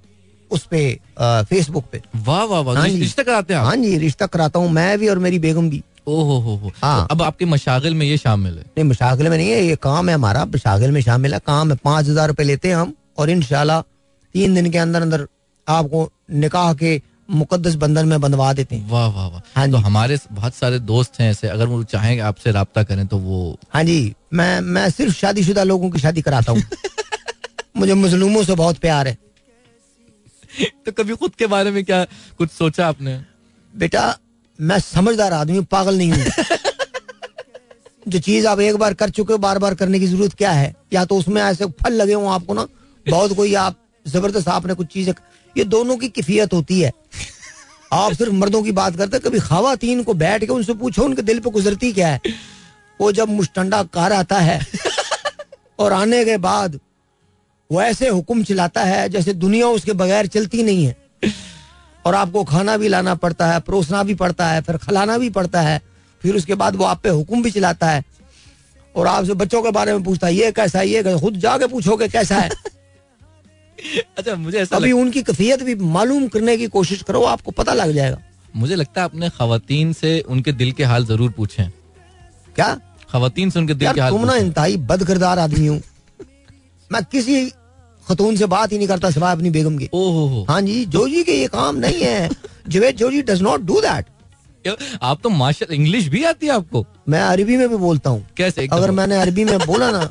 [0.51, 0.81] उस पे
[1.21, 4.99] फेसबुक पे। वाह वाह वाह। हाँ। रिश्ता कराते हैं हाँ जी रिश्ता कराता हूँ मैं
[4.99, 8.07] भी और मेरी बेगम भी। ओ हो हो हो। हाँ। तो अब आपके मशागिल में
[8.07, 8.65] ये शामिल है?
[8.69, 11.77] नहीं मशागिल में नहीं है ये काम है हमारा। मशागिल में शामिल है काम है।
[11.85, 13.83] पाँच हज़ार रुपए लेते हैं हम और इनशाला
[14.35, 15.27] तीन दिन के अंदर अंदर
[15.69, 17.01] आपको निकाह के
[17.31, 21.21] मुकदस बंधन में बंधवा देते हैं। वाह वाह वाह। हाँ तो हमारे बहुत सारे दोस्त
[21.21, 25.15] हैं ऐसे अगर वो चाहें आपसे रब्ता करें तो वो हाँ जी मैं मैं सिर्फ़
[25.15, 26.63] शादीशुदा लोगों की शादी कराता हूँ।
[27.77, 29.17] मुझे मजलूमों से बहुत प्यार है।
[30.87, 32.05] तो कभी खुद के बारे में क्या
[32.39, 33.21] कुछ सोचा आपने?
[33.75, 34.19] बेटा
[34.61, 36.25] मैं समझदार आदमी हूँ पागल नहीं हूँ।
[38.09, 40.75] जो चीज़ आप एक बार कर चुके हो बार बार करने की ज़रूरत क्या है?
[40.93, 42.67] या तो उसमें ऐसे फल लगे हों आपको ना?
[43.07, 43.77] बहुत कोई आप
[44.07, 45.11] ज़बरदस्त आपने कुछ चीज़
[45.57, 46.93] ये दोनों की किफियत होती है।
[47.93, 51.41] आप सिर्फ़ मर्दों की बात करते कभी खावातीन को बैठ के उनसे पूछो उनके दिल
[51.41, 52.21] पे गुजरती क्या है?
[53.01, 54.61] वो जब मुस्टंडा कार आता है
[55.79, 56.79] और आने के बाद
[57.71, 60.97] वो ऐसे हुक्म चलाता है जैसे दुनिया उसके बगैर चलती नहीं है।
[62.07, 65.61] और आपको खाना भी लाना पड़ता है परोसना भी पड़ता है फिर खिलाना भी पड़ता
[65.61, 65.81] है
[66.23, 68.05] फिर उसके बाद वो आप पे हुक्म भी चलाता है।
[68.97, 70.89] और आपसे बच्चों के बारे में पूछता है ये कैसा है?
[70.89, 72.51] ये कैसा खुद जाके पूछोगे कैसा है?
[74.19, 77.73] अच्छा मुझे ऐसा अभी लग, उनकी कफियत भी मालूम करने की कोशिश करो आपको पता
[77.75, 78.19] लग जाएगा।
[78.57, 81.63] मुझे लगता है अपने खातन से उनके दिल के हाल ज़रूर पूछे।
[82.57, 82.75] क्या?
[83.11, 85.81] खातन से उनके दिल के हाल तुम ना। इंतहाई बद किरदार आदमी हूँ।
[86.91, 87.45] मैं किसी
[88.07, 91.23] खतून से बात ही नहीं करता सिवाय अपनी बेगम की। हो हो। हाँ जी जोजी
[91.25, 92.29] के ये काम नहीं है।
[92.69, 94.07] जुवेद जोजी डज नॉट डू दैट
[95.03, 98.67] आप तो माशा इंग्लिश भी आती है आपको। मैं अरबी में भी बोलता हूँ। कैसे?
[98.67, 100.11] अगर मैंने अरबी में बोला ना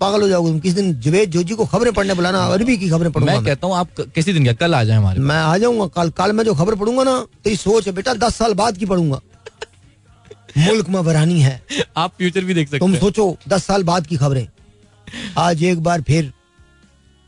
[0.00, 3.10] पागल हो जाओगे तुम। किसी दिन जवेद जोजी को खबरें पढ़ने बुलाना अरबी की खबरें
[3.12, 5.86] पढ़ूँगा मैं कहता हूँ आप किसी दिन क्या कल आ जाए हमारे मैं आ जाऊँगा
[5.96, 8.76] कल कल मैं जो खबर पढ़ूँगा ना तो ये सोच है बेटा दस साल बाद
[8.78, 9.20] की पढ़ूँगा।
[10.58, 11.60] मुल्क में वरानी है।
[11.96, 14.46] आप फ्यूचर भी देख सकते तुम सोचो दस साल बाद की खबरें।
[15.38, 16.32] आज एक बार फिर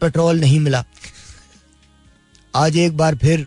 [0.00, 0.84] पेट्रोल नहीं मिला।
[2.54, 3.46] आज एक बार फिर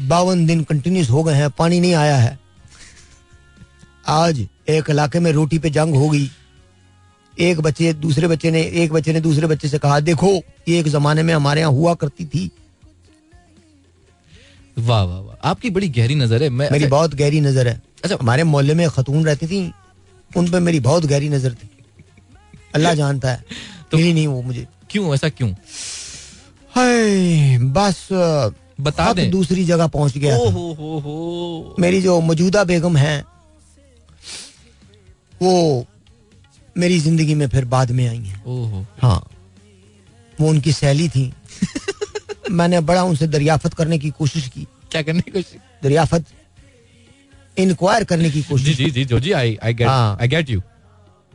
[0.00, 2.38] बावन दिन कंटिन्यूस हो गए हैं पानी नहीं आया है।
[4.08, 6.30] आज एक इलाके में रोटी पे जंग हो गई।
[7.38, 10.88] एक बच्चे दूसरे बच्चे ने एक बच्चे ने दूसरे बच्चे से कहा देखो ये एक
[10.88, 12.50] जमाने में हमारे यहाँ हुआ करती थी।
[14.78, 18.16] वाह वाह वाह। आपकी बड़ी गहरी नज़र है। मैं मेरी बहुत गहरी नज़र है। अच्छा।
[18.20, 19.72] हमारे मोहल्ले में खतून रहती थी
[20.36, 21.70] उन पे मेरी बहुत गहरी नज़र थी।
[22.74, 23.44] अल्लाह जानता है।
[23.90, 25.52] तो- मिली नहीं वो मुझे। क्यों ऐसा क्यों?
[26.70, 28.08] हाय बस
[28.80, 33.24] बता दें। दूसरी जगह पहुँच गया ओ। हो हो हो। मेरी जो मौजूदा बेगम है
[35.42, 35.86] वो
[36.75, 39.21] मेरी जिंदगी में फिर बाद में आई हैं ओहो हाँ
[40.37, 41.31] वो उनकी सहेली थी
[42.51, 46.25] मैंने बड़ा उनसे दरियाफत करने की कोशिश की क्या करने की कोशिश दरियाफत
[47.57, 50.49] इंक्वायर करने की जी कोशिश जी जी जो जी आई आई गेट हाँ। I get
[50.49, 50.61] you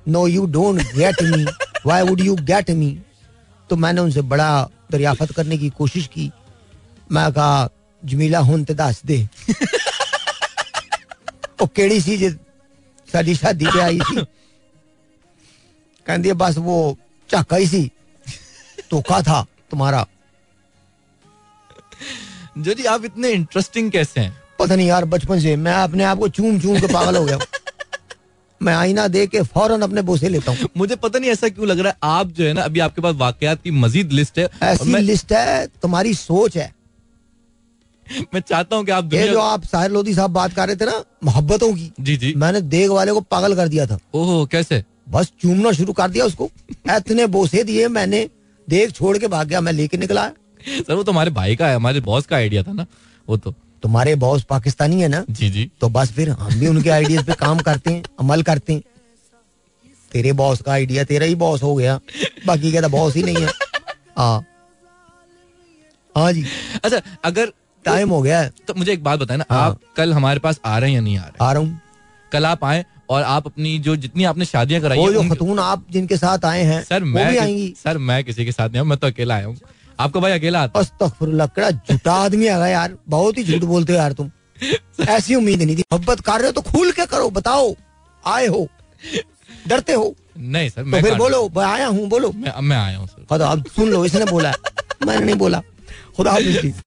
[0.08, 1.44] know you don't get me
[1.86, 2.96] why would you get me
[3.70, 4.50] तो मैंने उनसे बड़ा
[4.92, 6.30] दरियाफत करने की कोशिश की
[7.12, 7.68] मैं कहा
[8.02, 9.26] जमीला हुन ते दस दे
[11.62, 12.30] ਉਹ ਕਿਹੜੀ ਸੀ ਜੇ
[13.08, 14.24] ਸਾਡੀ ਸ਼ਾਦੀ ਤੇ ਆਈ ਸੀ
[16.09, 16.97] कहती है बस वो
[17.29, 17.81] झाका ही सी।
[18.91, 20.05] धोखा था तुम्हारा।
[22.57, 24.33] जो जी आप इतने इंटरेस्टिंग कैसे हैं?
[24.59, 27.37] पता नहीं यार बचपन से मैं अपने आप को चूम चूम के पागल हो गया
[28.61, 31.79] मैं आईना दे के फ़ौरन अपने बोसे लेता हूँ। मुझे पता नहीं ऐसा क्यों लग
[31.79, 34.89] रहा है आप जो है ना अभी आपके पास वाकयात की मजीद लिस्ट है ऐसी
[34.89, 34.99] मैं...
[35.01, 36.71] लिस्ट है तुम्हारी सोच है।
[38.33, 40.85] मैं चाहता हूँ कि आप ये जो आप साहिर लोधी साहब बात कर रहे थे
[40.85, 44.83] ना मोहब्बतों की जी जी। मैंने देख वाले को पागल कर दिया था। ओहो कैसे?
[45.09, 46.49] बस चूमना शुरू कर दिया उसको।
[46.89, 48.27] इतने बोसे दिए मैंने।
[48.67, 50.27] देख छोड़ के भाग गया मैं लेके निकला।
[50.67, 52.85] सर वो तो हमारे भाई का है हमारे बॉस का आइडिया था ना
[53.27, 53.53] वो तो।
[53.83, 55.23] तुम्हारे बॉस पाकिस्तानी है ना?
[55.29, 58.73] जी जी। तो बस फिर हम भी उनके आइडियाज़ पे काम करते हैं अमल करते
[58.73, 58.81] हैं।
[60.11, 61.99] तेरे बॉस का आइडिया तेरा ही बॉस हो गया।
[62.45, 63.51] बाकी का तो बॉस ही नहीं है।
[64.17, 64.45] हाँ।
[66.15, 66.45] हाँ जी।
[66.83, 67.53] अच्छा अगर
[67.85, 70.59] टाइम हो गया है। तो मुझे एक बात बताए ना हाँ। आप कल हमारे पास
[70.65, 71.45] आ रहे हैं या नहीं आ रहे?
[71.45, 71.79] आ रहा हूँ।
[72.31, 75.85] कल आप आए और आप अपनी जो जितनी आपने शादियाँ कराई वो जो खतून आप
[75.91, 78.79] जिनके साथ आए हैं सर वो मैं भी आएँगी। सर मैं किसी के साथ नहीं
[78.79, 79.57] हूँ, मैं तो अकेला आया हूँ।
[79.99, 84.13] आपका भाई अकेला आता झूठा आदमी आ गया यार। बहुत ही झूठ बोलते हो यार
[84.13, 84.31] तुम।
[85.09, 87.75] ऐसी उम्मीद नहीं थी। मोहब्बत कर रहे हो तो खुल के करो बताओ।
[88.27, 88.67] आए हो।
[89.67, 92.97] डरते हो। नहीं सर तो मैं फिर बोलो "मैं आया हूँ बोलो। मैं मैं आया
[92.97, 94.53] हूँ खुदा अब सुन लो इसने बोला
[95.07, 95.61] मैंने नहीं बोला।
[96.17, 96.81] खुदा हाफिज